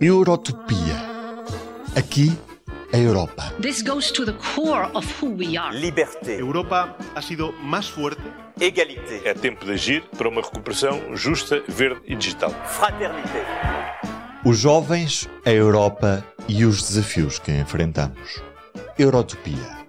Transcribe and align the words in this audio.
Eurotopia. 0.00 0.96
Aqui, 1.96 2.32
a 2.92 2.96
Europa. 2.98 3.52
This 3.60 3.82
goes 3.82 4.10
to 4.12 4.24
the 4.24 4.32
core 4.54 4.88
of 4.94 5.06
who 5.20 5.30
we 5.36 5.56
are. 5.56 5.74
Liberté, 5.76 6.38
Europa 6.40 6.96
ha 7.14 7.22
sido 7.22 7.52
más 7.62 7.88
fuerte, 7.90 8.22
égalité, 8.60 9.22
É 9.24 9.34
tempo 9.34 9.64
de 9.64 9.72
agir 9.72 10.02
para 10.16 10.28
uma 10.28 10.40
recuperação 10.42 11.14
justa, 11.16 11.62
verde 11.68 12.00
e 12.06 12.14
digital. 12.16 12.50
fraternité. 12.66 13.44
Os 14.44 14.58
jovens, 14.58 15.28
a 15.46 15.50
Europa 15.50 16.24
e 16.48 16.64
os 16.64 16.82
desafios 16.82 17.38
que 17.38 17.52
enfrentamos. 17.52 18.42
Eurotopia. 18.98 19.81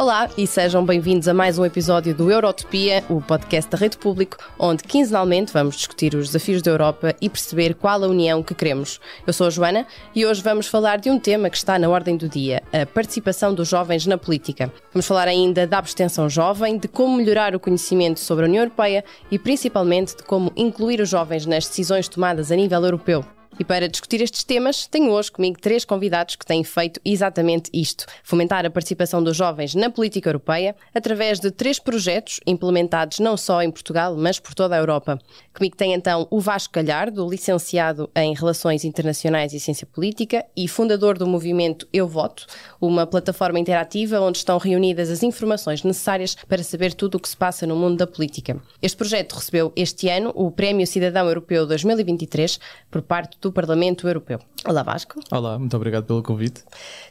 Olá 0.00 0.30
e 0.38 0.46
sejam 0.46 0.86
bem-vindos 0.86 1.26
a 1.26 1.34
mais 1.34 1.58
um 1.58 1.64
episódio 1.64 2.14
do 2.14 2.30
Eurotopia, 2.30 3.02
o 3.10 3.20
podcast 3.20 3.68
da 3.68 3.76
Rede 3.76 3.98
Público, 3.98 4.36
onde 4.56 4.84
quinzenalmente 4.84 5.52
vamos 5.52 5.74
discutir 5.74 6.14
os 6.14 6.28
desafios 6.28 6.62
da 6.62 6.70
Europa 6.70 7.16
e 7.20 7.28
perceber 7.28 7.74
qual 7.74 8.04
a 8.04 8.06
união 8.06 8.40
que 8.40 8.54
queremos. 8.54 9.00
Eu 9.26 9.32
sou 9.32 9.48
a 9.48 9.50
Joana 9.50 9.88
e 10.14 10.24
hoje 10.24 10.40
vamos 10.40 10.68
falar 10.68 10.98
de 10.98 11.10
um 11.10 11.18
tema 11.18 11.50
que 11.50 11.56
está 11.56 11.76
na 11.80 11.88
ordem 11.88 12.16
do 12.16 12.28
dia, 12.28 12.62
a 12.72 12.86
participação 12.86 13.52
dos 13.52 13.66
jovens 13.66 14.06
na 14.06 14.16
política. 14.16 14.72
Vamos 14.94 15.04
falar 15.04 15.26
ainda 15.26 15.66
da 15.66 15.78
abstenção 15.78 16.30
jovem, 16.30 16.78
de 16.78 16.86
como 16.86 17.16
melhorar 17.16 17.56
o 17.56 17.60
conhecimento 17.60 18.20
sobre 18.20 18.44
a 18.44 18.48
União 18.48 18.62
Europeia 18.62 19.04
e 19.32 19.36
principalmente 19.36 20.14
de 20.16 20.22
como 20.22 20.52
incluir 20.54 21.00
os 21.00 21.08
jovens 21.08 21.44
nas 21.44 21.66
decisões 21.66 22.06
tomadas 22.06 22.52
a 22.52 22.54
nível 22.54 22.84
europeu. 22.84 23.24
E 23.58 23.64
para 23.64 23.88
discutir 23.88 24.22
estes 24.22 24.44
temas, 24.44 24.86
tenho 24.86 25.10
hoje 25.10 25.32
comigo 25.32 25.58
três 25.60 25.84
convidados 25.84 26.36
que 26.36 26.46
têm 26.46 26.62
feito 26.62 27.00
exatamente 27.04 27.68
isto: 27.74 28.06
fomentar 28.22 28.64
a 28.64 28.70
participação 28.70 29.20
dos 29.20 29.36
jovens 29.36 29.74
na 29.74 29.90
política 29.90 30.28
europeia 30.28 30.76
através 30.94 31.40
de 31.40 31.50
três 31.50 31.80
projetos 31.80 32.38
implementados 32.46 33.18
não 33.18 33.36
só 33.36 33.60
em 33.60 33.70
Portugal, 33.70 34.16
mas 34.16 34.38
por 34.38 34.54
toda 34.54 34.76
a 34.76 34.78
Europa. 34.78 35.18
Comigo 35.52 35.76
tem 35.76 35.92
então 35.92 36.28
o 36.30 36.38
Vasco 36.38 36.72
Calhardo, 36.72 37.28
licenciado 37.28 38.08
em 38.14 38.32
Relações 38.32 38.84
Internacionais 38.84 39.52
e 39.52 39.58
Ciência 39.58 39.86
Política 39.86 40.46
e 40.56 40.68
fundador 40.68 41.18
do 41.18 41.26
movimento 41.26 41.88
Eu 41.92 42.06
Voto, 42.06 42.46
uma 42.80 43.08
plataforma 43.08 43.58
interativa 43.58 44.20
onde 44.20 44.38
estão 44.38 44.56
reunidas 44.58 45.10
as 45.10 45.24
informações 45.24 45.82
necessárias 45.82 46.36
para 46.46 46.62
saber 46.62 46.94
tudo 46.94 47.16
o 47.16 47.20
que 47.20 47.28
se 47.28 47.36
passa 47.36 47.66
no 47.66 47.74
mundo 47.74 47.96
da 47.96 48.06
política. 48.06 48.62
Este 48.80 48.96
projeto 48.96 49.32
recebeu 49.32 49.72
este 49.74 50.08
ano 50.08 50.30
o 50.36 50.48
Prémio 50.52 50.86
Cidadão 50.86 51.26
Europeu 51.26 51.66
2023 51.66 52.60
por 52.88 53.02
parte 53.02 53.36
do 53.40 53.47
Parlamento 53.52 54.08
Europeu. 54.08 54.38
Olá 54.66 54.82
Vasco. 54.82 55.20
Olá, 55.30 55.58
muito 55.58 55.76
obrigado 55.76 56.04
pelo 56.04 56.22
convite. 56.22 56.62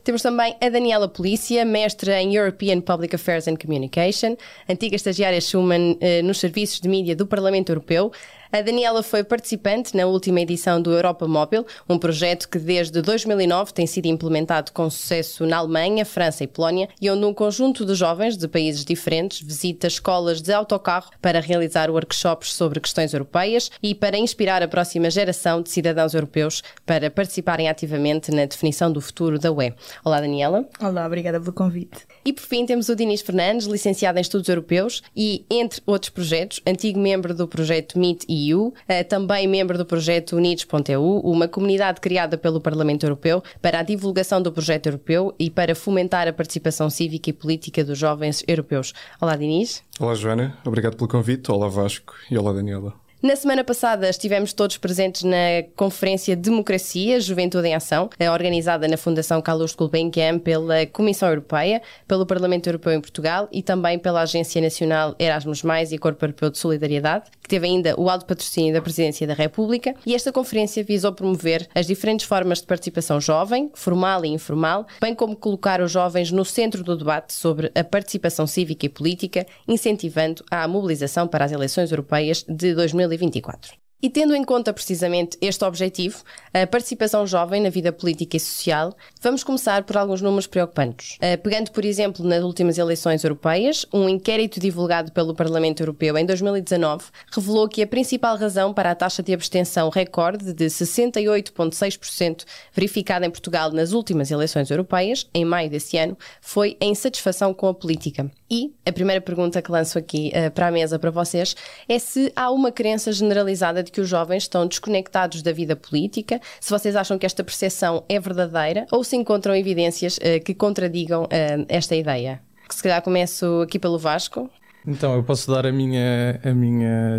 Temos 0.04 0.22
também 0.22 0.56
a 0.62 0.70
Daniela 0.70 1.08
Polícia, 1.08 1.64
mestra 1.66 2.22
em 2.22 2.36
European 2.36 2.82
Public 2.82 3.16
Affairs 3.16 3.48
and 3.48 3.56
Communication, 3.56 4.36
antiga 4.70 4.96
estagiária 4.96 5.40
Schumann 5.42 5.98
eh, 6.02 6.22
nos 6.22 6.40
serviços 6.40 6.80
de 6.80 6.90
mídia 6.90 7.16
do 7.16 7.26
Parlamento 7.26 7.70
Europeu. 7.70 8.12
A 8.50 8.62
Daniela 8.62 9.03
foi 9.03 9.26
participante 9.26 9.95
na 9.95 10.06
última 10.06 10.40
edição 10.40 10.81
do 10.81 10.94
Europa 10.94 11.28
Móvel, 11.28 11.66
um 11.88 12.00
projeto 12.00 12.48
que 12.48 12.58
desde 12.58 13.02
2009 13.02 13.73
tem 13.73 13.86
sido 13.86 14.06
implementado 14.06 14.72
com 14.72 14.89
sucesso 14.89 15.45
na 15.45 15.58
Alemanha, 15.58 16.06
França 16.06 16.45
e 16.45 16.48
Polónia, 16.48 16.88
e 17.02 17.09
onde 17.09 17.26
um 17.26 17.34
conjunto 17.34 17.86
de 17.86 17.94
jovens 17.94 18.38
de 18.38 18.48
países 18.48 18.86
diferentes 18.86 19.42
visita 19.42 19.88
escolas 19.88 20.42
de 20.42 20.54
autocarro 20.54 21.12
para 21.22 21.42
realizar 21.42 21.92
workshops 21.92 22.54
sobre 22.54 22.80
questões 22.80 23.14
europeias 23.14 23.70
e 23.84 23.94
para 23.94 24.17
inspirar 24.17 24.64
a 24.64 24.67
próxima 24.67 25.09
geração 25.09 25.61
de 25.61 25.70
cidadãos 25.70 26.14
europeus 26.14 26.64
para 26.86 27.11
participarem 27.11 27.67
ativamente 27.67 28.32
na 28.32 28.45
definição 28.45 28.89
do 28.89 29.02
futuro 29.02 29.38
da 29.38 29.52
UE. 29.52 29.73
Olá, 30.06 30.22
Daniela. 30.22 30.66
Olá, 30.80 31.06
obrigada 31.06 31.39
pelo 31.39 31.52
convite. 31.52 32.08
E 32.23 32.32
por 32.32 32.44
fim 32.44 32.66
temos 32.66 32.88
o 32.88 32.95
Dinis 32.95 33.22
Fernandes, 33.22 33.67
licenciado 33.67 34.17
em 34.17 34.22
Estudos 34.22 34.48
Europeus 34.48 35.04
e, 35.14 35.45
entre 35.50 35.82
outros 35.86 36.09
projetos, 36.09 36.61
antigo 36.66 36.98
membro 36.98 37.34
do 37.34 37.45
projeto 37.45 38.00
Meet 38.00 38.23
EU, 38.38 38.74
eh, 38.88 39.04
também 39.04 39.48
membro 39.48 39.78
do 39.78 39.86
projeto 39.86 40.36
Unidos.eu, 40.36 41.20
uma 41.24 41.48
comunidade 41.48 42.00
criada 42.00 42.38
pelo 42.38 42.62
Parlamento 42.62 43.06
Europeu 43.06 43.44
para 43.62 43.80
a 43.80 43.84
divulgação 43.84 44.42
do 44.42 44.52
projeto 44.52 44.88
europeu 44.88 45.34
e 45.40 45.50
para 45.50 45.74
fomentar 45.74 46.28
a 46.28 46.34
participação 46.34 46.90
cívica 46.90 47.30
e 47.30 47.34
política 47.34 47.84
dos 47.84 47.98
jovens 47.98 48.44
europeus. 48.48 48.94
Olá, 49.20 49.36
Dinis. 49.36 49.84
Olá, 50.00 50.14
Joana, 50.14 50.58
obrigado 50.66 50.95
pelo 50.95 51.10
convite. 51.10 51.52
Olá, 51.52 51.67
Vasco 51.67 52.14
e 52.30 52.38
olá, 52.38 52.54
Daniela. 52.54 53.07
Na 53.20 53.36
semana 53.36 53.64
passada 53.64 54.08
estivemos 54.08 54.54
todos 54.54 54.78
presentes 54.78 55.23
na 55.23 55.64
Conferência 55.76 56.36
Democracia, 56.36 57.20
Juventude 57.20 57.67
em 57.67 57.73
Ação, 57.73 58.11
eh, 58.20 58.30
organizada 58.30 58.88
na 58.88 58.95
Fundação 58.95 59.42
Carlos 59.42 59.73
Gulbenkian 59.73 60.38
pela 60.38 60.86
Comissão 60.86 61.28
Europeia, 61.28 61.82
pelo 62.08 62.28
Parlamento 62.28 62.67
Europeu 62.67 62.94
em 62.94 63.02
Portugal 63.02 63.50
e 63.52 63.64
também 63.64 63.98
pela 63.98 64.22
Agência 64.22 64.61
Nacional 64.61 65.16
Erasmus+, 65.17 65.64
e 65.92 65.98
Corpo 65.98 66.23
Europeu 66.23 66.52
de 66.52 66.60
Solidariedade, 66.60 67.32
que 67.42 67.50
teve 67.50 67.66
ainda 67.66 68.00
o 68.00 68.08
alto 68.08 68.23
patrocínio 68.23 68.72
da 68.72 68.83
Presidência 68.83 69.26
da 69.26 69.34
República. 69.34 69.95
E 70.05 70.14
esta 70.14 70.32
conferência 70.32 70.84
visou 70.84 71.11
promover 71.11 71.67
as 71.73 71.88
diferentes 71.88 72.28
formas 72.28 72.61
de 72.61 72.67
participação 72.67 73.20
jovem, 73.20 73.72
formal 73.73 74.26
e 74.26 74.28
informal, 74.28 74.86
bem 75.02 75.16
como 75.16 75.36
colocar 75.36 75.82
os 75.82 75.92
jovens 75.92 76.32
no 76.32 76.45
centro 76.45 76.84
do 76.84 76.95
debate 76.95 77.34
sobre 77.34 77.72
a 77.73 77.84
participação 77.84 78.45
cívica 78.45 78.86
e 78.86 78.89
política, 78.89 79.48
incentivando 79.67 80.45
a 80.52 80.67
mobilização 80.67 81.28
para 81.28 81.45
as 81.45 81.52
eleições 81.52 81.89
europeias 81.89 82.45
de 82.48 82.76
2020. 82.76 83.07
2024. 83.08 83.88
E 84.00 84.12
tendo 84.12 84.36
em 84.36 84.44
conta 84.44 84.72
precisamente 84.72 85.40
este 85.42 85.66
objetivo, 85.66 86.22
a 86.54 86.68
participação 86.68 87.26
jovem 87.26 87.60
na 87.60 87.70
vida 87.72 87.92
política 87.92 88.38
e 88.38 88.40
social, 88.40 88.95
vamos 89.23 89.44
começar 89.44 89.84
por 89.86 89.98
alguns 89.98 90.22
números 90.22 90.45
preocupantes. 90.45 91.17
Pegando, 91.42 91.72
por 91.72 91.84
exemplo, 91.84 92.23
nas 92.23 92.44
últimas 92.44 92.78
eleições 92.78 93.23
europeias, 93.23 93.88
um 93.92 94.08
inquérito 94.08 94.60
divulgado 94.60 95.12
pelo 95.12 95.34
Parlamento 95.34 95.82
Europeu 95.82 96.16
em 96.16 96.28
2019 96.28 97.06
revelou 97.32 97.67
que 97.67 97.82
a 97.82 97.88
principal 97.88 98.38
razão 98.38 98.72
para 98.72 98.92
a 98.92 98.96
taxa 98.96 99.23
de 99.23 99.34
abstenção 99.34 99.90
recorde 99.90 100.54
de 100.54 100.66
68,6% 100.67 102.46
verificada 102.72 103.26
em 103.26 103.32
Portugal 103.32 103.72
nas 103.72 103.94
últimas 103.94 104.30
eleições 104.30 104.70
europeias, 104.70 105.28
em 105.34 105.44
maio 105.44 105.72
desse 105.72 105.98
ano, 105.98 106.16
foi 106.40 106.78
a 106.80 106.86
insatisfação 106.86 107.52
com 107.52 107.67
a 107.67 107.73
política. 107.73 108.30
E 108.50 108.74
a 108.86 108.92
primeira 108.94 109.20
pergunta 109.20 109.62
que 109.62 109.72
lanço 109.72 109.98
aqui 109.98 110.32
uh, 110.34 110.50
para 110.52 110.68
a 110.68 110.72
mesa 110.72 110.98
para 110.98 111.12
vocês 111.12 111.56
é 111.88 112.00
se 112.00 112.32
há 112.36 112.50
uma 112.50 112.72
crença 112.72 113.12
generalizada 113.12 113.84
de 113.84 113.92
que 113.92 114.00
os 114.00 114.08
jovens 114.08 114.44
estão 114.44 114.66
desconectados 114.66 115.42
da 115.42 115.52
vida 115.52 115.76
política, 115.76 116.40
se 116.60 116.70
vocês 116.70 116.96
acham 116.96 117.18
que 117.18 117.26
esta 117.26 117.44
percepção 117.44 118.06
é 118.08 118.20
verdadeira 118.20 118.86
ou 118.92 119.04
se 119.04 119.18
encontram 119.18 119.56
evidências 119.56 120.18
uh, 120.18 120.44
que 120.44 120.54
contradigam 120.54 121.24
uh, 121.24 121.66
esta 121.68 121.96
ideia. 121.96 122.42
Se 122.70 122.84
calhar 122.84 123.02
começo 123.02 123.62
aqui 123.62 123.80
pelo 123.80 123.98
Vasco. 123.98 124.50
Então, 124.87 125.14
eu 125.15 125.21
posso 125.21 125.52
dar 125.52 125.65
a 125.65 125.71
minha, 125.71 126.39
a 126.42 126.53
minha, 126.53 127.17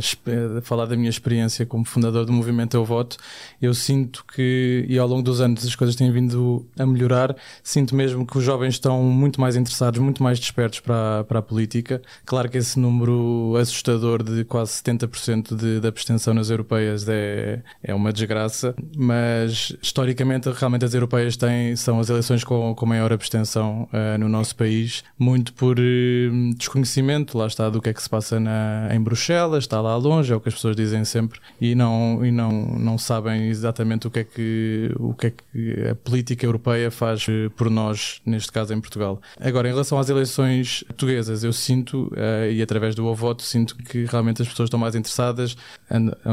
falar 0.63 0.87
da 0.87 0.97
minha 0.97 1.11
experiência 1.11 1.67
como 1.67 1.85
fundador 1.85 2.25
do 2.25 2.33
movimento 2.33 2.75
Eu 2.75 2.83
Voto. 2.83 3.19
Eu 3.61 3.75
sinto 3.75 4.25
que, 4.25 4.87
e 4.89 4.99
ao 4.99 5.07
longo 5.07 5.21
dos 5.23 5.43
anos 5.43 5.67
as 5.67 5.77
coisas 5.77 5.95
têm 5.95 6.11
vindo 6.11 6.67
a 6.79 6.87
melhorar, 6.87 7.37
sinto 7.63 7.95
mesmo 7.95 8.27
que 8.27 8.39
os 8.39 8.45
jovens 8.45 8.75
estão 8.75 9.03
muito 9.03 9.39
mais 9.39 9.55
interessados, 9.55 10.01
muito 10.01 10.23
mais 10.23 10.41
despertos 10.41 10.81
para, 10.81 11.25
para 11.25 11.41
a 11.41 11.43
política. 11.43 12.01
Claro 12.25 12.49
que 12.49 12.57
esse 12.57 12.79
número 12.79 13.55
assustador 13.61 14.23
de 14.23 14.45
quase 14.45 14.73
70% 14.83 15.55
de, 15.55 15.81
de 15.81 15.87
abstenção 15.87 16.33
nas 16.33 16.49
europeias 16.49 17.07
é, 17.07 17.63
é 17.83 17.95
uma 17.95 18.15
desgraça, 18.15 18.75
mas 18.97 19.77
historicamente, 19.83 20.49
realmente 20.51 20.87
as 20.87 20.95
europeias 20.95 21.37
têm, 21.37 21.77
são 21.77 22.01
as 22.01 22.09
eleições 22.09 22.43
com, 22.45 22.75
com 22.75 22.87
maior 22.87 23.13
abstenção 23.13 23.87
uh, 23.93 24.19
no 24.19 24.29
nosso 24.29 24.57
país, 24.57 25.05
muito 25.19 25.53
por 25.53 25.79
uh, 25.79 26.55
desconhecimento, 26.57 27.37
lá 27.37 27.47
está, 27.47 27.58
do 27.69 27.83
que 27.83 27.89
é 27.89 27.93
que 27.93 28.03
se 28.03 28.09
passa 28.09 28.39
na, 28.39 28.89
em 28.95 29.01
Bruxelas, 29.01 29.65
está 29.65 29.81
lá 29.81 29.97
longe, 29.97 30.33
é 30.33 30.37
o 30.37 30.41
que 30.41 30.49
as 30.49 30.55
pessoas 30.55 30.77
dizem 30.77 31.05
sempre, 31.05 31.41
e 31.61 31.75
não, 31.75 32.25
e 32.25 32.31
não, 32.31 32.53
não 32.53 32.97
sabem 32.97 33.49
exatamente 33.49 34.07
o 34.07 34.11
que, 34.11 34.21
é 34.21 34.25
que, 34.25 34.93
o 34.97 35.13
que 35.15 35.27
é 35.27 35.31
que 35.31 35.89
a 35.91 35.95
política 35.97 36.47
europeia 36.47 36.91
faz 36.91 37.27
eh, 37.29 37.49
por 37.57 37.69
nós, 37.69 38.21
neste 38.25 38.53
caso 38.53 38.73
em 38.73 38.81
Portugal. 38.81 39.21
Agora, 39.41 39.69
em 39.69 39.73
relação 39.73 39.99
às 39.99 40.09
eleições 40.09 40.85
portuguesas, 40.85 41.43
eu 41.43 41.53
sinto, 41.53 42.13
uh, 42.13 42.51
e 42.53 42.63
através 42.63 42.95
do 42.95 43.13
voto, 43.15 43.43
sinto 43.43 43.75
que 43.77 44.05
realmente 44.05 44.43
as 44.43 44.49
pessoas 44.49 44.69
estão 44.69 44.79
mais 44.79 44.95
interessadas, 44.95 45.57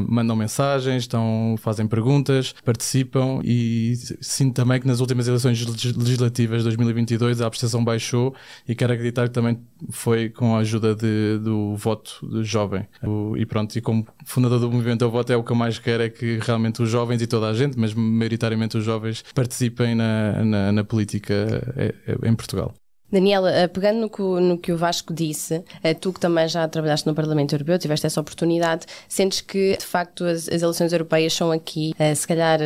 mandam 0.07 0.35
mensagens, 0.35 1.03
estão, 1.03 1.55
fazem 1.57 1.87
perguntas, 1.87 2.53
participam, 2.63 3.39
e 3.43 3.93
sinto 4.21 4.53
também 4.53 4.79
que 4.79 4.87
nas 4.87 4.99
últimas 4.99 5.27
eleições 5.27 5.65
legislativas 5.95 6.59
de 6.59 6.63
2022 6.65 7.41
a 7.41 7.47
abstenção 7.47 7.83
baixou, 7.83 8.35
e 8.67 8.75
quero 8.75 8.93
acreditar 8.93 9.27
que 9.27 9.33
também 9.33 9.57
foi 9.89 10.29
com 10.29 10.55
a 10.55 10.59
ajuda 10.59 10.93
de 10.93 11.14
do 11.41 11.75
voto 11.75 12.43
jovem. 12.43 12.87
E 13.37 13.45
pronto, 13.45 13.75
e 13.75 13.81
como 13.81 14.05
fundador 14.25 14.59
do 14.59 14.71
movimento 14.71 15.03
Eu 15.03 15.11
Voto, 15.11 15.31
é 15.31 15.37
o 15.37 15.43
que 15.43 15.51
eu 15.51 15.55
mais 15.55 15.79
quero 15.79 16.03
é 16.03 16.09
que 16.09 16.39
realmente 16.41 16.81
os 16.81 16.89
jovens 16.89 17.21
e 17.21 17.27
toda 17.27 17.47
a 17.47 17.53
gente, 17.53 17.77
mas 17.79 17.93
maioritariamente 17.93 18.77
os 18.77 18.83
jovens, 18.83 19.23
participem 19.33 19.95
na, 19.95 20.43
na, 20.43 20.71
na 20.71 20.83
política 20.83 21.33
eh, 21.77 21.95
eh, 22.07 22.29
em 22.29 22.35
Portugal. 22.35 22.73
Daniela, 23.11 23.51
eh, 23.51 23.67
pegando 23.67 23.99
no 23.99 24.09
que, 24.09 24.21
no 24.21 24.57
que, 24.57 24.71
o 24.71 24.77
Vasco 24.77 25.13
disse, 25.13 25.63
tu 26.01 26.11
que 26.11 26.19
também 26.19 26.47
já 26.47 26.67
trabalhaste 26.67 27.07
no 27.07 27.13
Parlamento 27.13 27.53
Europeu, 27.53 27.77
tiveste 27.77 28.05
essa 28.05 28.19
oportunidade, 28.19 28.85
sentes 29.07 29.41
que 29.41 29.77
de 29.77 29.85
facto 29.85 30.23
as, 30.25 30.49
as 30.49 30.61
eleições 30.61 30.91
europeias 30.91 31.33
são 31.33 31.51
aqui, 31.51 31.93
se 32.15 32.27
calhar, 32.27 32.59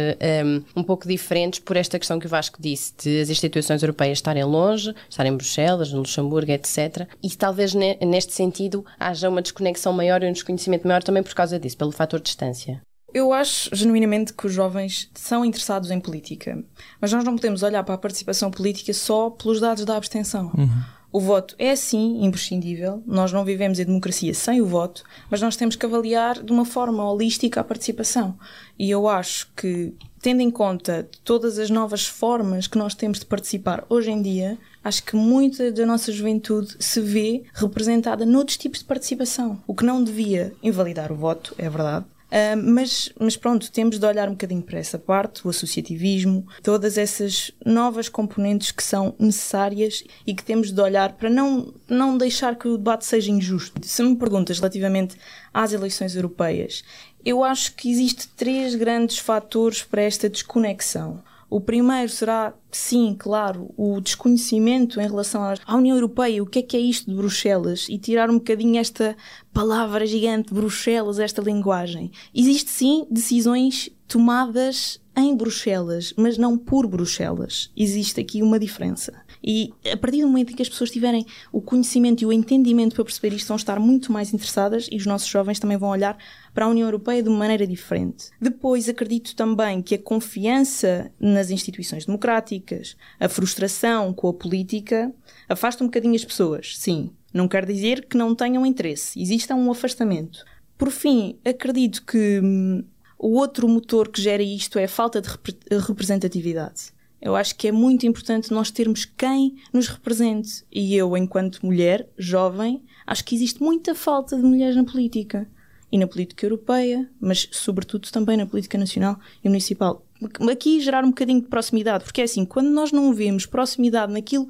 um, 0.76 0.84
pouco 0.84 1.08
diferentes 1.08 1.60
por 1.60 1.78
esta 1.78 2.00
questão 2.00 2.20
que 2.20 2.26
o 2.26 2.30
Vasco 2.30 2.62
disse, 2.62 2.94
de 2.98 3.22
as 3.22 3.30
instituições 3.30 3.84
europeias 3.84 4.18
estarem 4.18 4.44
longe, 4.44 4.94
estarem 5.10 5.32
em 5.32 5.38
Bruxelas, 5.38 5.92
no 5.92 6.00
Luxemburgo, 6.00 6.52
etc. 6.52 7.08
E 7.22 7.30
talvez 7.30 7.74
neste 7.74 8.34
sentido 8.34 8.86
haja 9.00 9.30
uma 9.30 9.42
desconexão 9.42 9.94
maior 9.94 10.24
e 10.24 10.28
um 10.28 10.34
desconhecimento 10.34 10.88
maior 10.88 11.04
também 11.04 11.22
por 11.22 11.34
causa 11.34 11.60
disso, 11.60 11.78
pelo 11.78 11.92
fator 11.92 12.20
distância. 12.20 12.82
Eu 13.14 13.34
acho 13.34 13.76
genuinamente 13.76 14.34
que 14.34 14.46
os 14.46 14.54
jovens 14.54 15.10
são 15.14 15.44
interessados 15.44 15.92
em 15.92 16.00
política, 16.00 16.64
mas 17.02 17.12
nós 17.12 17.24
não 17.24 17.36
podemos 17.36 17.64
olhar 17.64 17.84
para 17.84 17.96
a 17.96 17.98
participação 17.98 18.52
política 18.52 18.94
só 18.94 19.30
pelos 19.30 19.60
dados 19.60 19.86
da 19.86 19.96
abstenção. 19.96 20.52
Uhum. 20.56 20.84
O 21.12 21.20
voto 21.20 21.56
é 21.58 21.76
sim 21.76 22.24
imprescindível, 22.24 23.02
nós 23.04 23.34
não 23.34 23.44
vivemos 23.44 23.80
em 23.80 23.86
democracia 23.86 24.32
sem 24.32 24.62
o 24.62 24.66
voto, 24.68 25.04
mas 25.30 25.42
nós 25.42 25.56
temos 25.56 25.76
que 25.76 25.84
avaliar 25.84 26.44
de 26.44 26.52
uma 26.52 26.66
forma 26.66 27.04
holística 27.04 27.60
a 27.60 27.64
participação. 27.64 28.38
E 28.78 28.92
eu 28.92 29.08
acho 29.08 29.52
que, 29.58 29.92
tendo 30.22 30.42
em 30.42 30.52
conta 30.52 31.10
todas 31.24 31.58
as 31.58 31.72
novas 31.72 32.06
formas 32.06 32.68
que 32.68 32.78
nós 32.78 32.94
temos 32.94 33.20
de 33.20 33.26
participar 33.26 33.84
hoje 33.90 34.12
em 34.12 34.22
dia, 34.22 34.56
acho 34.84 35.04
que 35.04 35.16
muita 35.16 35.72
da 35.72 35.84
nossa 35.84 36.12
juventude 36.12 36.76
se 36.80 37.02
vê 37.02 37.44
representada 37.56 38.24
noutros 38.24 38.58
tipos 38.58 38.80
de 38.80 38.86
participação. 38.86 39.60
O 39.66 39.74
que 39.74 39.84
não 39.84 40.04
devia 40.04 40.54
invalidar 40.62 41.12
o 41.12 41.16
voto, 41.16 41.56
é 41.58 41.68
verdade, 41.68 42.06
Uh, 42.30 42.56
mas, 42.56 43.12
mas 43.20 43.36
pronto, 43.36 43.72
temos 43.72 43.98
de 43.98 44.06
olhar 44.06 44.28
um 44.28 44.34
bocadinho 44.34 44.62
para 44.62 44.78
essa 44.78 45.00
parte, 45.00 45.46
o 45.46 45.50
associativismo, 45.50 46.46
todas 46.62 46.98
essas 46.98 47.52
novas 47.66 48.08
componentes 48.08 48.72
que 48.72 48.84
são 48.84 49.16
necessárias 49.18 50.04
e 50.28 50.36
que 50.36 50.44
temos 50.44 50.72
de 50.72 50.80
olhar 50.80 51.14
para 51.14 51.30
não, 51.30 51.74
não 51.88 52.18
deixar 52.18 52.56
que 52.56 52.68
o 52.68 52.78
debate 52.78 53.06
seja 53.06 53.32
injusto. 53.32 53.82
Se 53.84 54.04
me 54.04 54.16
perguntas 54.16 54.60
relativamente 54.60 55.16
às 55.52 55.74
eleições 55.74 56.16
europeias, 56.16 56.84
eu 57.26 57.44
acho 57.44 57.74
que 57.76 57.90
existe 57.90 58.28
três 58.30 58.76
grandes 58.76 59.18
fatores 59.18 59.82
para 59.82 60.04
esta 60.04 60.30
desconexão. 60.30 61.22
O 61.50 61.60
primeiro 61.60 62.10
será, 62.10 62.54
sim, 62.72 63.16
claro, 63.18 63.74
o 63.76 64.00
desconhecimento 64.00 65.02
em 65.02 65.08
relação 65.08 65.42
à 65.66 65.76
União 65.76 65.98
Europeia, 65.98 66.44
o 66.44 66.46
que 66.46 66.60
é 66.60 66.62
que 66.62 66.78
é 66.78 66.80
isto 66.80 67.10
de 67.10 67.16
Bruxelas, 67.16 67.88
e 67.90 67.98
tirar 67.98 68.30
um 68.30 68.36
bocadinho 68.36 68.80
esta 68.80 69.18
palavra 69.52 70.06
gigante, 70.06 70.54
Bruxelas, 70.54 71.18
esta 71.18 71.42
linguagem. 71.42 72.12
Existe, 72.36 72.70
sim, 72.70 73.08
decisões 73.10 73.90
tomadas 74.08 75.02
em 75.18 75.36
Bruxelas, 75.36 76.14
mas 76.16 76.38
não 76.38 76.58
por 76.58 76.88
Bruxelas. 76.88 77.72
Existe 77.76 78.22
aqui 78.22 78.42
uma 78.44 78.60
diferença. 78.60 79.22
E 79.44 79.74
a 79.92 79.96
partir 79.96 80.22
do 80.22 80.28
momento 80.28 80.52
em 80.52 80.56
que 80.56 80.62
as 80.62 80.70
pessoas 80.70 80.92
tiverem 80.92 81.26
o 81.52 81.62
conhecimento 81.62 82.22
e 82.22 82.26
o 82.26 82.34
entendimento 82.34 82.96
para 82.96 83.06
perceber 83.06 83.36
isto, 83.36 83.48
vão 83.48 83.58
estar 83.58 83.80
muito 83.80 84.12
mais 84.12 84.34
interessadas 84.34 84.88
e 84.92 84.98
os 84.98 85.06
nossos 85.06 85.28
jovens 85.28 85.60
também 85.60 85.78
vão 85.78 85.90
olhar 85.90 86.18
para 86.54 86.66
a 86.66 86.68
União 86.68 86.88
Europeia 86.88 87.24
de 87.24 87.30
uma 87.30 87.40
maneira 87.40 87.66
diferente. 87.66 88.30
Depois, 88.40 88.90
acredito 88.90 89.36
também 89.36 89.82
que 89.82 89.96
a 89.96 90.00
confiança 90.00 91.12
nas 91.20 91.50
instituições 91.50 92.06
democráticas, 92.06 92.98
a 93.20 93.30
frustração 93.30 94.14
com 94.14 94.28
a 94.28 94.34
política, 94.34 95.14
afasta 95.48 95.84
um 95.84 95.88
bocadinho 95.88 96.16
as 96.16 96.26
pessoas, 96.26 96.78
sim. 96.78 97.12
Não 97.34 97.48
quer 97.48 97.66
dizer 97.66 98.06
que 98.06 98.18
não 98.18 98.34
tenham 98.34 98.66
interesse, 98.66 99.22
exista 99.22 99.56
um 99.56 99.72
afastamento. 99.72 100.44
Por 100.78 100.90
fim, 100.90 101.38
acredito 101.46 102.04
que 102.04 102.40
hum, 102.44 102.84
o 103.18 103.38
outro 103.38 103.68
motor 103.68 104.08
que 104.10 104.22
gera 104.22 104.42
isto 104.42 104.80
é 104.80 104.86
a 104.86 104.90
falta 104.90 105.22
de 105.22 105.30
rep 105.30 105.56
representatividade. 105.86 106.92
Eu 107.22 107.36
acho 107.36 107.56
que 107.56 107.68
é 107.68 107.72
muito 107.72 108.06
importante 108.06 108.52
nós 108.52 108.72
termos 108.72 109.06
quem 109.06 109.58
nos 109.74 109.88
represente. 109.88 110.64
E 110.72 110.96
eu, 110.96 111.16
enquanto 111.18 111.66
mulher, 111.66 112.08
jovem, 112.18 112.84
acho 113.06 113.26
que 113.26 113.36
existe 113.36 113.62
muita 113.62 113.94
falta 113.94 114.38
de 114.38 114.44
mulheres 114.44 114.76
na 114.76 114.84
política. 114.84 115.48
E 115.92 115.98
na 115.98 116.08
política 116.08 116.46
europeia, 116.46 117.10
mas 117.20 117.50
sobretudo 117.52 118.12
também 118.12 118.38
na 118.38 118.46
política 118.46 118.78
nacional 118.78 119.20
e 119.44 119.50
municipal. 119.50 120.06
Aqui 120.52 120.80
gerar 120.80 121.04
um 121.04 121.10
bocadinho 121.10 121.42
de 121.42 121.48
proximidade, 121.48 122.04
porque 122.04 122.22
é 122.22 122.26
assim, 122.26 122.46
quando 122.46 122.70
nós 122.70 122.92
não 122.92 123.12
vemos 123.12 123.48
proximidade 123.48 124.14
naquilo, 124.14 124.48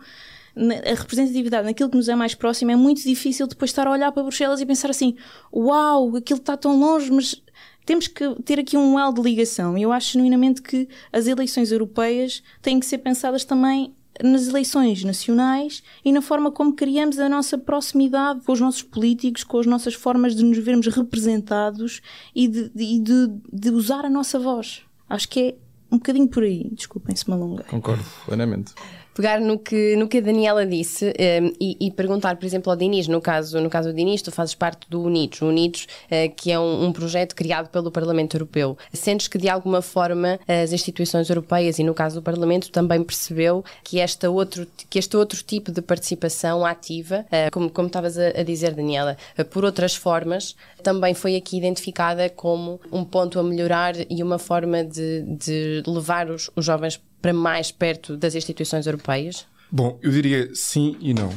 a 0.57 0.95
representatividade 0.95 1.65
naquilo 1.65 1.89
que 1.89 1.95
nos 1.95 2.09
é 2.09 2.15
mais 2.15 2.35
próximo, 2.35 2.71
é 2.71 2.75
muito 2.75 3.01
difícil 3.01 3.47
depois 3.47 3.71
estar 3.71 3.87
a 3.87 3.91
olhar 3.91 4.11
para 4.11 4.23
Bruxelas 4.23 4.59
e 4.59 4.65
pensar 4.65 4.89
assim: 4.89 5.15
uau, 5.53 6.15
aquilo 6.17 6.39
está 6.39 6.57
tão 6.57 6.77
longe, 6.77 7.09
mas 7.11 7.41
temos 7.89 8.07
que 8.07 8.35
ter 8.43 8.59
aqui 8.59 8.77
um 8.77 8.99
elo 8.99 9.11
de 9.11 9.19
ligação. 9.19 9.75
Eu 9.75 9.91
acho 9.91 10.13
genuinamente 10.13 10.61
que 10.61 10.87
as 11.11 11.25
eleições 11.25 11.71
europeias 11.71 12.43
têm 12.61 12.79
que 12.79 12.85
ser 12.85 12.99
pensadas 12.99 13.43
também 13.43 13.95
nas 14.23 14.47
eleições 14.47 15.03
nacionais 15.03 15.81
e 16.05 16.11
na 16.11 16.21
forma 16.21 16.51
como 16.51 16.75
criamos 16.75 17.17
a 17.17 17.27
nossa 17.27 17.57
proximidade 17.57 18.41
com 18.45 18.51
os 18.51 18.59
nossos 18.59 18.83
políticos, 18.83 19.43
com 19.43 19.57
as 19.57 19.65
nossas 19.65 19.95
formas 19.95 20.35
de 20.35 20.43
nos 20.43 20.59
vermos 20.59 20.85
representados 20.85 21.99
e 22.35 22.47
de, 22.47 22.69
de, 22.69 23.27
de, 23.51 23.69
usar 23.71 24.05
a 24.05 24.09
nossa 24.09 24.37
voz. 24.37 24.83
Acho 25.09 25.27
que 25.27 25.39
é 25.39 25.55
um 25.91 25.97
bocadinho 25.97 26.27
por 26.27 26.43
aí. 26.43 26.69
Desculpem 26.71 27.15
se 27.15 27.27
me. 27.27 27.63
Concordo, 27.63 28.05
plenamente 28.27 28.75
pegar 29.13 29.39
no 29.39 29.59
que, 29.59 29.95
no 29.95 30.07
que 30.07 30.19
a 30.19 30.21
Daniela 30.21 30.65
disse 30.65 31.05
um, 31.05 31.11
ehm, 31.17 31.53
e, 31.59 31.77
e, 31.79 31.91
perguntar, 31.91 32.37
por 32.37 32.45
exemplo, 32.45 32.71
ao 32.71 32.77
Dinis, 32.77 33.07
no 33.07 33.19
caso, 33.21 33.59
no 33.59 33.69
caso 33.69 33.89
do 33.89 33.95
Dinis, 33.95 34.21
tu 34.21 34.31
fazes 34.31 34.55
parte 34.55 34.89
do 34.89 35.01
Unidos, 35.01 35.41
o 35.41 35.49
uh, 35.49 36.35
que 36.35 36.51
é 36.51 36.59
um, 36.59 36.85
um, 36.85 36.93
projeto 36.93 37.35
criado 37.35 37.69
pelo 37.69 37.91
Parlamento 37.91 38.35
Europeu. 38.35 38.77
Sentes 38.93 39.27
que 39.27 39.37
de 39.37 39.49
alguma 39.49 39.81
forma 39.81 40.39
as 40.47 40.71
instituições 40.71 41.29
europeias 41.29 41.79
e 41.79 41.83
no 41.83 41.93
caso 41.93 42.15
do 42.19 42.23
Parlamento 42.23 42.71
também 42.71 43.03
percebeu 43.03 43.63
que, 43.83 43.99
esta 43.99 44.29
outro, 44.29 44.65
que 44.89 44.99
este 44.99 45.15
outro 45.17 45.41
tipo 45.43 45.71
de 45.71 45.81
participação 45.81 46.65
ativa, 46.65 47.25
uh, 47.25 47.51
como, 47.51 47.69
como 47.69 47.87
estavas 47.87 48.17
a, 48.17 48.27
a 48.27 48.43
dizer, 48.43 48.73
Daniela, 48.73 49.17
uh, 49.37 49.45
por 49.45 49.65
outras 49.65 49.95
formas, 49.95 50.55
também 50.81 51.13
foi 51.13 51.35
aqui 51.35 51.57
identificada 51.57 52.29
como 52.29 52.79
um 52.91 53.03
ponto 53.03 53.39
a 53.39 53.43
melhorar 53.43 53.95
e 54.09 54.23
uma 54.23 54.39
forma 54.39 54.83
de, 54.83 55.23
de 55.23 55.83
levar 55.85 56.29
os, 56.29 56.49
os 56.55 56.63
jovens 56.63 56.99
para 57.21 57.33
mais 57.33 57.71
perto 57.71 58.17
das 58.17 58.35
instituições 58.35 58.85
europeias? 58.85 59.45
Bom, 59.71 59.99
eu 60.01 60.11
diria 60.11 60.49
sim 60.53 60.95
e 60.99 61.13
não. 61.13 61.29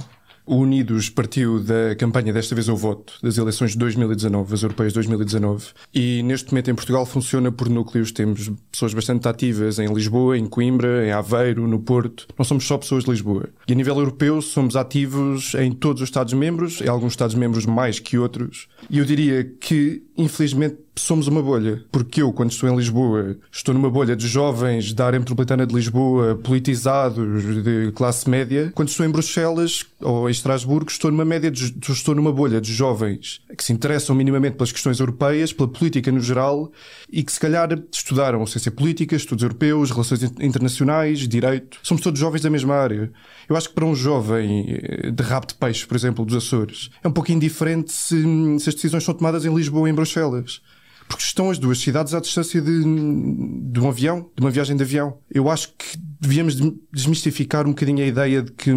O 0.44 0.56
Unidos 0.56 1.08
partiu 1.08 1.60
da 1.60 1.94
campanha 1.94 2.32
Desta 2.32 2.54
vez 2.54 2.68
o 2.68 2.74
voto 2.74 3.14
das 3.22 3.38
eleições 3.38 3.72
de 3.72 3.78
2019, 3.78 4.54
as 4.54 4.62
europeias 4.62 4.92
de 4.92 4.96
2019, 4.96 5.68
e 5.94 6.22
neste 6.24 6.50
momento 6.50 6.70
em 6.70 6.74
Portugal 6.74 7.06
funciona 7.06 7.52
por 7.52 7.68
núcleos. 7.68 8.10
Temos 8.10 8.50
pessoas 8.70 8.92
bastante 8.92 9.28
ativas 9.28 9.78
em 9.78 9.86
Lisboa, 9.92 10.36
em 10.36 10.46
Coimbra, 10.46 11.06
em 11.06 11.12
Aveiro, 11.12 11.68
no 11.68 11.78
Porto. 11.78 12.26
Não 12.36 12.44
somos 12.44 12.66
só 12.66 12.76
pessoas 12.76 13.04
de 13.04 13.10
Lisboa. 13.10 13.50
E 13.68 13.72
a 13.72 13.76
nível 13.76 13.96
europeu 13.96 14.42
somos 14.42 14.74
ativos 14.74 15.54
em 15.54 15.70
todos 15.70 16.02
os 16.02 16.08
Estados-membros, 16.08 16.80
em 16.80 16.88
alguns 16.88 17.12
Estados-membros 17.12 17.64
mais 17.64 18.00
que 18.00 18.18
outros. 18.18 18.66
E 18.90 18.98
eu 18.98 19.04
diria 19.04 19.44
que, 19.44 20.02
infelizmente, 20.18 20.78
somos 20.94 21.26
uma 21.26 21.42
bolha. 21.42 21.82
Porque 21.90 22.22
eu, 22.22 22.32
quando 22.32 22.50
estou 22.50 22.68
em 22.68 22.76
Lisboa, 22.76 23.36
estou 23.50 23.74
numa 23.74 23.90
bolha 23.90 24.14
de 24.14 24.28
jovens 24.28 24.92
da 24.92 25.06
área 25.06 25.18
metropolitana 25.18 25.66
de 25.66 25.74
Lisboa, 25.74 26.36
politizados, 26.36 27.62
de 27.62 27.92
classe 27.92 28.28
média. 28.28 28.70
Quando 28.74 28.88
estou 28.88 29.04
em 29.06 29.10
Bruxelas 29.10 29.84
ou 30.00 30.28
em 30.28 30.32
Estrasburgo, 30.32 30.90
estou 30.90 31.10
numa 31.10 31.24
média 31.24 31.50
de, 31.50 31.74
estou 31.88 32.14
numa 32.14 32.32
bolha 32.32 32.60
de 32.60 32.72
jovens 32.72 33.40
que 33.56 33.64
se 33.64 33.72
interessam 33.72 34.14
minimamente 34.14 34.56
pelas 34.56 34.72
questões 34.72 35.00
europeias, 35.00 35.52
pela 35.52 35.68
política 35.68 36.10
no 36.12 36.20
geral 36.20 36.70
e 37.10 37.22
que 37.22 37.32
se 37.32 37.40
calhar 37.40 37.68
estudaram 37.90 38.44
ciência 38.46 38.70
política, 38.70 39.16
estudos 39.16 39.42
europeus, 39.42 39.90
relações 39.90 40.22
internacionais, 40.40 41.26
direito. 41.26 41.78
Somos 41.82 42.02
todos 42.02 42.20
jovens 42.20 42.42
da 42.42 42.50
mesma 42.50 42.74
área. 42.74 43.10
Eu 43.48 43.56
acho 43.56 43.68
que 43.68 43.74
para 43.74 43.84
um 43.84 43.94
jovem 43.94 44.66
eh, 44.68 45.10
de 45.10 45.22
rabo 45.22 45.46
de 45.46 45.54
peixe, 45.54 45.86
por 45.86 45.96
exemplo, 45.96 46.24
dos 46.24 46.36
Açores, 46.36 46.90
é 47.02 47.08
um 47.08 47.12
pouco 47.12 47.32
indiferente 47.32 47.92
se, 47.92 48.16
se 48.58 48.68
as 48.68 48.74
decisões 48.74 49.04
são 49.04 49.14
tomadas 49.14 49.44
em 49.44 49.54
Lisboa 49.54 49.82
ou 49.82 49.88
em 49.88 49.94
Bruxelas 49.94 50.60
porque 51.08 51.22
estão 51.22 51.50
as 51.50 51.58
duas 51.58 51.78
cidades 51.78 52.14
à 52.14 52.20
distância 52.20 52.60
de, 52.60 52.80
de 52.80 53.80
um 53.80 53.88
avião, 53.88 54.30
de 54.36 54.42
uma 54.42 54.50
viagem 54.50 54.76
de 54.76 54.82
avião. 54.82 55.18
Eu 55.30 55.50
acho 55.50 55.68
que 55.70 55.98
devíamos 56.20 56.56
desmistificar 56.92 57.66
um 57.66 57.70
bocadinho 57.70 58.02
a 58.02 58.06
ideia 58.06 58.42
de 58.42 58.52
que 58.52 58.70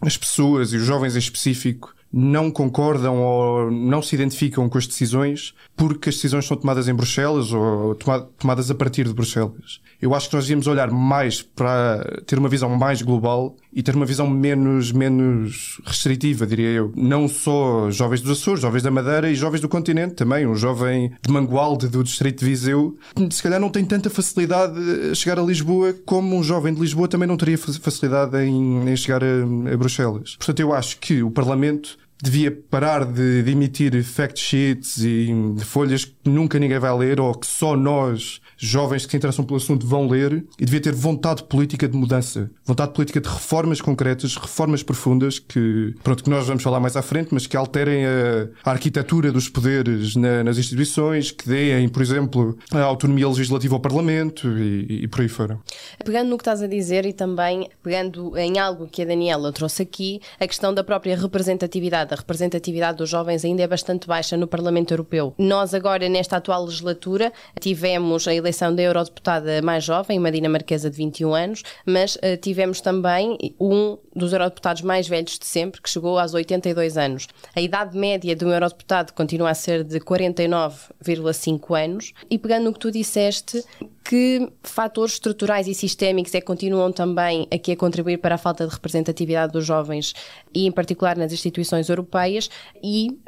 as 0.00 0.16
pessoas 0.16 0.72
e 0.72 0.76
os 0.76 0.84
jovens 0.84 1.14
em 1.14 1.18
específico 1.18 1.94
não 2.12 2.50
concordam 2.50 3.22
ou 3.22 3.70
não 3.70 4.02
se 4.02 4.14
identificam 4.14 4.68
com 4.68 4.76
as 4.76 4.86
decisões 4.86 5.54
porque 5.74 6.10
as 6.10 6.16
decisões 6.16 6.46
são 6.46 6.56
tomadas 6.56 6.86
em 6.86 6.94
Bruxelas 6.94 7.52
ou 7.52 7.94
tomadas 8.38 8.70
a 8.70 8.74
partir 8.74 9.06
de 9.06 9.14
Bruxelas. 9.14 9.80
Eu 10.02 10.16
acho 10.16 10.28
que 10.28 10.34
nós 10.34 10.44
devíamos 10.44 10.66
olhar 10.66 10.90
mais 10.90 11.40
para 11.40 12.22
ter 12.26 12.36
uma 12.36 12.48
visão 12.48 12.68
mais 12.76 13.00
global 13.00 13.56
e 13.72 13.84
ter 13.84 13.94
uma 13.94 14.04
visão 14.04 14.28
menos, 14.28 14.90
menos 14.90 15.80
restritiva, 15.86 16.44
diria 16.44 16.70
eu. 16.70 16.92
Não 16.96 17.28
só 17.28 17.88
jovens 17.88 18.20
dos 18.20 18.40
Açores, 18.40 18.60
jovens 18.60 18.82
da 18.82 18.90
Madeira 18.90 19.30
e 19.30 19.36
jovens 19.36 19.60
do 19.60 19.68
continente 19.68 20.14
também. 20.14 20.44
Um 20.44 20.56
jovem 20.56 21.12
de 21.22 21.32
Mangualde, 21.32 21.86
do 21.86 22.02
distrito 22.02 22.40
de 22.40 22.46
Viseu, 22.46 22.98
se 23.30 23.40
calhar 23.40 23.60
não 23.60 23.70
tem 23.70 23.84
tanta 23.84 24.10
facilidade 24.10 24.76
a 25.12 25.14
chegar 25.14 25.38
a 25.38 25.42
Lisboa 25.42 25.94
como 26.04 26.36
um 26.36 26.42
jovem 26.42 26.74
de 26.74 26.80
Lisboa 26.80 27.06
também 27.06 27.28
não 27.28 27.36
teria 27.36 27.56
facilidade 27.56 28.36
em, 28.38 28.90
em 28.90 28.96
chegar 28.96 29.22
a, 29.22 29.72
a 29.72 29.76
Bruxelas. 29.76 30.34
Portanto, 30.36 30.58
eu 30.58 30.74
acho 30.74 30.98
que 30.98 31.22
o 31.22 31.30
Parlamento 31.30 31.96
devia 32.22 32.52
parar 32.52 33.04
de, 33.04 33.42
de, 33.42 33.50
emitir 33.50 34.02
fact 34.04 34.38
sheets 34.38 34.98
e 34.98 35.28
folhas 35.64 36.04
que 36.04 36.14
nunca 36.30 36.56
ninguém 36.56 36.78
vai 36.78 36.96
ler 36.96 37.20
ou 37.20 37.34
que 37.34 37.46
só 37.46 37.76
nós, 37.76 38.40
jovens 38.62 39.04
que 39.04 39.10
se 39.10 39.16
interessam 39.16 39.44
pelo 39.44 39.56
assunto, 39.56 39.86
vão 39.86 40.08
ler 40.08 40.44
e 40.58 40.64
devia 40.64 40.80
ter 40.80 40.94
vontade 40.94 41.42
política 41.44 41.88
de 41.88 41.96
mudança, 41.96 42.50
vontade 42.64 42.92
política 42.92 43.20
de 43.20 43.28
reformas 43.28 43.80
concretas, 43.80 44.36
reformas 44.36 44.82
profundas 44.82 45.38
que, 45.38 45.94
pronto, 46.02 46.22
que 46.22 46.30
nós 46.30 46.46
vamos 46.46 46.62
falar 46.62 46.78
mais 46.78 46.96
à 46.96 47.02
frente, 47.02 47.28
mas 47.32 47.46
que 47.46 47.56
alterem 47.56 48.06
a, 48.06 48.48
a 48.64 48.70
arquitetura 48.70 49.32
dos 49.32 49.48
poderes 49.48 50.14
na, 50.14 50.44
nas 50.44 50.58
instituições, 50.58 51.30
que 51.30 51.48
deem, 51.48 51.88
por 51.88 52.02
exemplo, 52.02 52.56
a 52.72 52.82
autonomia 52.82 53.28
legislativa 53.28 53.74
ao 53.74 53.80
Parlamento 53.80 54.48
e, 54.58 55.02
e 55.04 55.08
por 55.08 55.22
aí 55.22 55.28
fora. 55.28 55.58
Pegando 56.04 56.30
no 56.30 56.36
que 56.36 56.42
estás 56.42 56.62
a 56.62 56.66
dizer 56.66 57.04
e 57.04 57.12
também 57.12 57.68
pegando 57.82 58.36
em 58.38 58.58
algo 58.58 58.86
que 58.86 59.02
a 59.02 59.04
Daniela 59.04 59.52
trouxe 59.52 59.82
aqui, 59.82 60.20
a 60.38 60.46
questão 60.46 60.72
da 60.72 60.84
própria 60.84 61.16
representatividade 61.16 62.12
a 62.12 62.16
representatividade 62.16 62.98
dos 62.98 63.08
jovens 63.08 63.44
ainda 63.44 63.62
é 63.62 63.66
bastante 63.66 64.06
baixa 64.06 64.36
no 64.36 64.46
Parlamento 64.46 64.92
Europeu. 64.92 65.34
Nós 65.38 65.74
agora, 65.74 66.08
nesta 66.08 66.36
atual 66.36 66.64
legislatura, 66.64 67.32
tivemos 67.60 68.28
a 68.28 68.34
eleição 68.34 68.51
da 68.74 68.82
eurodeputada 68.82 69.60
mais 69.62 69.84
jovem, 69.84 70.18
uma 70.18 70.30
dinamarquesa 70.30 70.90
de 70.90 70.96
21 70.96 71.34
anos, 71.34 71.62
mas 71.86 72.16
uh, 72.16 72.36
tivemos 72.40 72.80
também 72.80 73.36
um 73.58 73.98
dos 74.14 74.32
eurodeputados 74.32 74.82
mais 74.82 75.08
velhos 75.08 75.38
de 75.38 75.46
sempre, 75.46 75.80
que 75.80 75.88
chegou 75.88 76.18
aos 76.18 76.34
82 76.34 76.96
anos. 76.96 77.26
A 77.54 77.60
idade 77.60 77.96
média 77.96 78.36
de 78.36 78.44
um 78.44 78.52
eurodeputado 78.52 79.12
continua 79.12 79.50
a 79.50 79.54
ser 79.54 79.84
de 79.84 79.98
49,5 80.00 81.84
anos. 81.84 82.12
E 82.30 82.38
pegando 82.38 82.64
no 82.64 82.72
que 82.72 82.78
tu 82.78 82.90
disseste, 82.90 83.64
que 84.04 84.50
fatores 84.62 85.14
estruturais 85.14 85.66
e 85.66 85.74
sistémicos 85.74 86.34
é 86.34 86.40
que 86.40 86.46
continuam 86.46 86.92
também 86.92 87.46
aqui 87.52 87.72
a 87.72 87.76
contribuir 87.76 88.18
para 88.18 88.34
a 88.34 88.38
falta 88.38 88.66
de 88.66 88.72
representatividade 88.72 89.52
dos 89.52 89.64
jovens 89.64 90.12
e, 90.54 90.66
em 90.66 90.72
particular, 90.72 91.16
nas 91.16 91.32
instituições 91.32 91.88
europeias 91.88 92.50
e 92.82 93.18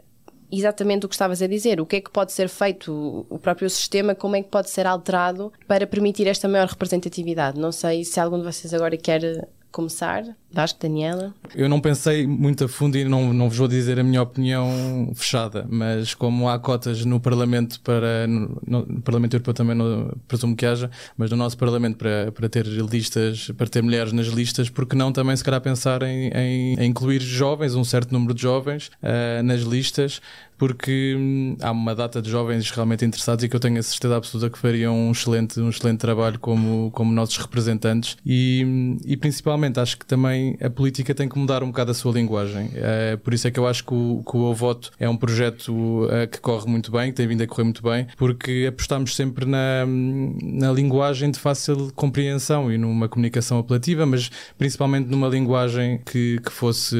exatamente 0.58 1.06
o 1.06 1.08
que 1.08 1.14
estavas 1.14 1.42
a 1.42 1.46
dizer. 1.46 1.80
O 1.80 1.86
que 1.86 1.96
é 1.96 2.00
que 2.00 2.10
pode 2.10 2.32
ser 2.32 2.48
feito, 2.48 3.26
o 3.28 3.38
próprio 3.38 3.68
sistema, 3.68 4.14
como 4.14 4.36
é 4.36 4.42
que 4.42 4.48
pode 4.48 4.70
ser 4.70 4.86
alterado 4.86 5.52
para 5.66 5.86
permitir 5.86 6.26
esta 6.26 6.48
maior 6.48 6.68
representatividade? 6.68 7.58
Não 7.58 7.72
sei 7.72 8.04
se 8.04 8.20
algum 8.20 8.38
de 8.38 8.44
vocês 8.44 8.72
agora 8.72 8.96
quer 8.96 9.48
começar. 9.74 10.24
Vasco, 10.52 10.78
Daniela? 10.80 11.34
Eu 11.52 11.68
não 11.68 11.80
pensei 11.80 12.28
muito 12.28 12.64
a 12.64 12.68
fundo 12.68 12.96
e 12.96 13.04
não, 13.04 13.34
não 13.34 13.48
vos 13.48 13.58
vou 13.58 13.66
dizer 13.66 13.98
a 13.98 14.04
minha 14.04 14.22
opinião 14.22 15.10
fechada, 15.12 15.66
mas 15.68 16.14
como 16.14 16.48
há 16.48 16.56
cotas 16.60 17.04
no 17.04 17.18
Parlamento 17.18 17.80
para. 17.80 18.24
No, 18.28 18.60
no 18.64 19.02
Parlamento 19.02 19.34
Europeu 19.34 19.52
também 19.52 19.74
no, 19.74 20.16
presumo 20.28 20.54
que 20.54 20.64
haja, 20.64 20.88
mas 21.18 21.28
no 21.28 21.36
nosso 21.36 21.58
Parlamento 21.58 21.96
para, 21.96 22.30
para 22.30 22.48
ter 22.48 22.64
listas, 22.66 23.50
para 23.56 23.66
ter 23.66 23.82
mulheres 23.82 24.12
nas 24.12 24.28
listas, 24.28 24.70
porque 24.70 24.94
não 24.94 25.10
também 25.10 25.36
se 25.36 25.42
calhar 25.42 25.60
pensar 25.60 26.02
em, 26.04 26.28
em, 26.28 26.74
em 26.78 26.86
incluir 26.86 27.20
jovens, 27.20 27.74
um 27.74 27.82
certo 27.82 28.12
número 28.12 28.32
de 28.32 28.42
jovens 28.42 28.92
uh, 29.02 29.42
nas 29.42 29.62
listas, 29.62 30.20
porque 30.56 31.14
hum, 31.18 31.56
há 31.60 31.70
uma 31.70 31.94
data 31.94 32.20
de 32.22 32.30
jovens 32.30 32.70
realmente 32.70 33.04
interessados 33.04 33.44
e 33.44 33.48
que 33.48 33.56
eu 33.56 33.60
tenho 33.60 33.78
a 33.78 33.82
certeza 33.82 34.16
absoluta 34.16 34.50
que 34.50 34.58
fariam 34.58 34.94
um 34.94 35.12
excelente, 35.12 35.60
um 35.60 35.68
excelente 35.68 35.98
trabalho 35.98 36.38
como, 36.38 36.90
como 36.92 37.12
nossos 37.12 37.36
representantes 37.36 38.16
e, 38.24 38.62
hum, 38.66 38.96
e 39.04 39.16
principalmente 39.16 39.80
acho 39.80 39.98
que 39.98 40.06
também 40.06 40.56
a 40.60 40.70
política 40.70 41.14
tem 41.14 41.28
que 41.28 41.38
mudar 41.38 41.62
um 41.62 41.68
bocado 41.68 41.90
a 41.90 41.94
sua 41.94 42.12
linguagem. 42.12 42.70
É, 42.74 43.16
por 43.16 43.34
isso 43.34 43.48
é 43.48 43.50
que 43.50 43.58
eu 43.58 43.66
acho 43.66 43.84
que 43.84 43.94
o, 43.94 44.22
que 44.28 44.36
o 44.36 44.54
Voto 44.54 44.90
é 44.98 45.08
um 45.08 45.16
projeto 45.16 46.08
é, 46.10 46.26
que 46.26 46.40
corre 46.40 46.70
muito 46.70 46.90
bem, 46.90 47.10
que 47.10 47.16
tem 47.16 47.26
vindo 47.26 47.42
a 47.42 47.46
correr 47.46 47.64
muito 47.64 47.82
bem, 47.82 48.06
porque 48.16 48.66
apostamos 48.68 49.14
sempre 49.14 49.44
na, 49.44 49.84
na 49.86 50.72
linguagem 50.72 51.30
de 51.30 51.38
fácil 51.38 51.92
compreensão 51.94 52.72
e 52.72 52.78
numa 52.78 53.08
comunicação 53.08 53.58
apelativa, 53.58 54.06
mas 54.06 54.30
principalmente 54.58 55.08
numa 55.08 55.28
linguagem 55.28 56.00
que, 56.04 56.40
que 56.44 56.52
fosse 56.52 56.96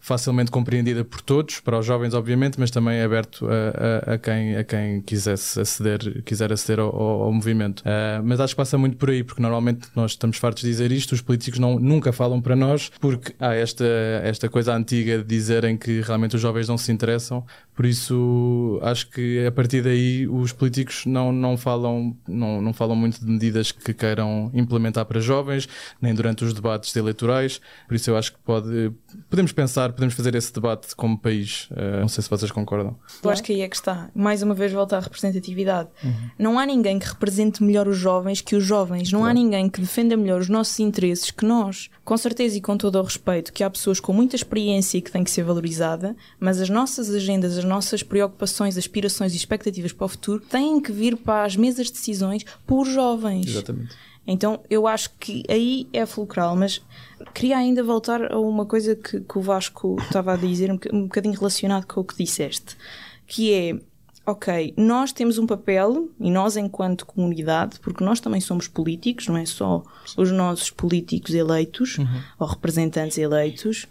facilmente 0.00 0.50
compreendida 0.50 1.04
por 1.04 1.20
todos, 1.20 1.60
para 1.60 1.78
os 1.78 1.86
jovens, 1.86 2.14
obviamente, 2.14 2.58
mas 2.58 2.70
também 2.76 3.00
aberto 3.00 3.48
a, 3.48 4.10
a, 4.10 4.14
a 4.14 4.18
quem, 4.18 4.54
a 4.54 4.62
quem 4.62 5.00
quisesse 5.00 5.58
aceder, 5.58 6.22
quiser 6.24 6.52
aceder 6.52 6.78
ao, 6.78 6.94
ao, 6.94 7.22
ao 7.22 7.32
movimento. 7.32 7.80
Uh, 7.80 8.22
mas 8.22 8.38
acho 8.38 8.52
que 8.52 8.58
passa 8.58 8.76
muito 8.76 8.98
por 8.98 9.08
aí, 9.08 9.24
porque 9.24 9.40
normalmente 9.40 9.88
nós 9.96 10.10
estamos 10.10 10.36
fartos 10.36 10.62
de 10.62 10.68
dizer 10.68 10.92
isto, 10.92 11.12
os 11.12 11.22
políticos 11.22 11.58
não, 11.58 11.78
nunca 11.78 12.12
falam 12.12 12.38
para 12.38 12.54
nós, 12.54 12.90
porque 13.00 13.34
há 13.40 13.54
esta, 13.54 13.86
esta 14.22 14.50
coisa 14.50 14.74
antiga 14.74 15.16
de 15.16 15.24
dizerem 15.24 15.78
que 15.78 16.02
realmente 16.02 16.36
os 16.36 16.42
jovens 16.42 16.68
não 16.68 16.76
se 16.76 16.92
interessam, 16.92 17.46
por 17.76 17.84
isso 17.84 18.80
acho 18.82 19.10
que 19.10 19.46
a 19.46 19.52
partir 19.52 19.82
daí 19.82 20.26
os 20.26 20.50
políticos 20.50 21.04
não, 21.04 21.30
não, 21.30 21.58
falam, 21.58 22.16
não, 22.26 22.62
não 22.62 22.72
falam 22.72 22.96
muito 22.96 23.20
de 23.20 23.30
medidas 23.30 23.70
que 23.70 23.92
queiram 23.92 24.50
implementar 24.54 25.04
para 25.04 25.20
jovens, 25.20 25.68
nem 26.00 26.14
durante 26.14 26.42
os 26.42 26.54
debates 26.54 26.96
eleitorais, 26.96 27.60
por 27.86 27.94
isso 27.94 28.10
eu 28.10 28.16
acho 28.16 28.32
que 28.32 28.38
pode, 28.38 28.90
podemos 29.28 29.52
pensar, 29.52 29.92
podemos 29.92 30.14
fazer 30.14 30.34
esse 30.34 30.52
debate 30.52 30.96
como 30.96 31.18
país, 31.18 31.68
uh, 31.72 32.00
não 32.00 32.08
sei 32.08 32.24
se 32.24 32.30
vocês 32.30 32.50
concordam. 32.50 32.96
Eu 33.22 33.28
acho 33.28 33.42
que 33.42 33.52
aí 33.52 33.60
é 33.60 33.68
que 33.68 33.76
está, 33.76 34.10
mais 34.14 34.42
uma 34.42 34.54
vez 34.54 34.72
volta 34.72 34.96
à 34.96 35.00
representatividade. 35.00 35.90
Uhum. 36.02 36.30
Não 36.38 36.58
há 36.58 36.64
ninguém 36.64 36.98
que 36.98 37.06
represente 37.06 37.62
melhor 37.62 37.86
os 37.88 37.98
jovens 37.98 38.40
que 38.40 38.56
os 38.56 38.64
jovens, 38.64 39.12
não 39.12 39.20
claro. 39.20 39.32
há 39.32 39.34
ninguém 39.34 39.68
que 39.68 39.82
defenda 39.82 40.16
melhor 40.16 40.40
os 40.40 40.48
nossos 40.48 40.80
interesses 40.80 41.30
que 41.30 41.44
nós. 41.44 41.90
Com 42.04 42.16
certeza 42.16 42.56
e 42.56 42.60
com 42.60 42.78
todo 42.78 42.98
o 42.98 43.02
respeito 43.02 43.52
que 43.52 43.62
há 43.62 43.68
pessoas 43.68 44.00
com 44.00 44.14
muita 44.14 44.34
experiência 44.34 44.96
e 44.96 45.02
que 45.02 45.10
têm 45.10 45.22
que 45.22 45.30
ser 45.30 45.42
valorizada, 45.42 46.16
mas 46.40 46.58
as 46.60 46.70
nossas 46.70 47.10
agendas, 47.10 47.58
as 47.58 47.65
nossas 47.66 48.02
preocupações, 48.02 48.78
aspirações 48.78 49.34
e 49.34 49.36
expectativas 49.36 49.92
para 49.92 50.04
o 50.04 50.08
futuro 50.08 50.40
têm 50.40 50.80
que 50.80 50.92
vir 50.92 51.16
para 51.16 51.44
as 51.44 51.56
mesas 51.56 51.86
de 51.86 51.92
decisões 51.92 52.44
por 52.66 52.86
jovens. 52.86 53.46
Exatamente. 53.46 53.94
Então 54.26 54.60
eu 54.68 54.86
acho 54.86 55.10
que 55.20 55.44
aí 55.48 55.86
é 55.92 56.04
fulcral, 56.04 56.56
mas 56.56 56.82
queria 57.32 57.58
ainda 57.58 57.82
voltar 57.82 58.32
a 58.32 58.38
uma 58.38 58.66
coisa 58.66 58.96
que, 58.96 59.20
que 59.20 59.38
o 59.38 59.40
Vasco 59.40 59.96
estava 60.00 60.32
a 60.32 60.36
dizer, 60.36 60.70
um, 60.70 60.78
um 60.92 61.02
bocadinho 61.02 61.34
relacionado 61.34 61.86
com 61.86 62.00
o 62.00 62.04
que 62.04 62.16
disseste, 62.16 62.76
que 63.26 63.52
é 63.52 63.78
ok, 64.26 64.74
nós 64.76 65.12
temos 65.12 65.38
um 65.38 65.46
papel, 65.46 66.10
e 66.18 66.30
nós 66.32 66.56
enquanto 66.56 67.06
comunidade, 67.06 67.78
porque 67.78 68.02
nós 68.02 68.18
também 68.18 68.40
somos 68.40 68.66
políticos, 68.66 69.28
não 69.28 69.36
é 69.36 69.46
só 69.46 69.84
os 70.16 70.32
nossos 70.32 70.68
políticos 70.68 71.32
eleitos 71.32 71.96
uhum. 71.96 72.20
ou 72.40 72.48
representantes 72.48 73.16
eleitos, 73.16 73.86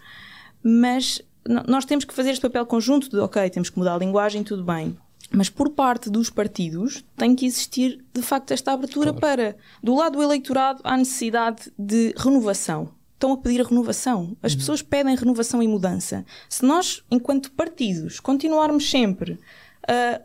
mas 0.62 1.22
nós 1.48 1.86
temos 1.86 2.06
que 2.06 2.14
fazer 2.14 2.32
este 2.32 2.42
papel 2.42 2.66
conjunto 2.66 3.10
de, 3.10 3.18
ok, 3.18 3.50
temos 3.50 3.70
que 3.70 3.78
mudar 3.78 3.96
a 3.96 3.98
linguagem, 3.98 4.44
tudo 4.44 4.64
bem. 4.64 4.98
Mas 5.32 5.50
por 5.50 5.70
parte 5.72 6.10
dos 6.10 6.30
partidos 6.30 7.04
tem 7.18 7.36
que 7.36 7.46
existir 7.46 8.04
de 8.14 8.22
facto 8.22 8.52
esta 8.52 8.72
abertura 8.72 9.12
claro. 9.12 9.20
para, 9.20 9.58
do 9.82 9.96
lado 9.96 10.18
do 10.18 10.24
eleitorado, 10.24 10.82
há 10.84 10.96
necessidade 10.98 11.72
de 11.78 12.14
renovação. 12.18 12.90
Estão 13.14 13.32
a 13.32 13.38
pedir 13.38 13.62
a 13.62 13.64
renovação. 13.64 14.36
As 14.42 14.54
uhum. 14.54 14.60
pessoas 14.60 14.82
pedem 14.82 15.16
renovação 15.16 15.64
e 15.64 15.68
mudança. 15.68 16.25
Se 16.50 16.66
nós, 16.66 17.02
enquanto 17.10 17.52
partidos, 17.52 18.20
continuarmos 18.20 18.90
sempre 18.90 19.40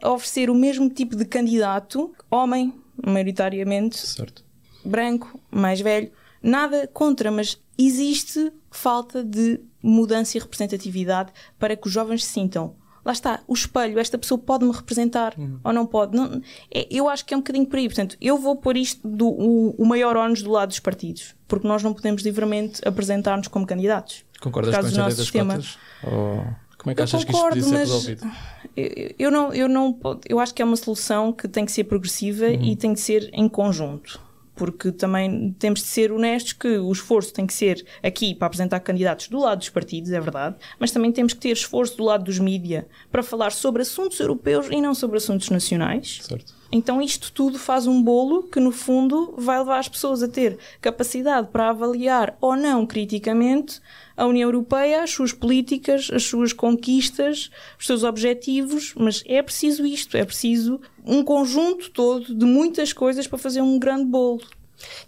a 0.03 0.11
oferecer 0.11 0.50
o 0.50 0.55
mesmo 0.55 0.89
tipo 0.89 1.15
de 1.15 1.25
candidato, 1.25 2.12
homem, 2.31 2.75
maioritariamente, 3.05 3.99
certo. 3.99 4.45
branco, 4.85 5.39
mais 5.50 5.81
velho, 5.81 6.11
nada 6.42 6.88
contra, 6.92 7.30
mas 7.30 7.59
existe 7.78 8.52
falta 8.70 9.25
de 9.25 9.61
mudança 9.82 10.37
e 10.37 10.40
representatividade 10.40 11.32
para 11.59 11.76
que 11.76 11.87
os 11.87 11.92
jovens 11.92 12.25
se 12.25 12.32
sintam. 12.32 12.75
Lá 13.02 13.12
está, 13.12 13.40
o 13.49 13.54
espelho, 13.54 13.99
esta 13.99 14.18
pessoa 14.18 14.38
pode-me 14.38 14.73
representar 14.73 15.35
uhum. 15.38 15.59
ou 15.64 15.73
não 15.73 15.87
pode. 15.87 16.14
Não, 16.14 16.40
é, 16.70 16.87
eu 16.90 17.09
acho 17.09 17.25
que 17.25 17.32
é 17.32 17.37
um 17.37 17.40
bocadinho 17.40 17.64
por 17.64 17.78
aí. 17.78 17.88
Portanto, 17.88 18.16
eu 18.20 18.37
vou 18.37 18.56
pôr 18.56 18.76
isto 18.76 19.09
do, 19.09 19.26
o, 19.26 19.70
o 19.78 19.87
maior 19.87 20.16
ónus 20.16 20.42
do 20.42 20.50
lado 20.50 20.68
dos 20.68 20.80
partidos, 20.80 21.35
porque 21.49 21.66
nós 21.66 21.82
não 21.82 21.94
podemos 21.94 22.23
livremente 22.23 22.87
apresentar-nos 22.87 23.49
como 23.49 23.66
candidatos. 23.66 24.23
Concordas 24.38 24.75
com 24.75 24.80
esta 24.80 24.92
ideia 24.92 25.04
das 25.09 25.16
sistema. 25.16 25.54
cotas? 25.54 25.78
Ou 26.04 26.44
como 26.76 26.92
é 26.92 26.94
que 26.94 27.00
eu 27.00 27.04
achas 27.04 27.25
concordo, 27.25 27.52
que 27.52 27.59
isto 27.59 27.70
podia 27.70 27.87
ser 27.87 27.92
resolvido? 27.92 28.30
Eu, 28.76 29.14
eu, 29.18 29.30
não, 29.30 29.54
eu, 29.54 29.68
não, 29.68 29.99
eu 30.28 30.38
acho 30.38 30.54
que 30.54 30.61
é 30.61 30.64
uma 30.64 30.76
solução 30.76 31.32
que 31.32 31.49
tem 31.49 31.64
que 31.64 31.73
ser 31.73 31.85
progressiva 31.85 32.47
uhum. 32.47 32.62
e 32.62 32.76
tem 32.76 32.92
que 32.92 33.00
ser 33.00 33.30
em 33.32 33.49
conjunto 33.49 34.20
porque 34.61 34.93
também 34.93 35.57
temos 35.59 35.81
de 35.81 35.87
ser 35.87 36.12
honestos 36.12 36.52
que 36.52 36.69
o 36.69 36.93
esforço 36.93 37.33
tem 37.33 37.47
que 37.47 37.55
ser 37.55 37.83
aqui 38.02 38.35
para 38.35 38.47
apresentar 38.47 38.79
candidatos 38.81 39.29
do 39.29 39.38
lado 39.38 39.61
dos 39.61 39.71
partidos, 39.71 40.12
é 40.12 40.21
verdade, 40.21 40.57
mas 40.79 40.90
também 40.90 41.11
temos 41.11 41.33
que 41.33 41.40
ter 41.40 41.49
esforço 41.49 41.97
do 41.97 42.05
lado 42.05 42.25
dos 42.25 42.38
mídia 42.38 42.87
para 43.11 43.23
falar 43.23 43.52
sobre 43.52 43.81
assuntos 43.81 44.21
europeus 44.21 44.67
e 44.71 44.79
não 44.79 44.95
sobre 44.95 45.17
assuntos 45.17 45.49
nacionais. 45.49 46.21
Certo. 46.21 46.60
Então 46.73 47.03
isto 47.03 47.33
tudo 47.33 47.59
faz 47.59 47.87
um 47.89 48.00
bolo 48.00 48.45
que 48.45 48.61
no 48.61 48.71
fundo 48.71 49.35
vai 49.37 49.59
levar 49.59 49.81
as 49.81 49.89
pessoas 49.89 50.23
a 50.23 50.29
ter 50.29 50.57
capacidade 50.81 51.49
para 51.49 51.71
avaliar 51.71 52.37
ou 52.41 52.55
não 52.55 52.87
criticamente 52.87 53.81
a 54.17 54.25
União 54.27 54.49
Europeia, 54.49 55.03
as 55.03 55.11
suas 55.11 55.33
políticas, 55.33 56.11
as 56.12 56.23
suas 56.23 56.53
conquistas, 56.53 57.50
os 57.79 57.87
seus 57.87 58.05
objetivos, 58.05 58.95
mas 58.97 59.25
é 59.27 59.43
preciso 59.43 59.85
isto, 59.85 60.17
é 60.17 60.25
preciso 60.25 60.81
um 61.05 61.25
conjunto 61.25 61.91
todo 61.91 62.35
de 62.35 62.45
muitas 62.45 62.93
coisas 62.93 63.27
para 63.27 63.39
fazer 63.39 63.62
um 63.62 63.79
grande 63.79 64.05
bolo. 64.05 64.43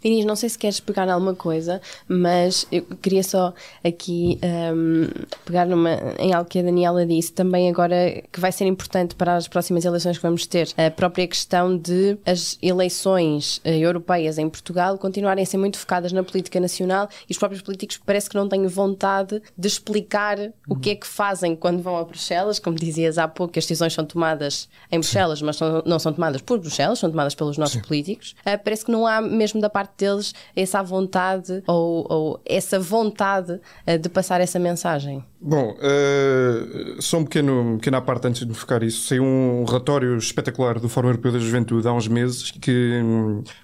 Dinis, 0.01 0.25
não 0.25 0.35
sei 0.35 0.49
se 0.49 0.57
queres 0.57 0.79
pegar 0.79 1.09
alguma 1.09 1.35
coisa, 1.35 1.81
mas 2.07 2.67
eu 2.71 2.83
queria 3.01 3.23
só 3.23 3.53
aqui 3.83 4.39
um, 4.43 5.07
pegar 5.45 5.65
numa, 5.65 5.91
em 6.19 6.33
algo 6.33 6.49
que 6.49 6.59
a 6.59 6.61
Daniela 6.61 7.05
disse, 7.05 7.31
também 7.31 7.69
agora 7.69 8.23
que 8.31 8.39
vai 8.39 8.51
ser 8.51 8.65
importante 8.65 9.15
para 9.15 9.35
as 9.35 9.47
próximas 9.47 9.85
eleições 9.85 10.17
que 10.17 10.23
vamos 10.23 10.45
ter, 10.45 10.69
a 10.77 10.91
própria 10.91 11.27
questão 11.27 11.77
de 11.77 12.17
as 12.25 12.57
eleições 12.61 13.57
uh, 13.57 13.69
europeias 13.69 14.37
em 14.37 14.49
Portugal 14.49 14.97
continuarem 14.97 15.43
a 15.43 15.45
ser 15.45 15.57
muito 15.57 15.77
focadas 15.77 16.11
na 16.11 16.23
política 16.23 16.59
nacional 16.59 17.09
e 17.29 17.31
os 17.31 17.37
próprios 17.37 17.61
políticos 17.61 17.99
parece 18.05 18.29
que 18.29 18.35
não 18.35 18.47
têm 18.47 18.65
vontade 18.67 19.41
de 19.57 19.67
explicar 19.67 20.39
uhum. 20.39 20.51
o 20.69 20.75
que 20.75 20.91
é 20.91 20.95
que 20.95 21.07
fazem 21.07 21.55
quando 21.55 21.81
vão 21.81 21.97
a 21.97 22.03
Bruxelas, 22.03 22.59
como 22.59 22.77
dizias 22.77 23.17
há 23.17 23.27
pouco, 23.27 23.57
as 23.57 23.65
decisões 23.65 23.93
são 23.93 24.05
tomadas 24.05 24.69
em 24.91 24.99
Bruxelas, 24.99 25.39
Sim. 25.39 25.45
mas 25.45 25.59
não, 25.59 25.83
não 25.85 25.99
são 25.99 26.13
tomadas 26.13 26.41
por 26.41 26.59
Bruxelas, 26.59 26.99
são 26.99 27.09
tomadas 27.09 27.35
pelos 27.35 27.57
nossos 27.57 27.75
Sim. 27.75 27.87
políticos. 27.87 28.35
Uh, 28.41 28.61
parece 28.63 28.85
que 28.85 28.91
não 28.91 29.05
há 29.07 29.21
mesmo 29.21 29.61
da 29.63 29.69
parte 29.69 29.93
deles 29.97 30.33
essa 30.55 30.83
vontade 30.83 31.63
ou, 31.65 32.05
ou 32.09 32.41
essa 32.45 32.79
vontade 32.79 33.53
uh, 33.53 33.97
de 33.97 34.09
passar 34.09 34.41
essa 34.41 34.59
mensagem? 34.59 35.23
Bom, 35.45 35.75
uh, 35.75 37.01
só 37.01 37.17
um 37.17 37.25
pequeno, 37.25 37.77
pequena 37.77 38.01
parte 38.01 38.27
antes 38.27 38.41
de 38.41 38.47
me 38.47 38.53
focar 38.53 38.81
isso. 38.81 39.07
Saiu 39.07 39.23
um 39.23 39.65
relatório 39.65 40.15
espetacular 40.17 40.79
do 40.79 40.87
Fórum 40.87 41.09
Europeu 41.09 41.33
da 41.33 41.39
Juventude 41.39 41.85
há 41.85 41.91
uns 41.91 42.07
meses 42.07 42.51
que, 42.51 43.01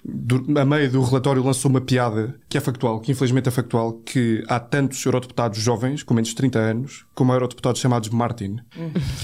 do, 0.03 0.59
a 0.59 0.65
meio 0.65 0.91
do 0.91 1.01
relatório, 1.01 1.41
lançou 1.41 1.71
uma 1.71 1.79
piada 1.79 2.35
que 2.49 2.57
é 2.57 2.61
factual, 2.61 2.99
que 2.99 3.13
infelizmente 3.13 3.47
é 3.47 3.51
factual, 3.51 3.93
que 3.93 4.43
há 4.49 4.59
tantos 4.59 5.05
eurodeputados 5.05 5.57
jovens, 5.57 6.03
com 6.03 6.13
menos 6.13 6.29
de 6.29 6.35
30 6.35 6.59
anos, 6.59 7.05
como 7.15 7.31
eurodeputados 7.31 7.79
chamados 7.79 8.09
Martin, 8.09 8.57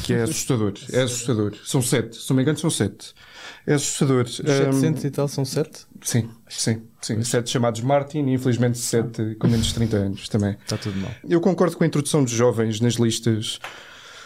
que 0.06 0.14
é 0.14 0.22
assustador. 0.22 0.74
É 0.94 1.02
assustador. 1.02 1.56
São 1.66 1.82
sete, 1.82 2.16
se 2.16 2.30
não 2.30 2.38
me 2.38 2.44
engano, 2.44 2.58
são 2.58 2.70
sete. 2.70 3.14
É 3.66 3.74
assustador. 3.74 4.26
Os 4.26 4.38
700 4.38 5.04
um, 5.04 5.08
e 5.08 5.12
tal 5.12 5.28
são 5.28 5.46
sete? 5.46 5.86
Sim, 6.02 6.30
sim, 6.48 6.84
sim. 7.02 7.24
Sete 7.24 7.50
chamados 7.50 7.82
Martin 7.82 8.20
e 8.28 8.34
infelizmente 8.34 8.78
sete 8.78 9.36
com 9.36 9.48
menos 9.48 9.68
de 9.68 9.74
30 9.76 9.98
anos 9.98 10.30
também. 10.30 10.58
Está 10.64 10.78
tudo 10.78 10.98
mal. 11.00 11.12
Eu 11.28 11.42
concordo 11.42 11.76
com 11.78 11.84
a 11.84 11.88
introdução 11.88 12.24
dos 12.24 12.34
jovens 12.34 12.80
nas 12.80 12.96
listas. 12.96 13.60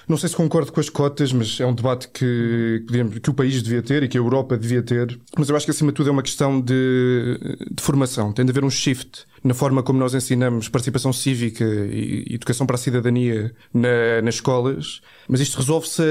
Não 0.09 0.17
sei 0.17 0.27
se 0.27 0.35
concordo 0.35 0.71
com 0.71 0.79
as 0.79 0.89
cotas, 0.89 1.31
mas 1.31 1.59
é 1.59 1.65
um 1.67 1.73
debate 1.73 2.07
que, 2.07 2.83
que 3.21 3.29
o 3.29 3.33
país 3.33 3.61
devia 3.61 3.83
ter 3.83 4.01
e 4.01 4.07
que 4.07 4.17
a 4.17 4.19
Europa 4.19 4.57
devia 4.57 4.81
ter. 4.81 5.19
Mas 5.37 5.49
eu 5.49 5.55
acho 5.55 5.67
que, 5.67 5.71
acima 5.71 5.91
de 5.91 5.97
tudo, 5.97 6.09
é 6.09 6.11
uma 6.11 6.23
questão 6.23 6.59
de, 6.59 7.37
de 7.71 7.83
formação. 7.83 8.33
Tem 8.33 8.43
de 8.43 8.49
haver 8.49 8.63
um 8.63 8.71
shift 8.71 9.27
na 9.43 9.53
forma 9.53 9.83
como 9.83 9.99
nós 9.99 10.15
ensinamos 10.15 10.67
participação 10.67 11.13
cívica 11.13 11.63
e 11.63 12.25
educação 12.31 12.65
para 12.65 12.75
a 12.75 12.79
cidadania 12.79 13.53
na, 13.71 14.21
nas 14.23 14.35
escolas, 14.35 14.99
mas 15.27 15.39
isto 15.41 15.57
resolve-se 15.57 16.01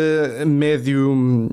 a 0.41 0.47
médio, 0.47 1.49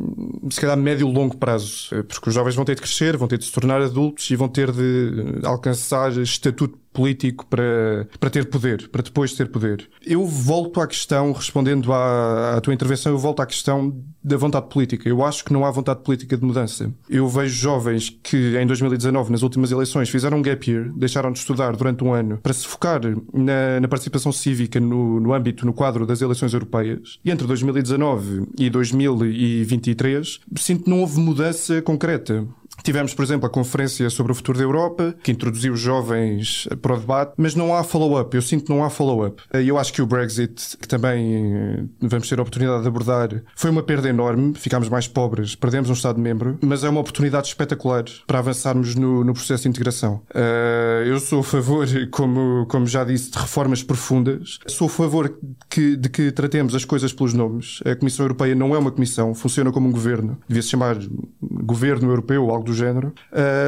se 0.50 0.62
calhar 0.62 0.78
médio 0.78 1.08
longo 1.08 1.38
prazo, 1.38 1.90
porque 2.08 2.30
os 2.30 2.36
jovens 2.36 2.56
vão 2.56 2.64
ter 2.64 2.76
de 2.76 2.82
crescer, 2.82 3.18
vão 3.18 3.28
ter 3.28 3.38
de 3.38 3.46
se 3.46 3.52
tornar 3.52 3.82
adultos 3.82 4.30
e 4.30 4.36
vão 4.36 4.48
ter 4.48 4.72
de 4.72 5.40
alcançar 5.44 6.12
estatuto 6.18 6.78
político 6.96 7.46
para, 7.46 8.08
para 8.20 8.30
ter 8.30 8.46
poder, 8.46 8.88
para 8.88 9.04
depois 9.04 9.34
ter 9.34 9.50
poder. 9.50 9.88
Eu 10.04 10.26
volto 10.26 10.80
à 10.80 10.88
questão, 10.88 11.34
respondendo 11.34 11.92
à, 11.92 12.56
à 12.56 12.62
tua 12.62 12.74
intervenção, 12.74 13.12
eu 13.12 13.20
volto 13.20 13.42
à 13.42 13.46
questão 13.46 14.02
da 14.24 14.38
vontade 14.38 14.68
política. 14.70 15.08
Eu 15.08 15.24
acho 15.24 15.44
que 15.44 15.54
não 15.54 15.66
há 15.66 15.70
vontade 15.70 16.02
política 16.02 16.36
de 16.36 16.44
mudança. 16.44 16.92
Eu 17.08 17.28
vejo 17.28 17.54
jovens 17.54 18.10
que 18.24 18.58
em 18.58 18.66
2019, 18.66 19.32
nas 19.32 19.44
últimas 19.44 19.72
eleições, 19.72 20.10
fizeram 20.10 20.40
um 20.40 20.42
gap 20.42 20.72
year, 20.72 20.92
deixaram 20.96 21.32
de 21.32 21.38
estudar 21.38 21.76
durante 21.76 22.04
um 22.04 22.14
ano 22.14 22.40
para 22.42 22.54
se 22.54 22.66
focar 22.66 23.02
na, 23.34 23.80
na 23.80 23.88
participação 23.88 24.32
cívica 24.32 24.80
no, 24.80 25.20
no 25.20 25.34
âmbito, 25.34 25.66
no 25.66 25.74
quadro 25.74 26.06
das 26.06 26.22
eleições 26.22 26.54
europeias. 26.54 27.20
E 27.24 27.30
entre 27.30 27.46
2019 27.46 28.48
e 28.58 28.70
2023, 28.70 30.40
sinto 30.56 30.86
que 30.86 30.90
não 30.90 31.02
houve 31.02 31.20
mudança 31.20 31.82
concreta. 31.82 32.48
Tivemos, 32.84 33.14
por 33.14 33.24
exemplo, 33.24 33.48
a 33.48 33.50
conferência 33.50 34.10
sobre 34.10 34.32
o 34.32 34.36
futuro 34.36 34.58
da 34.58 34.64
Europa, 34.64 35.16
que 35.24 35.32
introduziu 35.32 35.74
os 35.74 35.80
jovens 35.80 36.68
para 36.82 36.94
o 36.94 37.00
debate, 37.00 37.34
mas 37.38 37.56
não 37.56 37.76
há 37.76 37.84
follow-up. 37.84 38.36
Eu 38.36 38.42
sinto 38.42 38.66
que 38.66 38.70
não 38.70 38.84
há 38.84 38.90
follow-up. 38.90 39.42
Eu 39.54 39.78
acho 39.78 39.92
que 39.94 40.02
o 40.02 40.06
Brexit, 40.06 40.78
que 40.78 40.88
também 40.88 41.56
eh, 41.56 41.84
vamos 42.00 42.30
ter 42.30 42.38
a 42.40 42.42
oportunidade 42.42 42.82
de 42.84 42.88
abordar, 42.88 43.30
foi 43.56 43.70
uma 43.70 43.84
perda 43.84 44.10
enorme. 44.10 44.54
Ficámos 44.56 44.90
mais 44.90 45.08
pobres, 45.08 45.56
perdemos 45.56 45.90
um 45.90 45.94
Estado-membro, 45.94 46.58
mas 46.62 46.84
é 46.84 46.90
uma 46.90 47.00
oportunidade 47.00 47.48
espetacular 47.48 48.04
para 48.28 48.40
avançarmos 48.40 48.96
no, 48.96 49.24
no 49.24 49.34
processo 49.34 49.64
de 49.64 49.70
integração. 49.70 50.22
Uh, 50.32 51.06
eu 51.06 51.20
sou 51.20 51.40
a 51.40 51.44
favor, 51.44 51.88
como, 52.12 52.66
como 52.68 52.86
já 52.86 53.04
disse, 53.04 53.32
de 53.32 53.38
reformas 53.38 53.84
profundas. 53.84 54.60
Sou 54.68 54.88
a 54.88 54.90
favor 54.90 55.38
que, 55.70 55.96
de 55.96 56.10
que 56.10 56.32
tratemos 56.32 56.76
as 56.76 56.86
coisas 56.86 57.14
pelos 57.14 57.34
nomes. 57.34 57.80
A 57.86 57.96
Comissão 57.96 58.26
Europeia 58.26 58.56
não 58.56 58.76
é 58.76 58.78
uma 58.78 58.92
comissão, 58.92 59.34
funciona 59.34 59.72
como 59.72 59.88
um 59.88 59.92
governo. 59.92 60.38
Devia 60.48 60.62
se 60.62 60.70
chamar 60.70 60.98
Governo 61.42 62.10
Europeu 62.10 62.44
ou 62.44 62.52
algo 62.66 62.72
do 62.72 62.74
género. 62.74 63.14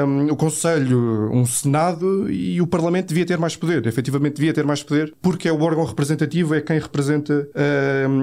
Um, 0.05 0.31
o 0.31 0.35
Conselho, 0.35 1.29
um 1.31 1.45
Senado 1.45 2.29
e 2.29 2.59
o 2.59 2.67
Parlamento 2.67 3.09
devia 3.09 3.25
ter 3.25 3.37
mais 3.37 3.55
poder. 3.55 3.85
Efetivamente 3.85 4.35
devia 4.35 4.53
ter 4.53 4.65
mais 4.65 4.81
poder 4.81 5.13
porque 5.21 5.47
é 5.47 5.51
o 5.51 5.61
órgão 5.61 5.85
representativo, 5.85 6.55
é 6.55 6.61
quem 6.61 6.79
representa 6.79 7.47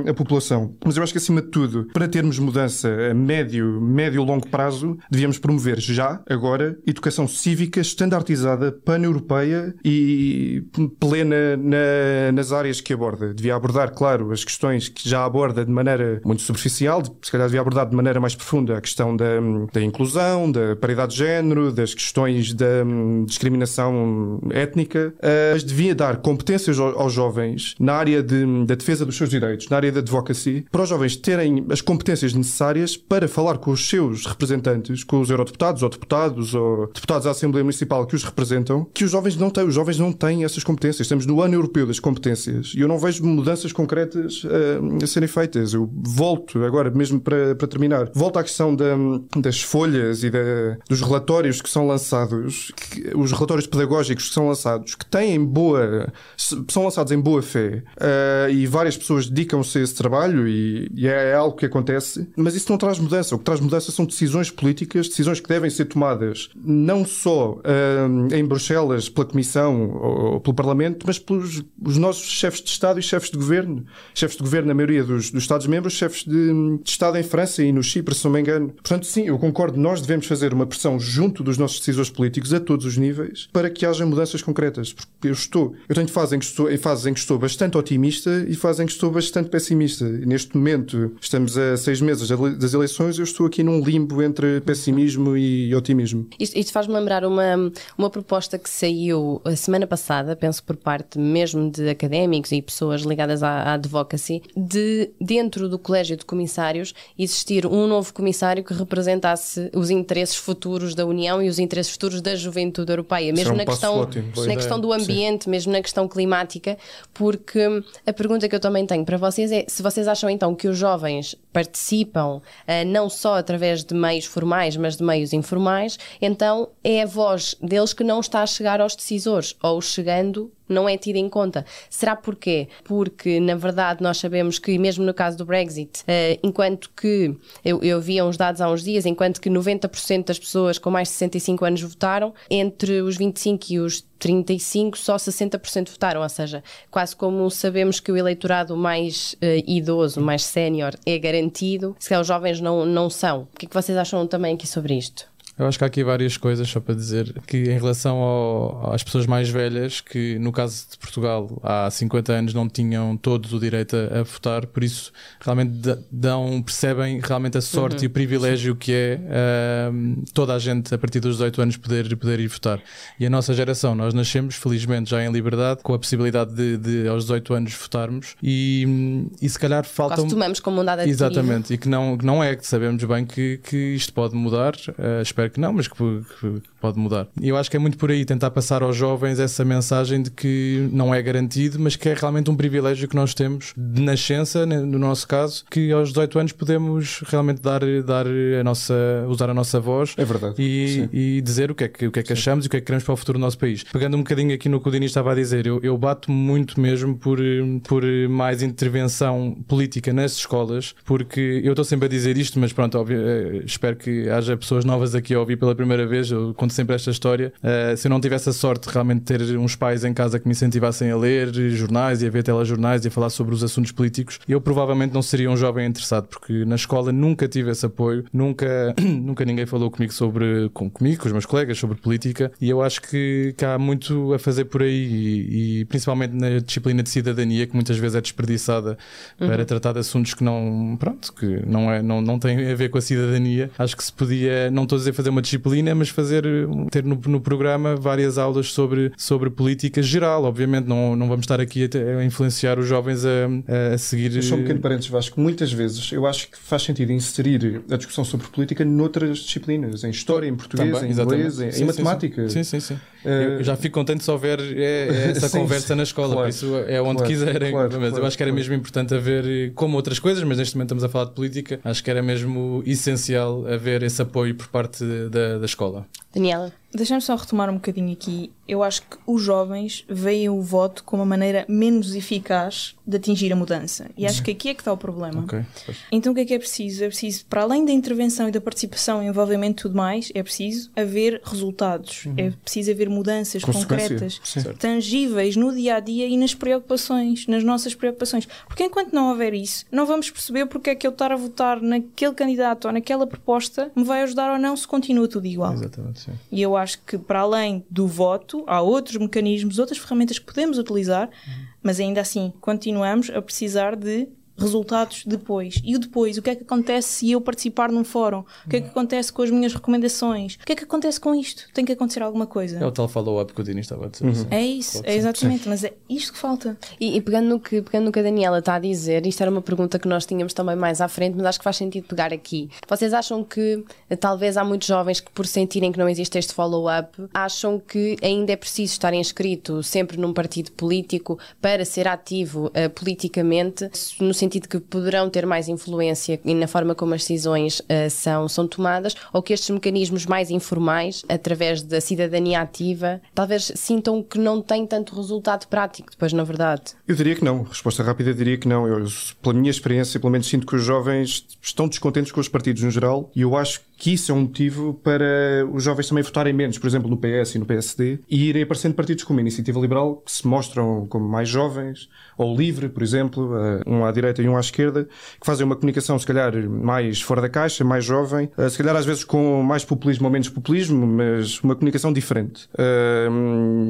a 0.09 0.14
população. 0.14 0.75
Mas 0.85 0.97
eu 0.97 1.02
acho 1.02 1.12
que 1.12 1.19
acima 1.19 1.40
de 1.40 1.49
tudo, 1.49 1.88
para 1.93 2.09
termos 2.09 2.38
mudança 2.38 2.88
a 3.11 3.14
médio, 3.14 3.81
médio 3.81 4.23
longo 4.25 4.49
prazo, 4.49 4.99
devíamos 5.11 5.38
promover 5.38 5.78
já, 5.81 6.21
agora, 6.28 6.76
educação 6.87 7.28
cívica 7.28 7.81
standardizada, 7.81 8.73
pan-europeia 8.73 9.75
e 9.85 10.64
plena 10.99 11.57
na, 11.57 12.33
nas 12.33 12.52
áreas 12.52 12.81
que 12.81 12.93
aborda. 12.93 13.33
Devia 13.33 13.54
abordar, 13.54 13.93
claro, 13.93 14.33
as 14.33 14.45
questões 14.45 14.88
que 14.88 15.09
já 15.09 15.25
aborda 15.25 15.64
de 15.64 15.71
maneira 15.71 16.21
muito 16.25 16.43
superficial, 16.43 17.02
se 17.23 17.31
calhar 17.31 17.47
devia 17.47 17.61
abordar 17.61 17.88
de 17.88 17.95
maneira 17.95 18.21
mais 18.21 18.35
profunda 18.35 18.78
a 18.78 18.81
questão 18.81 19.16
da, 19.16 19.40
da 19.73 19.83
inclusão, 19.83 20.50
da 20.50 20.63
paridade 20.80 21.12
de 21.12 21.18
género, 21.18 21.73
das 21.73 21.94
questões 21.94 22.52
da 22.52 22.85
hum, 22.85 23.25
discriminação 23.25 24.40
étnica, 24.50 25.14
uh, 25.18 25.52
mas 25.52 25.64
devia 25.64 25.95
dar 25.95 26.19
competências 26.19 26.78
aos 26.78 27.12
jovens 27.12 27.75
na 27.78 27.95
área 27.95 28.23
de, 28.23 28.45
hum, 28.45 28.65
da 28.65 28.75
defesa 28.75 29.04
dos 29.04 29.17
seus 29.17 29.30
direitos, 29.30 29.69
na 29.69 29.76
área 29.76 29.93
da 29.93 30.00
advocacy, 30.00 30.65
para 30.71 30.82
os 30.82 30.89
jovens 30.89 31.17
terem 31.17 31.67
as 31.71 31.80
competências 31.80 32.34
necessárias 32.34 32.97
para 32.97 33.28
falar 33.28 33.58
com 33.58 33.71
os 33.71 33.89
seus 33.89 34.26
representantes, 34.26 35.04
com 35.04 35.21
os 35.21 35.30
eurodeputados 35.30 35.82
ou 35.82 35.89
deputados 35.89 36.54
ou 36.54 36.86
deputados 36.89 37.25
da 37.25 37.30
Assembleia 37.30 37.65
Municipal 37.65 38.06
que 38.06 38.15
os 38.15 38.25
representam, 38.25 38.86
que 38.93 39.04
os 39.04 39.10
jovens 39.10 39.36
não 39.36 39.50
têm. 39.50 39.65
Os 39.67 39.75
jovens 39.75 39.99
não 39.99 40.12
têm 40.12 40.45
essas 40.45 40.62
competências. 40.62 41.06
Estamos 41.06 41.26
no 41.26 41.41
ano 41.41 41.54
europeu 41.54 41.86
das 41.86 42.00
competências 42.00 42.73
e 42.75 42.80
eu 42.80 42.89
não 42.89 42.99
vejo 42.99 43.25
mudanças 43.25 43.73
concretas 43.73 44.45
uh, 44.45 45.02
a 45.02 45.06
serem 45.06 45.28
feitas. 45.28 45.75
Eu 45.75 45.89
volto 45.93 46.62
agora, 46.65 46.91
mesmo 46.91 47.21
para, 47.21 47.54
para 47.54 47.69
terminar, 47.69 48.10
volto 48.15 48.39
à 48.39 48.43
questão 48.43 48.75
da, 48.75 48.97
hum, 48.97 49.25
das 49.36 49.60
folhas 49.60 50.23
e 50.23 50.30
da 50.30 50.39
dos 50.88 51.00
relatórios 51.00 51.60
que 51.60 51.69
são 51.69 51.86
lançados, 51.86 52.73
que, 52.76 53.17
os 53.17 53.32
relatórios 53.32 53.67
pedagógicos 53.67 54.28
que 54.28 54.34
são 54.34 54.49
lançados, 54.49 54.95
que 54.95 55.06
têm 55.06 55.43
boa. 55.45 56.12
são 56.36 56.84
lançados 56.84 57.12
em 57.12 57.21
boa 57.21 57.43
fé 57.43 57.82
uh, 57.97 58.50
e 58.50 58.67
várias 58.67 58.97
pessoas 58.97 59.26
dedicam-se 59.26 59.78
a 59.78 59.82
esse 59.82 59.95
trabalho 59.95 60.47
e, 60.49 60.90
e 60.95 61.08
é, 61.08 61.30
é, 61.30 61.34
algo 61.34 61.56
que 61.56 61.67
acontece, 61.67 62.28
mas 62.36 62.54
isso 62.54 62.71
não 62.71 62.78
traz 62.78 62.99
mudança. 62.99 63.34
O 63.34 63.38
que 63.38 63.45
traz 63.45 63.60
mudança 63.60 63.93
são 63.93 64.04
decisões 64.04 64.50
políticas, 64.50 65.08
decisões 65.08 65.40
que 65.40 65.49
devem 65.49 65.71
ser 65.71 65.86
tomadas 65.86 66.50
não 66.56 67.04
só 67.04 67.52
uh, 67.52 68.34
em 68.34 68.45
Bruxelas 68.45 69.08
pela 69.08 69.26
Comissão 69.26 69.90
ou, 69.93 70.40
pelo 70.40 70.54
Parlamento, 70.54 71.06
mas 71.06 71.19
pelos 71.19 71.62
os 71.82 71.99
nossos 71.99 72.25
chefes 72.25 72.62
de 72.62 72.71
Estado 72.71 72.99
e 72.99 73.02
chefes 73.02 73.30
de 73.30 73.36
governo. 73.36 73.84
Chefes 74.14 74.36
de 74.36 74.43
governo 74.43 74.69
na 74.69 74.75
maioria 74.75 75.04
dos, 75.04 75.30
dos 75.30 75.43
Estados-membros, 75.43 75.95
chefes 75.95 76.25
de, 76.25 76.78
de 76.82 76.90
Estado 76.90 77.19
em 77.19 77.23
França 77.23 77.62
e 77.62 77.73
no 77.73 77.82
Chipre, 77.82 78.14
se 78.14 78.25
não 78.25 78.32
me 78.32 78.40
engano. 78.40 78.69
Portanto, 78.69 79.06
sim, 79.06 79.26
eu 79.26 79.38
concordo, 79.38 79.78
nós 79.78 80.00
devemos 80.00 80.26
fazer 80.26 80.44
uma 80.52 80.67
pressão 80.67 80.99
junto 80.99 81.43
dos 81.43 81.57
nossos 81.57 81.78
decisores 81.78 82.11
políticos 82.11 82.52
a 82.52 82.61
todos 82.61 82.85
os 82.85 82.97
níveis 82.97 83.49
para 83.52 83.71
que 83.71 83.87
haja 83.87 84.04
mudanças 84.04 84.43
concretas. 84.43 84.93
Porque 84.93 85.28
eu 85.28 85.33
estou, 85.33 85.75
eu 85.89 85.95
tenho 85.95 86.09
fases 86.09 86.33
em 86.35 86.39
que 86.39 86.45
estou, 86.45 86.78
fases 86.78 87.07
em 87.07 87.15
que 87.15 87.21
estou 87.21 87.39
bastante 87.39 87.78
otimista 87.78 88.45
e 88.49 88.54
fases 88.54 88.80
em 88.80 88.87
que 88.87 88.93
estou 88.93 89.11
bastante 89.11 89.49
pessimista. 89.49 90.04
E 90.04 90.26
neste 90.26 90.57
momento, 90.57 91.15
estamos 91.21 91.57
a 91.57 91.76
seis 91.76 92.00
meses 92.00 92.28
das 92.28 92.75
eleições, 92.75 93.19
eu 93.19 93.25
estou 93.25 93.47
aqui 93.47 93.63
num 93.63 93.83
limbo 93.83 94.23
entre 94.23 94.61
pessimismo 94.61 95.37
e 95.37 95.75
otimismo. 95.75 96.26
Isto, 96.39 96.59
isto 96.59 96.73
faz-me 96.73 96.95
lembrar 96.95 97.25
uma, 97.25 97.73
uma 97.97 98.11
proposta 98.11 98.59
que 98.59 98.69
saiu 98.69 99.41
a 99.45 99.57
semana 99.57 99.87
passada, 99.87 100.37
penso 100.37 100.63
por 100.63 100.76
parte 100.76 101.19
mesmo 101.19 101.71
de 101.71 101.89
académicos 101.89 102.52
e 102.52 102.61
pessoas 102.61 103.02
ligadas 103.02 103.43
à, 103.43 103.50
à 103.50 103.73
advocacy, 103.75 104.43
de 104.57 105.11
dentro 105.21 105.69
do 105.69 105.78
colégio 105.78 106.17
de 106.17 106.25
comissários 106.25 106.95
existir 107.19 107.67
um 107.67 107.87
novo 107.87 108.13
comissário 108.13 108.65
que 108.65 108.75
representasse 108.75 109.71
os 109.75 109.91
interesses 109.91 110.33
futuros 110.36 110.94
da 110.94 111.04
União 111.06 111.42
e 111.42 111.49
os 111.49 111.58
interesses 111.58 111.92
futuros 111.92 112.20
da 112.20 112.34
juventude 112.34 112.90
europeia, 112.90 113.32
mesmo 113.32 113.56
na, 113.56 113.64
questão, 113.64 114.08
na 114.47 114.54
questão 114.54 114.80
do 114.80 114.92
ambiente, 114.92 115.44
Sim. 115.44 115.50
mesmo 115.50 115.73
na 115.73 115.82
questão 115.82 116.08
climática, 116.08 116.76
porque 117.12 117.82
a 118.06 118.12
pergunta 118.12 118.49
que 118.49 118.54
eu 118.54 118.60
também 118.60 118.86
tenho 118.86 119.04
para 119.04 119.16
vocês 119.16 119.50
é 119.52 119.64
se 119.68 119.82
vocês 119.82 120.08
acham 120.08 120.28
então 120.30 120.54
que 120.54 120.68
os 120.68 120.76
jovens 120.76 121.36
participam 121.52 122.36
uh, 122.36 122.42
não 122.86 123.08
só 123.08 123.36
através 123.36 123.84
de 123.84 123.94
meios 123.94 124.25
formais, 124.25 124.76
mas 124.76 124.97
de 124.97 125.04
meios 125.04 125.32
informais, 125.32 125.99
então 126.20 126.68
é 126.82 127.02
a 127.02 127.06
voz 127.06 127.54
deles 127.60 127.92
que 127.92 128.04
não 128.04 128.20
está 128.20 128.42
a 128.42 128.47
chegar 128.47 128.80
aos 128.80 128.97
decisores, 128.97 129.56
ou 129.62 129.80
chegando 129.80 130.50
não 130.69 130.89
é 130.89 130.97
tida 130.97 131.19
em 131.19 131.29
conta. 131.29 131.65
Será 131.89 132.17
porquê? 132.17 132.69
Porque, 132.85 133.41
na 133.41 133.55
verdade, 133.55 134.03
nós 134.03 134.19
sabemos 134.19 134.59
que, 134.59 134.79
mesmo 134.79 135.05
no 135.05 135.15
caso 135.15 135.37
do 135.37 135.45
Brexit, 135.45 136.03
uh, 136.03 136.39
enquanto 136.43 136.91
que, 136.97 137.35
eu, 137.65 137.83
eu 137.83 138.00
via 138.00 138.25
uns 138.25 138.37
dados 138.37 138.61
há 138.61 138.71
uns 138.71 138.83
dias, 138.83 139.07
enquanto 139.07 139.41
que 139.41 139.50
90% 139.50 140.27
das 140.27 140.39
pessoas 140.39 140.79
com 140.79 140.91
mais 140.91 141.09
de 141.09 141.15
65 141.15 141.65
anos 141.65 141.83
votaram, 141.83 142.35
entre 142.50 143.00
os 143.03 143.17
25 143.17 143.67
e 143.71 143.79
os 143.79 144.05
35 144.19 144.97
só 144.97 145.17
60% 145.17 145.91
votaram, 145.91 146.23
ou 146.23 146.29
seja, 146.29 146.63
quase 146.91 147.15
como 147.15 147.50
sabemos 147.50 148.00
que 148.00 148.11
o 148.11 148.17
eleitorado 148.17 148.77
mais 148.77 149.35
uh, 149.35 149.63
idoso, 149.67 150.21
mais 150.21 150.45
sénior 150.45 150.95
é 151.05 151.19
garantido, 151.19 151.95
se 151.99 152.09
calhar 152.09 152.23
os 152.23 152.29
jovens 152.29 152.61
não, 152.61 152.87
não 152.87 153.11
são. 153.11 153.43
O 153.43 153.59
que 153.59 153.67
é 153.67 153.69
que 153.69 153.75
vocês 153.75 153.97
acham 153.99 154.27
também 154.27 154.55
aqui 154.55 154.67
sobre 154.67 154.95
isto? 154.95 155.33
Eu 155.56 155.67
acho 155.67 155.78
que 155.78 155.84
há 155.84 155.86
aqui 155.86 156.02
várias 156.02 156.36
coisas, 156.36 156.69
só 156.69 156.80
para 156.80 156.97
dizer 156.97 157.32
que 157.47 157.58
em 157.58 157.78
relação 157.78 158.17
ao, 158.17 158.93
às 158.93 159.04
pessoas 159.04 159.25
mais 159.25 159.49
velhas, 159.49 160.00
que 160.00 160.36
no 160.40 160.50
caso 160.50 160.86
de 160.90 160.99
Portugal 160.99 161.60
há 161.62 161.88
50 161.88 162.32
anos 162.32 162.54
não 162.54 162.69
tinham 162.69 163.17
todos 163.17 163.52
o 163.52 163.60
direito 163.60 163.95
a, 163.97 164.21
a 164.21 164.23
votar, 164.25 164.67
por 164.67 164.82
isso 164.82 165.12
realmente 165.40 165.97
dão, 166.10 166.60
percebem 166.60 167.21
realmente 167.23 167.56
a 167.56 167.60
sorte 167.60 167.99
uhum. 167.99 168.04
e 168.04 168.06
o 168.06 168.10
privilégio 168.10 168.73
Sim. 168.73 168.78
que 168.80 168.93
é 168.93 169.21
uh, 169.21 170.25
toda 170.34 170.54
a 170.54 170.58
gente 170.58 170.93
a 170.93 170.99
partir 170.99 171.21
dos 171.21 171.36
18 171.36 171.62
anos 171.62 171.76
poder, 171.76 172.17
poder 172.17 172.40
ir 172.40 172.49
votar. 172.49 172.80
E 173.21 173.25
a 173.25 173.30
nossa 173.30 173.54
geração, 173.54 173.95
nós 173.95 174.12
nascemos 174.12 174.56
felizmente 174.56 175.10
já 175.10 175.25
em 175.25 175.30
liberdade, 175.30 175.84
com 175.84 175.95
a 175.95 175.99
possibilidade 175.99 176.52
de, 176.52 176.76
de 176.76 177.08
aos 177.08 177.25
18 177.25 177.54
anos 177.54 177.75
votarmos 177.75 178.34
e, 178.43 179.28
e 179.40 179.49
se 179.49 179.58
calhar 179.58 179.84
falta. 179.84 180.17
Quase 180.17 180.28
tomamos 180.28 180.58
como 180.58 180.80
um 180.80 180.84
dado 180.84 181.02
Exatamente, 181.02 181.75
e 181.75 181.78
que 181.78 181.88
não, 181.88 182.19
que 182.19 182.26
não 182.26 182.43
é, 182.43 182.56
que 182.56 182.67
sabemos 182.67 183.04
bem 183.04 183.25
que, 183.25 183.58
que 183.58 183.76
isto 183.95 184.12
pode 184.12 184.34
mudar, 184.34 184.75
uh, 184.75 185.23
espero 185.23 185.44
que 185.49 185.61
não, 185.61 185.73
mas 185.73 185.89
que, 185.89 185.97
que, 185.97 186.63
pode 186.80 186.99
mudar. 186.99 187.26
E 187.41 187.49
eu 187.49 187.57
acho 187.57 187.71
que 187.71 187.76
é 187.76 187.80
muito 187.80 187.97
por 187.97 188.11
aí 188.11 188.25
tentar 188.25 188.50
passar 188.50 188.83
aos 188.83 188.97
jovens 188.97 189.39
essa 189.39 189.65
mensagem 189.65 190.23
de 190.23 190.30
que 190.30 190.89
não 190.93 191.15
é 191.15 191.23
garantido, 191.23 191.78
mas 191.78 191.97
que 191.97 192.09
é 192.09 192.15
realmente 192.15 192.50
um 192.50 192.57
privilégio 192.57 193.09
que 193.09 193.17
nós 193.17 193.35
temos 193.35 193.73
de 193.76 194.02
nascença, 194.02 194.67
né, 194.67 194.80
no 194.80 194.99
nosso 194.99 195.26
caso, 195.26 195.65
que 195.71 195.91
aos 195.93 196.09
18 196.11 196.39
anos 196.39 196.52
podemos 196.52 197.23
realmente 197.26 197.61
dar, 197.61 197.80
dar 198.04 198.26
a 198.26 198.65
nossa, 198.65 198.95
usar 199.28 199.49
a 199.50 199.54
nossa 199.54 199.80
voz 199.80 200.15
é 200.17 200.25
verdade. 200.25 200.54
E, 200.59 201.09
e 201.13 201.41
dizer 201.41 201.71
o 201.71 201.75
que, 201.75 201.85
é 201.85 201.89
que, 201.89 202.07
o 202.07 202.13
que 202.13 202.21
é 202.21 202.23
que 202.23 202.33
achamos 202.33 202.65
e 202.65 202.69
o 202.69 202.71
que 202.71 202.76
é 202.76 202.80
que 202.80 202.87
queremos 202.87 203.04
para 203.04 203.15
o 203.15 203.17
futuro 203.17 203.39
do 203.39 203.43
nosso 203.43 203.59
país. 203.59 203.85
Pegando 203.85 204.17
um 204.17 204.21
bocadinho 204.21 204.54
aqui 204.54 204.69
no 204.69 204.80
que 204.80 204.89
o 204.89 204.93
Dini 204.93 205.07
estava 205.07 205.33
a 205.33 205.35
dizer, 205.35 205.67
eu, 205.67 205.80
eu 205.83 205.97
bato 205.97 206.30
muito 206.30 206.80
mesmo 206.80 207.17
por, 207.17 207.39
por 207.85 208.04
mais 208.28 208.63
intervenção 208.63 209.57
política 209.67 210.13
nas 210.13 210.37
escolas, 210.37 210.95
porque 211.04 211.63
eu 211.65 211.73
estou 211.73 211.85
sempre 211.85 212.07
a 212.07 212.09
dizer 212.09 212.37
isto, 212.37 212.59
mas 212.59 212.73
pronto, 212.73 212.99
óbvio, 212.99 213.21
eh, 213.21 213.63
espero 213.65 213.97
que 213.97 214.28
haja 214.28 214.57
pessoas 214.57 214.85
novas 214.85 215.15
aqui 215.15 215.33
a 215.34 215.40
ouvir 215.40 215.56
pela 215.56 215.75
primeira 215.75 216.06
vez. 216.06 216.30
Eu 216.30 216.54
conto 216.54 216.73
sempre 216.73 216.94
esta 216.94 217.10
história. 217.10 217.52
Uh, 217.62 217.97
se 217.97 218.06
eu 218.06 218.10
não 218.10 218.20
tivesse 218.20 218.49
a 218.49 218.52
sorte 218.52 218.88
de 218.88 218.92
realmente 218.92 219.23
ter 219.23 219.40
uns 219.58 219.76
pais 219.76 220.04
em 220.04 220.12
casa 220.12 220.38
que 220.38 220.47
me 220.47 220.52
incentivassem 220.52 221.10
a 221.10 221.16
ler 221.16 221.52
jornais 221.70 222.23
e 222.23 222.26
a 222.26 222.30
ver 222.30 222.42
telejornais 222.42 223.04
e 223.04 223.08
a 223.08 223.10
falar 223.10 223.30
sobre 223.30 223.54
os 223.54 223.62
assuntos 223.62 223.92
políticos, 223.92 224.38
eu 224.49 224.60
provavelmente 224.60 225.12
não 225.12 225.23
seria 225.23 225.50
um 225.50 225.56
jovem 225.56 225.86
interessado, 225.86 226.26
porque 226.28 226.64
na 226.64 226.76
escola 226.76 227.12
nunca 227.12 227.49
tive 227.49 227.70
esse 227.70 227.86
apoio, 227.86 228.25
nunca, 228.32 228.94
nunca 229.00 229.44
ninguém 229.44 229.66
falou 229.66 229.90
comigo 229.90 230.12
sobre, 230.12 230.70
com, 230.73 230.90
comigo, 230.90 231.23
com 231.23 231.26
os 231.26 231.32
meus 231.32 231.47
colegas, 231.47 231.78
sobre 231.78 231.97
política, 231.97 232.52
e 232.60 232.68
eu 232.68 232.82
acho 232.82 233.00
que, 233.02 233.54
que 233.56 233.64
há 233.64 233.78
muito 233.78 234.32
a 234.32 234.38
fazer 234.38 234.66
por 234.66 234.82
aí, 234.82 234.90
e, 234.90 235.80
e, 235.80 235.84
principalmente 235.86 236.32
na 236.34 236.58
disciplina 236.58 237.02
de 237.02 237.10
cidadania, 237.10 237.66
que 237.66 237.75
muitas 237.75 237.97
vezes 237.99 238.16
é 238.16 238.20
desperdiçada 238.20 238.97
uhum. 239.40 239.49
para 239.49 239.64
tratar 239.64 239.92
de 239.92 240.00
assuntos 240.00 240.34
que 240.34 240.44
não, 240.44 240.97
pronto, 240.99 241.32
que 241.32 241.62
não, 241.66 241.90
é, 241.90 242.02
não, 242.02 242.20
não 242.20 242.38
têm 242.38 242.70
a 242.70 242.75
ver 242.75 242.88
com 242.88 242.99
a 242.99 243.00
cidadania. 243.00 243.70
Acho 243.78 243.97
que 243.97 244.04
se 244.04 244.12
podia, 244.12 244.70
não 244.70 244.84
estou 244.84 244.97
a 244.97 244.99
dizer 244.99 245.12
fazer 245.12 245.24
uma 245.30 245.43
disciplina, 245.43 245.95
mas 245.95 246.08
fazer 246.08 246.45
ter 246.91 247.04
no, 247.04 247.21
no, 247.26 247.41
programa 247.41 247.97
várias 247.97 248.39
aulas 248.39 248.73
sobre, 248.73 249.13
sobre 249.17 249.50
política 249.50 250.02
geral. 250.02 250.45
Obviamente, 250.45 250.87
não, 250.87 251.17
não 251.17 251.28
vamos 251.28 251.45
estar 251.45 251.60
aqui 251.60 251.84
a, 251.84 252.19
a 252.21 252.25
influenciar 252.25 252.78
os 252.78 252.87
jovens 252.87 253.25
a, 253.25 253.95
a 253.95 253.99
seguir. 253.99 254.32
Mas 254.34 254.47
só 254.47 254.54
um 254.54 254.58
pequeno 254.58 254.80
parênteses, 254.80 255.10
Vasco. 255.10 255.41
Muitas 255.41 255.73
vezes 255.73 256.13
eu 256.13 256.26
acho 256.26 256.49
que 256.50 256.58
faz 256.58 256.82
sentido 256.82 257.13
inserir 257.13 257.82
a 257.91 257.97
discussão 257.97 258.25
sobre 258.25 258.47
política 258.49 258.84
noutras 258.84 259.39
disciplinas, 259.39 260.04
em 260.04 260.10
história, 260.10 260.49
em 260.49 260.54
português, 260.54 260.93
Também, 260.93 261.10
em 261.10 261.13
inglês, 261.13 261.60
em, 261.60 261.71
sim, 261.71 261.82
em 261.82 261.87
matemática. 261.87 262.49
Sim, 262.49 262.65
sim, 262.65 262.80
sim. 262.80 262.95
Uh... 263.25 263.58
Eu 263.58 263.65
já 263.65 263.76
fico 263.76 263.95
contente 263.95 264.23
se 264.23 264.30
houver 264.30 264.60
é, 264.60 265.08
é 265.08 265.30
essa 265.37 265.49
sim, 265.49 265.58
conversa 265.58 265.89
sim. 265.89 265.95
na 265.95 266.02
escola, 266.02 266.34
claro, 266.34 266.43
por 266.43 266.49
isso 266.49 266.76
é 266.87 267.00
onde 267.00 267.17
claro, 267.17 267.30
quiserem. 267.30 267.73
Claro, 267.73 267.91
mas 267.93 268.10
claro, 268.10 268.25
eu 268.25 268.26
acho 268.26 268.37
que 268.37 268.43
era 268.43 268.52
mesmo 268.52 268.75
importante 268.75 269.15
haver, 269.15 269.73
como 269.75 269.97
outras 269.97 270.19
coisas, 270.19 270.43
mas 270.45 270.58
neste 270.58 270.76
momento 270.76 270.89
estamos 270.89 271.04
a 271.04 271.08
falar 271.08 271.26
de 271.26 271.32
política, 271.32 271.80
acho 271.84 272.02
que 272.02 272.10
era 272.10 272.23
mesmo 272.23 272.82
essencial 272.87 273.67
haver 273.67 274.02
esse 274.02 274.21
apoio 274.21 274.54
por 274.54 274.69
parte 274.69 275.04
da, 275.31 275.59
da 275.59 275.65
escola. 275.65 276.07
Daniela. 276.34 276.73
Deixa-me 276.94 277.20
só 277.20 277.34
retomar 277.34 277.68
um 277.68 277.75
bocadinho 277.75 278.12
aqui. 278.12 278.52
Eu 278.68 278.80
acho 278.82 279.02
que 279.02 279.16
os 279.26 279.42
jovens 279.42 280.04
veem 280.08 280.49
o 280.49 280.60
voto 280.62 281.02
como 281.02 281.23
uma 281.23 281.28
maneira 281.28 281.64
menos 281.68 282.14
eficaz 282.14 282.94
de 283.04 283.16
atingir 283.16 283.52
a 283.52 283.56
mudança. 283.56 284.08
E 284.16 284.25
acho 284.25 284.44
que 284.44 284.52
aqui 284.52 284.68
é 284.68 284.75
que 284.75 284.80
está 284.80 284.92
o 284.92 284.97
problema. 284.97 285.42
Okay. 285.42 285.64
Então 286.12 286.30
o 286.30 286.34
que 286.36 286.42
é 286.42 286.44
que 286.44 286.54
é 286.54 286.58
preciso? 286.58 287.02
É 287.02 287.08
preciso, 287.08 287.47
para 287.47 287.62
além 287.62 287.84
da 287.84 287.90
intervenção 287.90 288.49
e 288.49 288.52
da 288.52 288.60
participação 288.60 289.20
e 289.23 289.26
envolvimento 289.26 289.80
e 289.80 289.82
tudo 289.82 289.97
mais, 289.97 290.30
é 290.34 290.42
preciso 290.42 290.88
haver 290.94 291.40
resultados. 291.44 292.26
Uhum. 292.26 292.34
É 292.36 292.50
preciso 292.50 292.92
haver 292.92 293.10
mudanças 293.10 293.64
concretas, 293.64 294.40
Sim. 294.44 294.62
tangíveis 294.78 295.56
no 295.56 295.75
dia 295.75 295.97
a 295.97 296.00
dia 296.00 296.28
e 296.28 296.36
nas 296.36 296.54
preocupações, 296.54 297.49
nas 297.49 297.64
nossas 297.64 297.92
preocupações. 297.92 298.47
Porque 298.68 298.84
enquanto 298.84 299.12
não 299.12 299.30
houver 299.30 299.52
isso, 299.52 299.84
não 299.90 300.06
vamos 300.06 300.30
perceber 300.30 300.66
porque 300.66 300.90
é 300.90 300.94
que 300.94 301.06
eu 301.08 301.10
estar 301.10 301.32
a 301.32 301.36
votar 301.36 301.82
naquele 301.82 302.34
candidato 302.34 302.86
ou 302.86 302.92
naquela 302.92 303.26
proposta 303.26 303.90
me 303.97 304.04
vai 304.04 304.23
ajudar 304.23 304.52
ou 304.52 304.58
não 304.60 304.76
se 304.76 304.86
continua 304.86 305.26
tudo 305.26 305.47
igual. 305.47 305.75
Exatamente, 305.75 306.24
sim. 306.25 306.32
E 306.50 306.63
eu 306.63 306.76
acho 306.76 306.99
que, 307.02 307.19
para 307.19 307.41
além 307.41 307.84
do 307.91 308.06
voto, 308.06 308.65
há 308.67 308.80
outros 308.80 309.17
mecanismos, 309.17 309.78
outras 309.78 309.99
ferramentas 309.99 310.39
que 310.39 310.47
podemos 310.47 310.78
utilizar, 310.78 311.28
uhum. 311.28 311.65
mas 311.82 312.00
ainda 312.00 312.21
assim 312.21 312.52
continuamos 312.60 313.30
a 313.30 313.41
precisar 313.43 313.97
de 313.97 314.28
resultados 314.56 315.25
depois. 315.26 315.80
E 315.84 315.97
o 315.97 315.99
depois, 315.99 316.38
o 316.38 316.43
que 316.43 316.50
é 316.50 316.54
que 316.54 316.62
acontece 316.62 317.08
se 317.08 317.30
eu 317.30 317.40
participar 317.40 317.90
num 317.90 318.04
fórum? 318.04 318.45
O 318.67 318.69
que 318.69 318.76
é 318.76 318.80
que 318.80 318.88
acontece 318.88 319.32
com 319.32 319.43
as 319.43 319.50
minhas 319.50 319.75
recomendações? 319.75 320.54
O 320.54 320.67
que 320.67 320.73
é 320.73 320.76
que 320.76 320.84
acontece 320.84 321.21
com 321.21 321.34
isto? 321.34 321.69
Tem 321.73 321.84
que 321.84 321.93
acontecer 321.93 322.23
alguma 322.23 322.47
coisa. 322.47 322.78
É 322.78 322.86
o 322.86 322.93
tal 322.93 323.08
follow-up 323.08 323.52
que 323.52 323.60
o 323.60 323.64
Dini 323.64 323.80
estava 323.80 324.06
a 324.06 324.08
dizer. 324.08 324.25
Uhum. 324.25 324.47
É 324.50 324.62
isso, 324.62 325.02
é 325.04 325.14
exatamente, 325.14 325.69
mas 325.69 325.84
é 325.84 325.93
isto 326.08 326.32
que 326.32 326.38
falta. 326.38 326.76
E, 327.00 327.17
e, 327.17 327.21
pegando, 327.21 327.49
no 327.49 327.60
que, 327.60 327.82
pegando 327.82 328.06
no 328.06 328.12
que 328.12 328.21
a 328.21 328.23
Daniela 328.23 328.58
está 328.58 328.76
a 328.76 328.78
dizer, 328.78 329.26
isto 329.26 329.40
era 329.40 329.50
uma 329.50 329.62
pergunta 329.62 329.99
que 329.99 330.08
nós 330.08 330.25
tínhamos 330.25 330.54
também 330.54 330.76
mais 330.76 331.00
à 331.00 331.08
frente, 331.08 331.36
mas 331.36 331.47
acho 331.47 331.58
que 331.58 331.64
faz 331.64 331.76
sentido 331.76 332.06
pegar 332.06 332.32
aqui. 332.32 332.71
Vocês 332.88 333.12
acham 333.12 333.43
que 333.43 333.84
talvez 334.21 334.56
há 334.56 334.64
muitos 334.64 334.88
jovens 334.88 335.21
que, 335.21 335.30
por 335.30 335.47
sentirem 335.47 335.93
que 335.93 335.99
não 335.99 336.08
existe 336.08 336.38
este 336.38 336.54
follow-up, 336.54 337.10
acham 337.32 337.78
que 337.78 338.17
ainda 338.23 338.52
é 338.52 338.56
preciso 338.56 338.93
estar 338.93 339.12
inscrito 339.12 339.82
sempre 339.82 340.17
num 340.17 340.32
partido 340.32 340.71
político 340.73 341.38
para 341.60 341.84
ser 341.84 342.06
ativo 342.08 342.67
uh, 342.67 342.90
politicamente, 342.95 343.90
no 344.21 344.32
sentido 344.32 344.44
que 344.49 344.78
poderão 344.80 345.28
ter 345.28 345.47
mais 345.47 345.69
influência 345.69 346.41
na 346.45 346.67
forma 346.67 346.95
como 346.95 347.15
as 347.15 347.23
decisões 347.23 347.80
uh, 347.80 348.11
são, 348.11 348.49
são 348.49 348.67
tomadas, 348.67 349.15
ou 349.33 349.43
que 349.43 349.52
estes 349.52 349.71
mecanismos 349.71 350.26
mais 350.26 350.50
informais, 350.50 351.25
através 351.28 351.83
da 351.83 352.00
cidadania 352.00 352.61
ativa, 352.61 353.21
talvez 353.35 353.73
sintam 353.75 354.23
que 354.23 354.39
não 354.39 354.61
têm 354.61 354.87
tanto 354.87 355.15
resultado 355.15 355.67
prático 355.67 356.11
depois, 356.11 356.33
na 356.33 356.45
verdade? 356.45 356.93
Eu 357.07 357.15
diria 357.15 357.35
que 357.35 357.45
não. 357.45 357.63
Resposta 357.63 358.02
rápida 358.02 358.33
diria 358.35 358.57
que 358.57 358.69
não. 358.69 358.87
Eu, 358.87 359.07
pela 359.43 359.54
minha 359.54 359.71
experiência, 359.71 360.21
pelo 360.21 360.33
menos 360.33 360.47
sinto 360.47 360.67
que 360.67 360.76
os 360.76 360.83
jovens 360.83 361.47
estão 361.61 361.89
descontentes 361.89 362.33
com 362.33 362.41
os 362.41 362.49
partidos 362.49 362.83
no 362.83 362.91
geral 362.91 363.30
e 363.35 363.43
eu 363.43 363.57
acho 363.57 363.80
que 363.80 363.87
isso 364.07 364.33
é 364.33 364.35
um 364.35 364.43
motivo 364.43 364.95
para 364.95 365.67
os 365.73 365.83
jovens 365.83 366.09
também 366.09 366.23
votarem 366.23 366.52
menos, 366.52 366.78
por 366.78 366.87
exemplo, 366.87 367.09
no 367.09 367.17
PS 367.17 367.54
e 367.54 367.59
no 367.59 367.67
PSD, 367.67 368.19
e 368.28 368.49
irem 368.49 368.63
aparecendo 368.63 368.95
partidos 368.95 369.25
como 369.25 369.39
a 369.39 369.43
Iniciativa 369.43 369.80
Liberal, 369.80 370.17
que 370.17 370.33
se 370.33 370.47
mostram 370.47 371.07
como 371.09 371.28
mais 371.28 371.49
jovens, 371.49 372.09
ou 372.37 372.57
Livre, 372.57 372.89
por 372.89 373.02
exemplo, 373.02 373.57
eh, 373.57 373.83
um 373.87 374.04
à 374.04 374.13
direita 374.13 374.43
e 374.43 374.49
um 374.49 374.57
à 374.57 374.61
esquerda, 374.61 375.04
que 375.04 375.47
fazem 375.47 375.65
uma 375.65 375.76
comunicação, 375.76 376.19
se 376.19 376.26
calhar, 376.26 376.52
mais 376.69 377.21
fora 377.21 377.41
da 377.41 377.49
caixa, 377.49 377.85
mais 377.85 378.04
jovem, 378.04 378.50
eh, 378.57 378.69
se 378.69 378.78
calhar 378.78 378.97
às 378.97 379.04
vezes 379.04 379.25
com 379.25 379.63
mais 379.63 379.85
populismo 379.85 380.26
ou 380.26 380.33
menos 380.33 380.49
populismo, 380.49 381.07
mas 381.07 381.61
uma 381.63 381.75
comunicação 381.75 382.13
diferente. 382.13 382.69
Eh, 382.76 383.28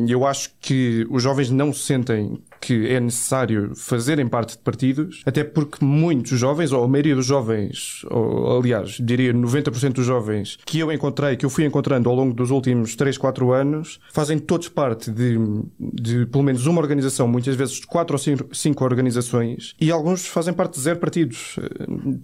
eu 0.09 0.27
acho 0.27 0.51
que 0.61 1.07
os 1.11 1.23
jovens 1.23 1.51
não 1.51 1.73
sentem 1.73 2.39
que 2.65 2.89
é 2.89 2.99
necessário 2.99 3.73
fazerem 3.77 4.27
parte 4.27 4.53
de 4.53 4.63
partidos, 4.63 5.23
até 5.27 5.45
porque 5.45 5.85
muitos 5.85 6.39
jovens, 6.39 6.73
ou 6.73 6.83
a 6.83 6.89
maioria 6.89 7.15
dos 7.15 7.27
jovens, 7.27 8.05
ou, 8.11 8.59
aliás, 8.59 8.97
diria 8.99 9.35
90% 9.35 9.93
dos 9.93 10.07
jovens 10.07 10.59
que 10.65 10.79
eu 10.79 10.91
encontrei, 10.91 11.37
que 11.37 11.45
eu 11.45 11.51
fui 11.51 11.67
encontrando 11.67 12.09
ao 12.09 12.17
longo 12.17 12.33
dos 12.33 12.51
últimos 12.51 12.97
3, 12.97 13.19
4 13.19 13.53
anos, 13.53 14.01
fazem 14.11 14.39
todos 14.39 14.69
parte 14.69 15.11
de, 15.11 15.39
de 15.79 16.25
pelo 16.27 16.43
menos 16.43 16.67
uma 16.67 16.81
organização, 16.81 17.29
muitas 17.29 17.55
vezes 17.55 17.81
de 17.81 17.87
4 17.87 18.15
ou 18.15 18.19
5, 18.19 18.57
5 18.57 18.85
organizações, 18.85 19.75
e 19.79 19.91
alguns 19.91 20.27
fazem 20.27 20.55
parte 20.55 20.75
de 20.75 20.81
zero 20.81 20.99
partidos. 20.99 21.57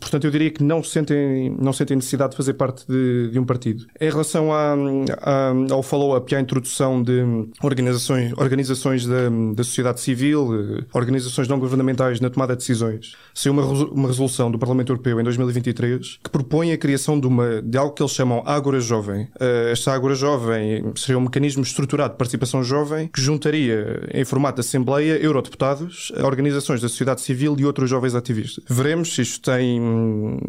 Portanto, 0.01 0.25
eu 0.25 0.31
diria 0.31 0.51
que 0.51 0.63
não 0.63 0.83
sentem, 0.83 1.55
não 1.61 1.75
sentem 1.75 1.97
necessidade 1.97 2.31
de 2.31 2.37
fazer 2.39 2.55
parte 2.55 2.87
de, 2.89 3.29
de 3.31 3.39
um 3.39 3.45
partido. 3.45 3.85
Em 4.01 4.09
relação 4.09 4.53
à, 4.53 4.75
à, 5.21 5.53
ao 5.71 5.83
follow-up 5.83 6.33
e 6.33 6.37
à 6.37 6.41
introdução 6.41 7.03
de 7.03 7.21
organizações, 7.63 8.33
organizações 8.39 9.05
da, 9.05 9.29
da 9.55 9.65
sociedade 9.65 10.01
civil, 10.01 10.30
civil, 10.31 10.79
eh, 10.79 10.85
organizações 10.93 11.49
não 11.49 11.59
governamentais 11.59 12.21
na 12.21 12.31
tomada 12.31 12.55
de 12.55 12.61
decisões. 12.61 13.17
Saiu 13.35 13.53
uma, 13.53 13.65
uma 13.65 14.09
resolução 14.09 14.51
do 14.51 14.59
Parlamento 14.59 14.91
Europeu 14.93 15.21
em 15.21 15.25
2023 15.25 16.19
que 16.23 16.31
propõe 16.31 16.73
a 16.73 16.79
criação 16.79 17.19
de, 17.19 17.27
uma, 17.27 17.61
de 17.61 17.77
algo 17.77 17.95
que 17.95 18.03
eles 18.03 18.13
chamam 18.13 18.43
Ágora 18.47 18.81
Jovem. 18.81 19.29
Eh, 19.39 19.71
esta 19.73 19.93
Ágora 19.93 20.15
Jovem 20.15 20.93
seria 20.97 21.19
um 21.19 21.23
mecanismo 21.23 21.63
estruturado 21.63 22.15
de 22.15 22.19
participação 22.19 22.63
jovem 22.63 23.09
que 23.09 23.21
juntaria 23.21 24.09
em 24.13 24.25
formato 24.25 24.57
de 24.57 24.61
Assembleia 24.61 25.19
eurodeputados, 25.23 26.13
organizações 26.23 26.81
da 26.81 26.89
sociedade 26.89 27.21
civil 27.21 27.57
e 27.59 27.65
outros 27.65 27.91
jovens 27.91 28.15
ativistas. 28.15 28.65
Veremos 28.69 29.15
se 29.15 29.23
isto 29.23 29.51
tem, 29.51 29.81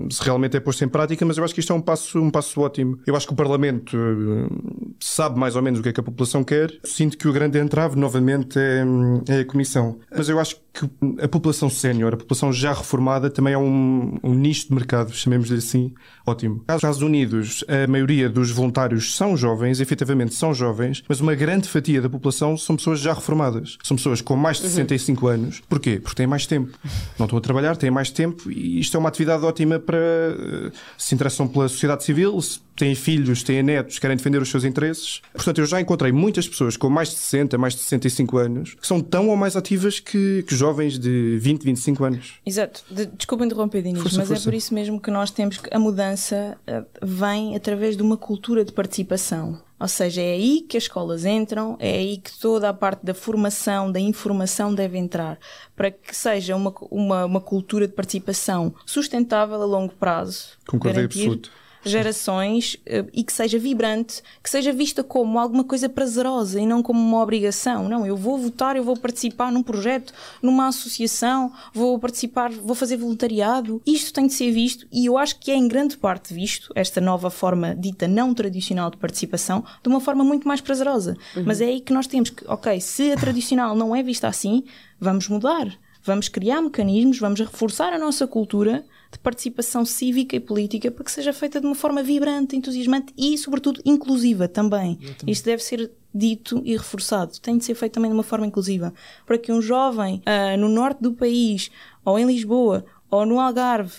se 0.10 0.24
realmente 0.24 0.58
é 0.58 0.60
posto 0.60 0.84
em 0.84 0.88
prática, 0.88 1.26
mas 1.26 1.38
eu 1.38 1.44
acho 1.44 1.54
que 1.54 1.60
isto 1.60 1.74
é 1.74 1.76
um 1.76 1.82
passo, 1.82 2.20
um 2.20 2.30
passo 2.30 2.62
ótimo. 2.62 3.00
Eu 3.06 3.16
acho 3.16 3.28
que 3.28 3.34
o 3.34 3.36
Parlamento 3.36 3.98
eh, 3.98 4.92
sabe 5.00 5.40
mais 5.40 5.56
ou 5.56 5.62
menos 5.62 5.80
o 5.80 5.84
que 5.84 5.90
é 5.90 5.94
que 5.94 6.00
a 6.00 6.04
população 6.04 6.44
quer. 6.44 6.72
Sinto 6.84 7.18
que 7.18 7.28
o 7.28 7.34
grande 7.34 7.58
entrave, 7.58 7.98
novamente, 7.98 8.60
é, 8.60 8.84
é 9.28 9.40
a 9.40 9.46
Comissão 9.46 9.71
mas 10.10 10.30
eu 10.30 10.40
acho 10.40 10.58
que 10.74 10.90
a 11.22 11.28
população 11.28 11.70
sénior, 11.70 12.14
a 12.14 12.18
população 12.18 12.52
já 12.52 12.74
reformada, 12.74 13.30
também 13.30 13.54
é 13.54 13.58
um, 13.58 14.18
um 14.24 14.34
nicho 14.34 14.68
de 14.68 14.74
mercado, 14.74 15.14
chamemos-lhe 15.14 15.58
assim, 15.58 15.94
ótimo. 16.26 16.64
Nos 16.68 16.78
Estados 16.78 17.02
Unidos, 17.02 17.64
a 17.68 17.90
maioria 17.90 18.30
dos 18.30 18.52
voluntários 18.52 19.16
são 19.16 19.36
jovens, 19.36 19.82
efetivamente 19.82 20.34
são 20.34 20.54
jovens, 20.54 21.04
mas 21.10 21.20
uma 21.20 21.36
grande 21.36 21.68
fatia 21.68 22.02
da 22.02 22.10
população 22.10 22.56
são 22.56 22.76
pessoas 22.76 23.00
já 23.00 23.14
reformadas. 23.14 23.78
São 23.84 23.98
pessoas 23.98 24.22
com 24.22 24.36
mais 24.36 24.58
de 24.58 24.64
65 24.64 25.28
anos. 25.28 25.62
Porquê? 25.68 26.00
Porque 26.00 26.16
têm 26.16 26.28
mais 26.28 26.46
tempo. 26.46 26.72
Não 27.20 27.26
estão 27.26 27.38
a 27.38 27.42
trabalhar, 27.42 27.76
têm 27.76 27.92
mais 27.92 28.10
tempo 28.10 28.50
e 28.50 28.80
isto 28.80 28.96
é 28.96 29.00
uma 29.00 29.10
atividade 29.10 29.44
ótima 29.44 29.80
para 29.80 29.98
eh, 29.98 30.72
se 30.98 31.14
interessam 31.14 31.48
pela 31.48 31.68
sociedade 31.68 32.04
civil, 32.04 32.42
se 32.42 32.60
têm 32.76 32.96
filhos, 32.96 33.44
têm 33.44 33.62
netos, 33.62 34.00
querem 34.00 34.16
defender 34.18 34.42
os 34.42 34.50
seus 34.50 34.64
interesses. 34.64 35.22
Portanto, 35.34 35.60
eu 35.60 35.66
já 35.66 35.80
encontrei 35.82 36.12
muitas 36.12 36.48
pessoas 36.48 36.78
com 36.78 36.90
mais 36.90 37.10
de 37.10 37.16
60, 37.16 37.58
mais 37.58 37.74
de 37.74 37.82
65 37.82 38.38
anos 38.38 38.74
que 38.74 38.88
são 38.88 39.02
tão 39.02 39.30
ou 39.30 39.36
mais 39.36 39.56
ativas 39.56 40.00
que, 40.00 40.44
que 40.48 40.56
jovens 40.62 41.00
de 41.00 41.40
20, 41.40 41.64
25 41.64 42.04
anos. 42.04 42.40
Exato. 42.46 42.84
De, 42.90 43.08
desculpa 43.08 43.44
interromper, 43.44 43.82
Dinis, 43.82 44.02
Força, 44.02 44.20
mas 44.20 44.28
força. 44.28 44.44
é 44.44 44.46
por 44.46 44.54
isso 44.54 44.74
mesmo 44.74 45.02
que 45.02 45.10
nós 45.10 45.32
temos 45.32 45.58
que 45.58 45.74
a 45.74 45.80
mudança 45.80 46.56
eh, 46.68 46.84
vem 47.02 47.56
através 47.56 47.98
de 47.98 48.04
uma 48.04 48.16
cultura 48.16 48.64
de 48.64 48.72
participação. 48.72 49.60
Ou 49.80 49.88
seja, 49.88 50.22
é 50.22 50.34
aí 50.34 50.62
que 50.62 50.78
as 50.78 50.84
escolas 50.84 51.26
entram, 51.26 51.76
é 51.80 51.94
aí 51.94 52.18
que 52.18 52.38
toda 52.38 52.70
a 52.70 52.74
parte 52.74 53.04
da 53.04 53.16
formação, 53.16 53.92
da 53.92 54.00
informação 54.00 54.76
deve 54.76 55.00
entrar, 55.00 55.40
para 55.76 55.90
que 55.90 56.16
seja 56.16 56.56
uma, 56.56 56.72
uma, 56.92 57.26
uma 57.26 57.42
cultura 57.42 57.88
de 57.88 57.94
participação 57.94 58.76
sustentável 58.86 59.60
a 59.60 59.66
longo 59.66 59.94
prazo. 59.94 60.50
Concordo 60.68 61.00
absoluto. 61.00 61.52
Gerações 61.84 62.78
eh, 62.86 63.06
e 63.14 63.24
que 63.24 63.34
seja 63.34 63.58
vibrante, 63.58 64.22
que 64.44 64.50
seja 64.50 64.72
vista 64.72 65.04
como 65.04 65.40
alguma 65.40 65.64
coisa 65.64 65.90
prazerosa 65.90 66.60
e 66.60 66.66
não 66.66 66.84
como 66.84 67.00
uma 67.00 67.22
obrigação. 67.22 67.88
Não, 67.90 68.06
eu 68.06 68.16
vou 68.16 68.38
votar, 68.38 68.76
eu 68.76 68.84
vou 68.84 68.98
participar 68.98 69.52
num 69.52 69.64
projeto, 69.64 70.14
numa 70.42 70.68
associação, 70.68 71.52
vou 71.74 71.98
participar, 72.00 72.52
vou 72.52 72.76
fazer 72.76 72.98
voluntariado. 72.98 73.82
Isto 73.86 74.14
tem 74.14 74.28
de 74.28 74.34
ser 74.34 74.52
visto 74.52 74.88
e 74.92 75.06
eu 75.06 75.18
acho 75.18 75.40
que 75.40 75.52
é 75.52 75.56
em 75.56 75.68
grande 75.68 75.98
parte 75.98 76.34
visto, 76.34 76.72
esta 76.76 77.02
nova 77.02 77.30
forma 77.30 77.76
dita 77.76 78.08
não 78.08 78.34
tradicional 78.34 78.90
de 78.90 78.98
participação, 78.98 79.64
de 79.82 79.90
uma 79.90 80.00
forma 80.00 80.24
muito 80.24 80.48
mais 80.48 80.62
prazerosa. 80.62 81.18
Mas 81.46 81.62
é 81.62 81.66
aí 81.66 81.82
que 81.82 81.94
nós 81.94 82.08
temos 82.08 82.30
que, 82.30 82.46
ok, 82.48 82.80
se 82.80 83.12
a 83.12 83.16
tradicional 83.16 83.76
não 83.76 83.96
é 83.96 84.04
vista 84.04 84.28
assim, 84.28 84.64
vamos 85.00 85.28
mudar. 85.28 85.68
Vamos 86.04 86.28
criar 86.28 86.62
mecanismos, 86.62 87.20
vamos 87.20 87.40
reforçar 87.40 87.94
a 87.94 88.00
nossa 88.00 88.26
cultura 88.26 88.84
de 89.12 89.20
participação 89.20 89.84
cívica 89.84 90.36
e 90.36 90.40
política 90.40 90.90
para 90.90 91.04
que 91.04 91.12
seja 91.12 91.34
feita 91.34 91.60
de 91.60 91.66
uma 91.66 91.76
forma 91.76 92.02
vibrante, 92.02 92.56
entusiasmante 92.56 93.14
e, 93.18 93.38
sobretudo, 93.38 93.82
inclusiva 93.84 94.48
também. 94.48 94.98
Isto 95.28 95.46
deve 95.46 95.62
ser 95.62 95.92
dito 96.14 96.62
e 96.64 96.78
reforçado. 96.78 97.38
Tem 97.40 97.58
de 97.58 97.66
ser 97.66 97.76
feito 97.76 97.94
também 97.94 98.10
de 98.10 98.16
uma 98.16 98.24
forma 98.24 98.46
inclusiva. 98.48 98.94
Para 99.26 99.38
que 99.38 99.52
um 99.52 99.62
jovem 99.62 100.22
ah, 100.26 100.56
no 100.58 100.70
norte 100.70 101.02
do 101.02 101.12
país, 101.14 101.70
ou 102.06 102.18
em 102.18 102.26
Lisboa, 102.26 102.86
ou 103.10 103.26
no 103.26 103.40
Algarve, 103.40 103.94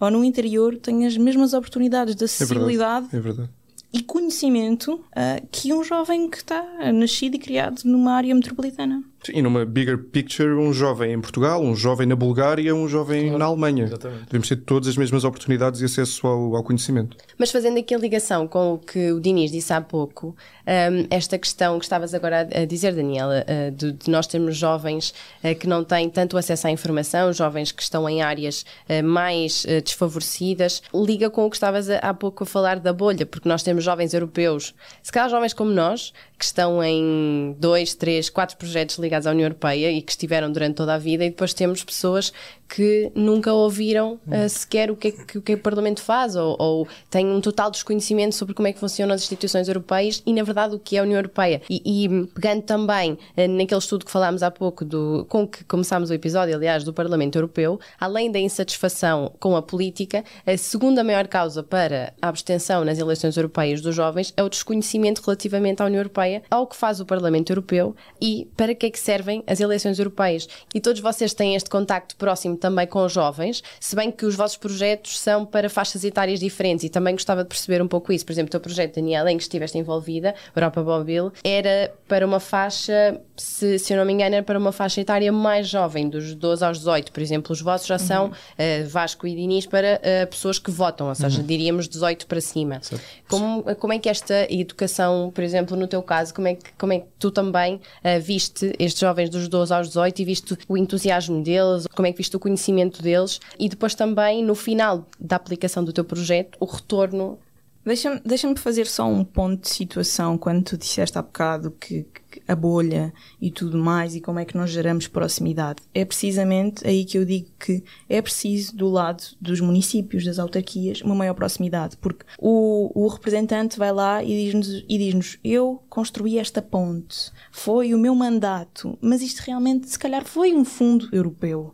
ou 0.00 0.10
no 0.10 0.24
interior, 0.24 0.76
tenha 0.76 1.06
as 1.06 1.16
mesmas 1.16 1.54
oportunidades 1.54 2.14
de 2.16 2.24
É 2.24 2.26
acessibilidade 2.26 3.06
verdade. 3.06 3.16
É 3.16 3.20
verdade. 3.20 3.50
e 3.92 4.02
conhecimento 4.02 5.00
ah, 5.14 5.40
que 5.50 5.72
um 5.72 5.82
jovem 5.84 6.28
que 6.28 6.38
está 6.38 6.92
nascido 6.92 7.36
e 7.36 7.38
criado 7.38 7.82
numa 7.84 8.12
área 8.12 8.34
metropolitana. 8.34 9.02
E 9.32 9.42
numa 9.42 9.64
bigger 9.64 9.98
picture, 9.98 10.50
um 10.54 10.72
jovem 10.72 11.12
em 11.12 11.20
Portugal, 11.20 11.60
um 11.60 11.74
jovem 11.74 12.06
na 12.06 12.14
Bulgária, 12.14 12.72
um 12.72 12.86
jovem 12.88 13.32
na 13.36 13.46
Alemanha. 13.46 13.86
Devemos 14.26 14.48
ter 14.48 14.56
todas 14.56 14.88
as 14.88 14.96
mesmas 14.96 15.24
oportunidades 15.24 15.80
e 15.80 15.84
acesso 15.84 16.24
ao, 16.28 16.54
ao 16.54 16.62
conhecimento. 16.62 17.16
Mas 17.36 17.50
fazendo 17.50 17.76
aqui 17.78 17.92
a 17.92 17.98
ligação 17.98 18.46
com 18.46 18.74
o 18.74 18.78
que 18.78 19.10
o 19.10 19.20
Diniz 19.20 19.50
disse 19.50 19.72
há 19.72 19.80
pouco, 19.80 20.28
hum, 20.64 21.06
esta 21.10 21.36
questão 21.38 21.76
que 21.78 21.84
estavas 21.84 22.14
agora 22.14 22.48
a, 22.54 22.60
a 22.60 22.64
dizer, 22.66 22.94
Daniela, 22.94 23.44
uh, 23.48 23.70
de, 23.72 23.92
de 23.92 24.08
nós 24.10 24.28
termos 24.28 24.56
jovens 24.56 25.12
uh, 25.42 25.54
que 25.58 25.66
não 25.66 25.82
têm 25.82 26.08
tanto 26.08 26.36
acesso 26.38 26.68
à 26.68 26.70
informação, 26.70 27.32
jovens 27.32 27.72
que 27.72 27.82
estão 27.82 28.08
em 28.08 28.22
áreas 28.22 28.64
uh, 28.88 29.02
mais 29.04 29.64
uh, 29.64 29.82
desfavorecidas, 29.82 30.82
liga 30.94 31.28
com 31.30 31.46
o 31.46 31.50
que 31.50 31.56
estavas 31.56 31.90
a- 31.90 31.98
há 31.98 32.14
pouco 32.14 32.44
a 32.44 32.46
falar 32.46 32.78
da 32.78 32.92
bolha, 32.92 33.26
porque 33.26 33.48
nós 33.48 33.62
temos 33.64 33.82
jovens 33.82 34.14
europeus, 34.14 34.72
se 35.02 35.10
calhar 35.10 35.28
jovens 35.28 35.52
como 35.52 35.70
nós, 35.72 36.12
que 36.38 36.44
estão 36.44 36.84
em 36.84 37.56
dois, 37.58 37.94
três, 37.94 38.28
quatro 38.30 38.56
projetos 38.58 38.98
ligados 39.06 39.26
à 39.26 39.30
União 39.30 39.46
Europeia 39.46 39.90
e 39.90 40.02
que 40.02 40.10
estiveram 40.10 40.52
durante 40.52 40.76
toda 40.76 40.94
a 40.94 40.98
vida, 40.98 41.24
e 41.24 41.30
depois 41.30 41.54
temos 41.54 41.82
pessoas 41.82 42.32
que 42.68 43.10
nunca 43.14 43.52
ouviram 43.52 44.18
uh, 44.26 44.48
sequer 44.48 44.90
o 44.90 44.96
que, 44.96 45.08
é 45.08 45.10
que, 45.12 45.38
o 45.38 45.42
que 45.42 45.52
é 45.52 45.54
que 45.54 45.60
o 45.60 45.62
Parlamento 45.62 46.02
faz 46.02 46.36
ou, 46.36 46.56
ou 46.58 46.88
têm 47.10 47.26
um 47.26 47.40
total 47.40 47.70
desconhecimento 47.70 48.34
sobre 48.34 48.54
como 48.54 48.68
é 48.68 48.72
que 48.72 48.78
funcionam 48.78 49.14
as 49.14 49.22
instituições 49.22 49.68
europeias 49.68 50.22
e, 50.26 50.32
na 50.32 50.42
verdade, 50.42 50.74
o 50.74 50.78
que 50.78 50.96
é 50.96 51.00
a 51.00 51.02
União 51.02 51.18
Europeia. 51.18 51.62
E, 51.70 52.04
e 52.04 52.26
pegando 52.28 52.62
também 52.62 53.12
uh, 53.12 53.48
naquele 53.48 53.78
estudo 53.78 54.04
que 54.04 54.10
falámos 54.10 54.42
há 54.42 54.50
pouco, 54.50 54.84
do, 54.84 55.26
com 55.28 55.46
que 55.46 55.64
começámos 55.64 56.10
o 56.10 56.14
episódio, 56.14 56.54
aliás, 56.54 56.84
do 56.84 56.92
Parlamento 56.92 57.36
Europeu, 57.36 57.78
além 58.00 58.30
da 58.30 58.38
insatisfação 58.38 59.32
com 59.38 59.56
a 59.56 59.62
política, 59.62 60.24
a 60.46 60.56
segunda 60.56 61.02
maior 61.04 61.26
causa 61.28 61.62
para 61.62 62.12
a 62.20 62.28
abstenção 62.28 62.84
nas 62.84 62.98
eleições 62.98 63.36
europeias 63.36 63.80
dos 63.80 63.94
jovens 63.94 64.32
é 64.36 64.42
o 64.42 64.48
desconhecimento 64.48 65.22
relativamente 65.24 65.82
à 65.82 65.86
União 65.86 66.00
Europeia, 66.00 66.42
ao 66.50 66.66
que 66.66 66.76
faz 66.76 67.00
o 67.00 67.06
Parlamento 67.06 67.50
Europeu 67.50 67.94
e 68.20 68.48
para 68.56 68.74
que 68.74 68.86
é 68.86 68.90
que 68.90 68.98
servem 68.98 69.42
as 69.46 69.60
eleições 69.60 69.98
europeias. 69.98 70.48
E 70.74 70.80
todos 70.80 71.00
vocês 71.00 71.32
têm 71.34 71.54
este 71.54 71.70
contacto 71.70 72.16
próximo 72.16 72.55
também 72.56 72.86
com 72.86 73.08
jovens, 73.08 73.62
se 73.80 73.94
bem 73.94 74.10
que 74.10 74.24
os 74.24 74.34
vossos 74.34 74.56
projetos 74.56 75.18
são 75.18 75.44
para 75.44 75.68
faixas 75.68 76.04
etárias 76.04 76.40
diferentes 76.40 76.84
e 76.84 76.88
também 76.88 77.14
gostava 77.14 77.42
de 77.42 77.48
perceber 77.48 77.82
um 77.82 77.88
pouco 77.88 78.12
isso. 78.12 78.24
Por 78.24 78.32
exemplo, 78.32 78.48
o 78.48 78.50
teu 78.50 78.60
projeto, 78.60 78.96
Daniela, 78.96 79.30
em 79.30 79.36
que 79.36 79.42
estiveste 79.42 79.78
envolvida, 79.78 80.34
Europa 80.54 80.82
Mobile, 80.82 81.30
era 81.44 81.92
para 82.08 82.26
uma 82.26 82.40
faixa, 82.40 83.20
se, 83.36 83.78
se 83.78 83.92
eu 83.92 83.98
não 83.98 84.04
me 84.04 84.12
engano, 84.12 84.34
era 84.34 84.44
para 84.44 84.58
uma 84.58 84.72
faixa 84.72 85.00
etária 85.00 85.30
mais 85.32 85.68
jovem, 85.68 86.08
dos 86.08 86.34
12 86.34 86.64
aos 86.64 86.78
18. 86.78 87.12
Por 87.12 87.22
exemplo, 87.22 87.52
os 87.52 87.60
vossos 87.60 87.86
já 87.86 87.98
são 87.98 88.32
eh, 88.56 88.84
Vasco 88.84 89.26
e 89.26 89.34
Diniz 89.34 89.66
para 89.66 90.00
eh, 90.02 90.26
pessoas 90.26 90.58
que 90.58 90.70
votam, 90.70 91.08
ou 91.08 91.14
seja, 91.14 91.42
diríamos 91.42 91.88
18 91.88 92.26
para 92.26 92.40
cima. 92.40 92.80
Como, 93.28 93.62
como 93.76 93.92
é 93.92 93.98
que 93.98 94.08
esta 94.08 94.46
educação, 94.52 95.30
por 95.34 95.42
exemplo, 95.42 95.76
no 95.76 95.86
teu 95.86 96.02
caso, 96.02 96.34
como 96.34 96.48
é 96.48 96.54
que, 96.54 96.72
como 96.78 96.92
é 96.92 97.00
que 97.00 97.06
tu 97.18 97.30
também 97.30 97.80
eh, 98.02 98.18
viste 98.18 98.72
estes 98.78 99.00
jovens 99.00 99.30
dos 99.30 99.48
12 99.48 99.74
aos 99.74 99.88
18 99.88 100.22
e 100.22 100.24
viste 100.24 100.58
o 100.68 100.76
entusiasmo 100.76 101.42
deles, 101.42 101.86
como 101.94 102.06
é 102.06 102.12
que 102.12 102.18
viste 102.18 102.36
o 102.36 102.40
conhecimento 102.46 103.02
deles 103.02 103.40
e 103.58 103.68
depois 103.68 103.94
também 103.94 104.44
no 104.44 104.54
final 104.54 105.04
da 105.18 105.34
aplicação 105.34 105.82
do 105.82 105.92
teu 105.92 106.04
projeto, 106.04 106.56
o 106.60 106.64
retorno. 106.64 107.38
Deixa-me 107.84 108.20
deixa 108.24 108.54
fazer 108.56 108.86
só 108.86 109.06
um 109.06 109.24
ponto 109.24 109.62
de 109.62 109.68
situação 109.68 110.38
quando 110.38 110.62
tu 110.64 110.78
disseste 110.78 111.18
há 111.18 111.22
bocado 111.22 111.72
que, 111.72 112.04
que 112.04 112.20
a 112.46 112.54
bolha 112.54 113.12
e 113.40 113.50
tudo 113.50 113.78
mais 113.78 114.14
e 114.14 114.20
como 114.20 114.38
é 114.38 114.44
que 114.44 114.56
nós 114.56 114.70
geramos 114.70 115.06
proximidade. 115.06 115.82
É 115.94 116.04
precisamente 116.04 116.86
aí 116.86 117.04
que 117.04 117.18
eu 117.18 117.24
digo 117.24 117.48
que 117.58 117.82
é 118.08 118.20
preciso, 118.22 118.76
do 118.76 118.88
lado 118.88 119.22
dos 119.40 119.60
municípios, 119.60 120.24
das 120.24 120.38
autarquias, 120.38 121.00
uma 121.02 121.14
maior 121.14 121.34
proximidade, 121.34 121.96
porque 121.96 122.24
o, 122.38 122.90
o 122.94 123.08
representante 123.08 123.78
vai 123.78 123.92
lá 123.92 124.22
e 124.22 124.28
diz-nos, 124.28 124.84
e 124.88 124.98
diz-nos: 124.98 125.38
Eu 125.44 125.82
construí 125.88 126.38
esta 126.38 126.60
ponte, 126.62 127.30
foi 127.52 127.94
o 127.94 127.98
meu 127.98 128.14
mandato, 128.14 128.96
mas 129.00 129.22
isto 129.22 129.40
realmente, 129.40 129.88
se 129.88 129.98
calhar, 129.98 130.24
foi 130.24 130.52
um 130.52 130.64
fundo 130.64 131.08
europeu. 131.12 131.72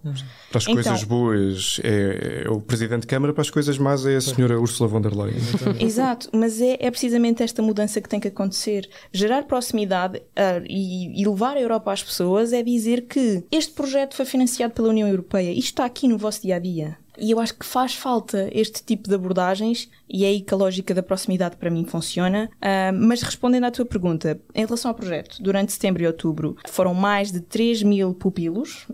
Para 0.51 0.59
as 0.59 0.63
Então- 0.65 0.75
coisas 0.75 1.05
boas 1.05 1.81
é, 1.83 2.45
é 2.47 2.51
o 2.51 2.61
Presidente 2.61 3.03
de 3.03 3.07
Câmara, 3.07 3.33
para 3.33 3.43
as 3.43 3.51
coisas 3.51 3.79
más 3.79 4.05
é 4.07 4.17
a 4.17 4.21
Senhora 4.21 4.61
Ursula 4.61 4.89
von 4.89 5.01
der 5.01 5.15
Leyen. 5.15 5.37
Exato, 5.81 6.29
mas 6.33 6.61
é, 6.61 6.77
é 6.81 6.91
precisamente 6.91 7.43
esta 7.43 7.63
mudança 7.63 8.01
que 8.01 8.09
tem 8.09 8.21
que 8.21 8.29
acontecer. 8.29 8.89
Gerar 9.13 9.45
proximidade 9.45 10.23
ah, 10.59 10.63
e, 10.69 11.21
e 11.21 11.27
levar 11.27 11.57
a 11.57 11.61
Europa 11.61 11.93
às 11.93 12.03
pessoas 12.03 12.53
é 12.53 12.63
dizer 12.63 13.03
que 13.03 13.45
este 13.51 13.73
projeto 13.73 14.15
foi 14.15 14.25
financiado 14.25 14.75
pela 14.75 14.89
União 14.89 15.09
Europeia. 15.09 15.51
Isto 15.53 15.69
está 15.69 15.85
aqui 15.85 16.09
no 16.09 16.19
vosso 16.19 16.43
dia 16.43 16.57
a 16.57 16.59
dia. 16.59 17.02
E 17.19 17.31
eu 17.31 17.41
acho 17.41 17.55
que 17.55 17.67
faz 17.67 17.95
falta 17.95 18.49
este 18.53 18.83
tipo 18.83 19.09
de 19.09 19.15
abordagens 19.15 19.89
e 20.09 20.25
é 20.25 20.29
aí 20.29 20.41
que 20.41 20.53
a 20.53 20.57
lógica 20.57 20.95
da 20.95 21.03
proximidade 21.03 21.57
para 21.57 21.71
mim 21.71 21.85
funciona. 21.85 22.51
Ah, 22.61 22.93
mas 22.93 23.23
respondendo 23.23 23.65
à 23.65 23.71
tua 23.71 23.85
pergunta, 23.85 24.41
em 24.55 24.65
relação 24.65 24.91
ao 24.91 24.95
projeto, 24.95 25.43
durante 25.43 25.73
setembro 25.73 26.03
e 26.03 26.07
outubro 26.07 26.57
foram 26.69 26.95
mais 26.95 27.33
de 27.33 27.41
3 27.41 27.83
mil 27.83 28.15
pupilos 28.15 28.87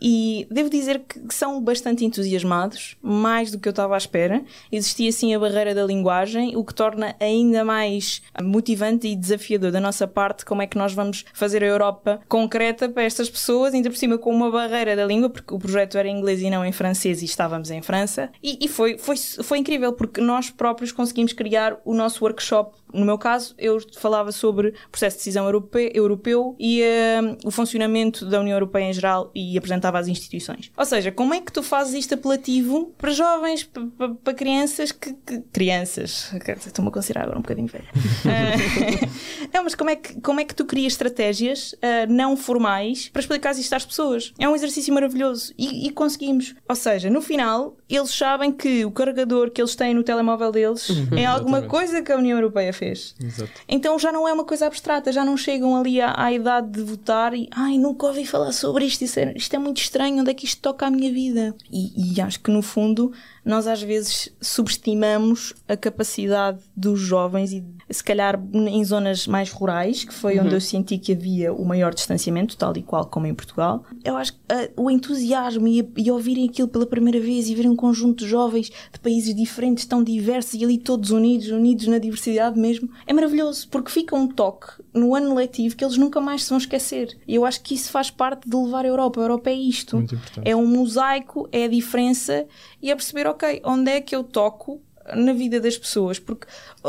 e 0.00 0.46
devo 0.50 0.70
dizer 0.70 1.00
que 1.00 1.34
são 1.34 1.60
bastante 1.60 2.04
entusiasmados, 2.04 2.96
mais 3.02 3.50
do 3.50 3.58
que 3.58 3.68
eu 3.68 3.70
estava 3.70 3.94
à 3.94 3.98
espera. 3.98 4.44
Existia 4.70 5.10
sim 5.12 5.34
a 5.34 5.38
barreira 5.38 5.74
da 5.74 5.84
linguagem, 5.84 6.56
o 6.56 6.64
que 6.64 6.74
torna 6.74 7.14
ainda 7.20 7.64
mais 7.64 8.22
motivante 8.42 9.08
e 9.08 9.16
desafiador 9.16 9.70
da 9.70 9.80
nossa 9.80 10.06
parte 10.06 10.44
como 10.44 10.62
é 10.62 10.66
que 10.66 10.78
nós 10.78 10.92
vamos 10.92 11.24
fazer 11.32 11.62
a 11.62 11.66
Europa 11.66 12.20
concreta 12.28 12.88
para 12.88 13.02
estas 13.02 13.28
pessoas, 13.28 13.74
ainda 13.74 13.90
por 13.90 13.96
cima 13.96 14.18
com 14.18 14.30
uma 14.30 14.50
barreira 14.50 14.94
da 14.94 15.04
língua, 15.04 15.30
porque 15.30 15.54
o 15.54 15.58
projeto 15.58 15.98
era 15.98 16.08
em 16.08 16.16
inglês 16.16 16.40
e 16.40 16.50
não 16.50 16.64
em 16.64 16.72
francês 16.72 17.22
estávamos 17.36 17.70
em 17.70 17.82
França. 17.82 18.30
E, 18.42 18.58
e 18.64 18.68
foi, 18.68 18.96
foi, 18.96 19.16
foi 19.16 19.58
incrível 19.58 19.92
porque 19.92 20.20
nós 20.20 20.50
próprios 20.50 20.90
conseguimos 20.90 21.32
criar 21.32 21.76
o 21.84 21.94
nosso 21.94 22.24
workshop. 22.24 22.74
No 22.96 23.04
meu 23.06 23.18
caso, 23.18 23.54
eu 23.58 23.78
falava 23.98 24.32
sobre 24.32 24.68
o 24.68 24.90
processo 24.90 25.16
de 25.16 25.20
decisão 25.20 25.44
europe- 25.46 25.92
europeu 25.94 26.56
e 26.58 26.82
eh, 26.82 27.20
o 27.44 27.50
funcionamento 27.50 28.24
da 28.26 28.40
União 28.40 28.54
Europeia 28.56 28.84
em 28.84 28.92
geral 28.92 29.30
e 29.34 29.56
apresentava 29.56 29.98
as 29.98 30.08
instituições. 30.08 30.70
Ou 30.76 30.84
seja, 30.84 31.12
como 31.12 31.34
é 31.34 31.40
que 31.40 31.52
tu 31.52 31.62
fazes 31.62 31.94
isto 31.94 32.14
apelativo 32.14 32.94
para 32.98 33.10
jovens, 33.12 33.64
pa- 33.64 33.86
pa- 33.98 34.14
para, 34.24 34.34
crianças 34.34 34.92
que, 34.92 35.12
que- 35.12 35.42
Crianças. 35.52 36.32
Estou-me 36.66 36.88
a 36.90 36.92
considerar 36.92 37.22
agora 37.22 37.38
um 37.38 37.42
bocadinho 37.42 37.68
velha. 37.68 37.84
Eh, 38.26 39.08
É, 39.52 39.60
mas 39.60 39.74
como 39.74 39.88
é 39.90 39.96
que, 39.96 40.20
como 40.20 40.40
é 40.40 40.44
que 40.44 40.54
tu 40.54 40.64
crias 40.64 40.92
estratégias 40.94 41.72
uh, 41.74 42.10
não 42.12 42.36
formais 42.36 43.08
para 43.08 43.20
explicar 43.20 43.52
isto 43.52 43.72
às 43.74 43.84
pessoas? 43.86 44.32
É 44.38 44.48
um 44.48 44.54
exercício 44.54 44.92
maravilhoso 44.92 45.52
e, 45.56 45.86
e, 45.86 45.90
conseguimos. 45.90 46.54
Ou 46.68 46.74
seja, 46.76 47.08
no 47.08 47.22
final, 47.22 47.76
eles 47.88 48.10
sabem 48.10 48.52
que 48.52 48.84
o 48.84 48.90
carregador 48.90 49.50
que 49.50 49.60
eles 49.60 49.74
têm 49.74 49.94
no 49.94 50.02
telemóvel 50.02 50.50
deles 50.52 50.88
uhum, 50.88 51.16
é 51.16 51.24
alguma 51.24 51.62
coisa 51.62 52.02
que 52.02 52.12
a 52.12 52.16
União 52.16 52.36
Europeia 52.38 52.72
fez. 52.72 52.85
Exato. 52.92 53.50
Então 53.68 53.98
já 53.98 54.12
não 54.12 54.26
é 54.26 54.32
uma 54.32 54.44
coisa 54.44 54.66
abstrata, 54.66 55.12
já 55.12 55.24
não 55.24 55.36
chegam 55.36 55.76
ali 55.76 56.00
à, 56.00 56.14
à 56.16 56.32
idade 56.32 56.70
de 56.70 56.82
votar 56.82 57.34
e 57.34 57.48
ai, 57.52 57.78
nunca 57.78 58.06
ouvi 58.06 58.26
falar 58.26 58.52
sobre 58.52 58.84
isto, 58.84 59.02
isto 59.02 59.18
é, 59.18 59.32
isto 59.36 59.54
é 59.54 59.58
muito 59.58 59.80
estranho, 59.80 60.20
onde 60.20 60.30
é 60.30 60.34
que 60.34 60.44
isto 60.44 60.60
toca 60.60 60.86
a 60.86 60.90
minha 60.90 61.12
vida? 61.12 61.54
E, 61.70 62.14
e 62.14 62.20
acho 62.20 62.40
que 62.40 62.50
no 62.50 62.62
fundo 62.62 63.12
nós 63.46 63.68
às 63.68 63.80
vezes 63.80 64.28
subestimamos 64.40 65.54
a 65.68 65.76
capacidade 65.76 66.58
dos 66.76 66.98
jovens 66.98 67.52
e 67.52 67.64
se 67.88 68.02
calhar 68.02 68.42
em 68.52 68.84
zonas 68.84 69.28
mais 69.28 69.52
rurais, 69.52 70.02
que 70.02 70.12
foi 70.12 70.36
uhum. 70.36 70.44
onde 70.44 70.54
eu 70.56 70.60
senti 70.60 70.98
que 70.98 71.12
havia 71.12 71.52
o 71.52 71.64
maior 71.64 71.94
distanciamento, 71.94 72.56
tal 72.56 72.76
e 72.76 72.82
qual 72.82 73.06
como 73.06 73.28
em 73.28 73.34
Portugal. 73.34 73.84
Eu 74.04 74.16
acho 74.16 74.32
que 74.32 74.38
uh, 74.38 74.82
o 74.82 74.90
entusiasmo 74.90 75.68
e, 75.68 75.88
e 75.96 76.10
ouvirem 76.10 76.48
aquilo 76.48 76.66
pela 76.66 76.84
primeira 76.84 77.20
vez 77.20 77.48
e 77.48 77.54
verem 77.54 77.70
um 77.70 77.76
conjunto 77.76 78.24
de 78.24 78.30
jovens 78.30 78.72
de 78.92 78.98
países 78.98 79.32
diferentes, 79.32 79.84
tão 79.84 80.02
diversos 80.02 80.54
e 80.54 80.64
ali 80.64 80.78
todos 80.78 81.12
unidos, 81.12 81.48
unidos 81.48 81.86
na 81.86 81.98
diversidade 81.98 82.58
mesmo, 82.58 82.90
é 83.06 83.12
maravilhoso, 83.12 83.68
porque 83.68 83.92
fica 83.92 84.16
um 84.16 84.26
toque 84.26 84.82
no 84.92 85.14
ano 85.14 85.34
letivo 85.34 85.76
que 85.76 85.84
eles 85.84 85.96
nunca 85.96 86.20
mais 86.20 86.42
se 86.42 86.50
vão 86.50 86.58
esquecer. 86.58 87.16
E 87.28 87.36
eu 87.36 87.44
acho 87.44 87.62
que 87.62 87.74
isso 87.74 87.92
faz 87.92 88.10
parte 88.10 88.48
de 88.48 88.56
levar 88.56 88.84
a 88.84 88.88
Europa. 88.88 89.20
A 89.20 89.24
Europa 89.24 89.50
é 89.50 89.54
isto. 89.54 90.04
É 90.44 90.56
um 90.56 90.66
mosaico, 90.66 91.48
é 91.52 91.64
a 91.64 91.68
diferença 91.68 92.46
e 92.82 92.90
é 92.90 92.94
perceber, 92.94 93.26
ok, 93.36 93.60
onde 93.64 93.90
é 93.90 94.00
que 94.00 94.16
eu 94.16 94.24
toco 94.24 94.80
na 95.14 95.32
vida 95.32 95.60
das 95.60 95.78
pessoas, 95.78 96.18
porque 96.18 96.46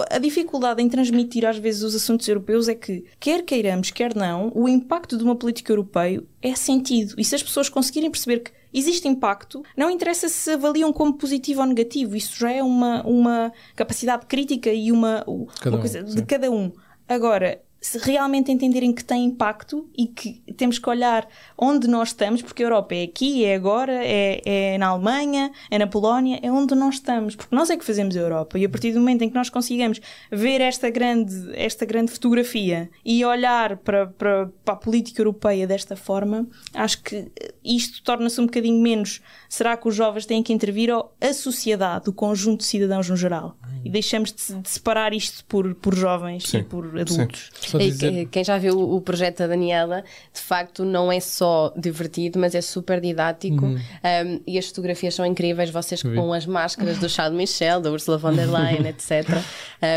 a 0.10 0.18
dificuldade 0.18 0.82
em 0.82 0.90
transmitir 0.90 1.46
às 1.46 1.58
vezes 1.58 1.84
os 1.84 1.94
assuntos 1.94 2.28
europeus 2.28 2.68
é 2.68 2.74
que, 2.74 3.06
quer 3.20 3.44
queiramos, 3.44 3.92
quer 3.92 4.16
não, 4.16 4.52
o 4.56 4.68
impacto 4.68 5.18
de 5.18 5.24
uma 5.24 5.36
política 5.36 5.72
europeia 5.72 6.24
é 6.42 6.56
sentido. 6.56 7.14
E 7.18 7.24
se 7.24 7.36
as 7.36 7.44
pessoas 7.44 7.70
conseguirem 7.70 8.10
perceber 8.10 8.40
que 8.40 8.52
existe 8.74 9.08
impacto, 9.08 9.64
não 9.76 9.90
interessa 9.90 10.28
se 10.30 10.52
avaliam 10.52 10.92
como 10.92 11.14
positivo 11.14 11.62
ou 11.62 11.68
negativo, 11.68 12.16
isso 12.16 12.36
já 12.38 12.52
é 12.52 12.64
uma, 12.64 13.04
uma 13.06 13.52
capacidade 13.76 14.26
crítica 14.26 14.72
e 14.72 14.92
uma, 14.92 15.24
uma 15.28 15.78
coisa 15.78 16.02
de 16.02 16.24
cada 16.24 16.50
um. 16.50 16.72
Agora, 17.08 17.62
se 17.88 17.98
realmente 18.00 18.52
entenderem 18.52 18.92
que 18.92 19.02
tem 19.02 19.24
impacto 19.24 19.90
e 19.98 20.08
que 20.08 20.42
temos 20.58 20.78
que 20.78 20.90
olhar 20.90 21.26
onde 21.58 21.88
nós 21.88 22.10
estamos, 22.10 22.42
porque 22.42 22.62
a 22.62 22.66
Europa 22.66 22.94
é 22.94 23.04
aqui, 23.04 23.46
é 23.46 23.56
agora, 23.56 23.94
é, 24.04 24.42
é 24.44 24.78
na 24.78 24.88
Alemanha, 24.88 25.50
é 25.72 25.80
na 25.80 25.88
Polónia, 25.88 26.38
é 26.44 26.52
onde 26.52 26.76
nós 26.76 26.96
estamos, 26.96 27.34
porque 27.34 27.56
nós 27.56 27.70
é 27.70 27.78
que 27.78 27.86
fazemos 27.86 28.18
a 28.18 28.20
Europa. 28.20 28.60
E 28.60 28.66
a 28.66 28.70
partir 28.70 28.92
do 28.92 29.00
momento 29.00 29.22
em 29.22 29.30
que 29.30 29.36
nós 29.36 29.50
consigamos 29.50 30.02
ver 30.30 30.60
esta 30.60 30.90
grande, 30.90 31.34
esta 31.54 31.86
grande 31.86 32.12
fotografia 32.12 32.90
e 33.06 33.24
olhar 33.24 33.78
para, 33.78 34.08
para, 34.08 34.48
para 34.66 34.74
a 34.74 34.78
política 34.78 35.22
europeia 35.22 35.66
desta 35.66 35.96
forma, 35.96 36.46
acho 36.74 37.02
que 37.02 37.32
isto 37.64 38.04
torna-se 38.04 38.42
um 38.42 38.48
bocadinho 38.48 38.82
menos. 38.82 39.22
Será 39.48 39.78
que 39.78 39.88
os 39.88 39.96
jovens 39.96 40.26
têm 40.26 40.44
que 40.44 40.52
intervir 40.52 40.94
ou 40.94 41.16
a 41.22 41.32
sociedade, 41.32 42.10
o 42.10 42.14
conjunto 42.14 42.60
de 42.60 42.66
cidadãos 42.66 43.10
no 43.10 43.16
geral? 43.16 43.56
E 43.86 43.90
deixamos 43.90 44.34
de, 44.34 44.56
de 44.56 44.70
separar 44.70 45.14
isto 45.14 45.46
por, 45.46 45.74
por 45.76 45.96
jovens 45.96 46.50
Sim. 46.50 46.58
e 46.58 46.64
por 46.64 47.00
adultos. 47.00 47.50
Sim. 47.62 47.77
Dizer... 47.78 48.28
Quem 48.28 48.44
já 48.44 48.58
viu 48.58 48.80
o 48.80 49.02
projeto 49.02 49.40
da 49.40 49.48
Daniela, 49.48 50.04
de 50.34 50.42
facto, 50.42 50.84
não 50.84 51.12
é 51.12 51.20
só 51.20 51.74
divertido, 51.76 52.40
mas 52.40 52.56
é 52.56 52.62
super 52.62 53.00
didático 53.00 53.66
uhum. 53.66 53.76
um, 53.76 54.42
e 54.46 54.58
as 54.58 54.68
fotografias 54.68 55.16
são 55.16 55.26
incríveis. 55.26 55.70
Vocês 55.70 56.02
com 56.02 56.34
as 56.34 56.46
máscaras 56.46 56.98
do 56.98 57.10
Charles 57.10 57.38
Michel, 57.38 57.82
da 57.82 57.92
Ursula 57.92 58.18
von 58.18 58.34
der 58.34 58.50
Leyen, 58.50 58.88
etc. 58.90 59.42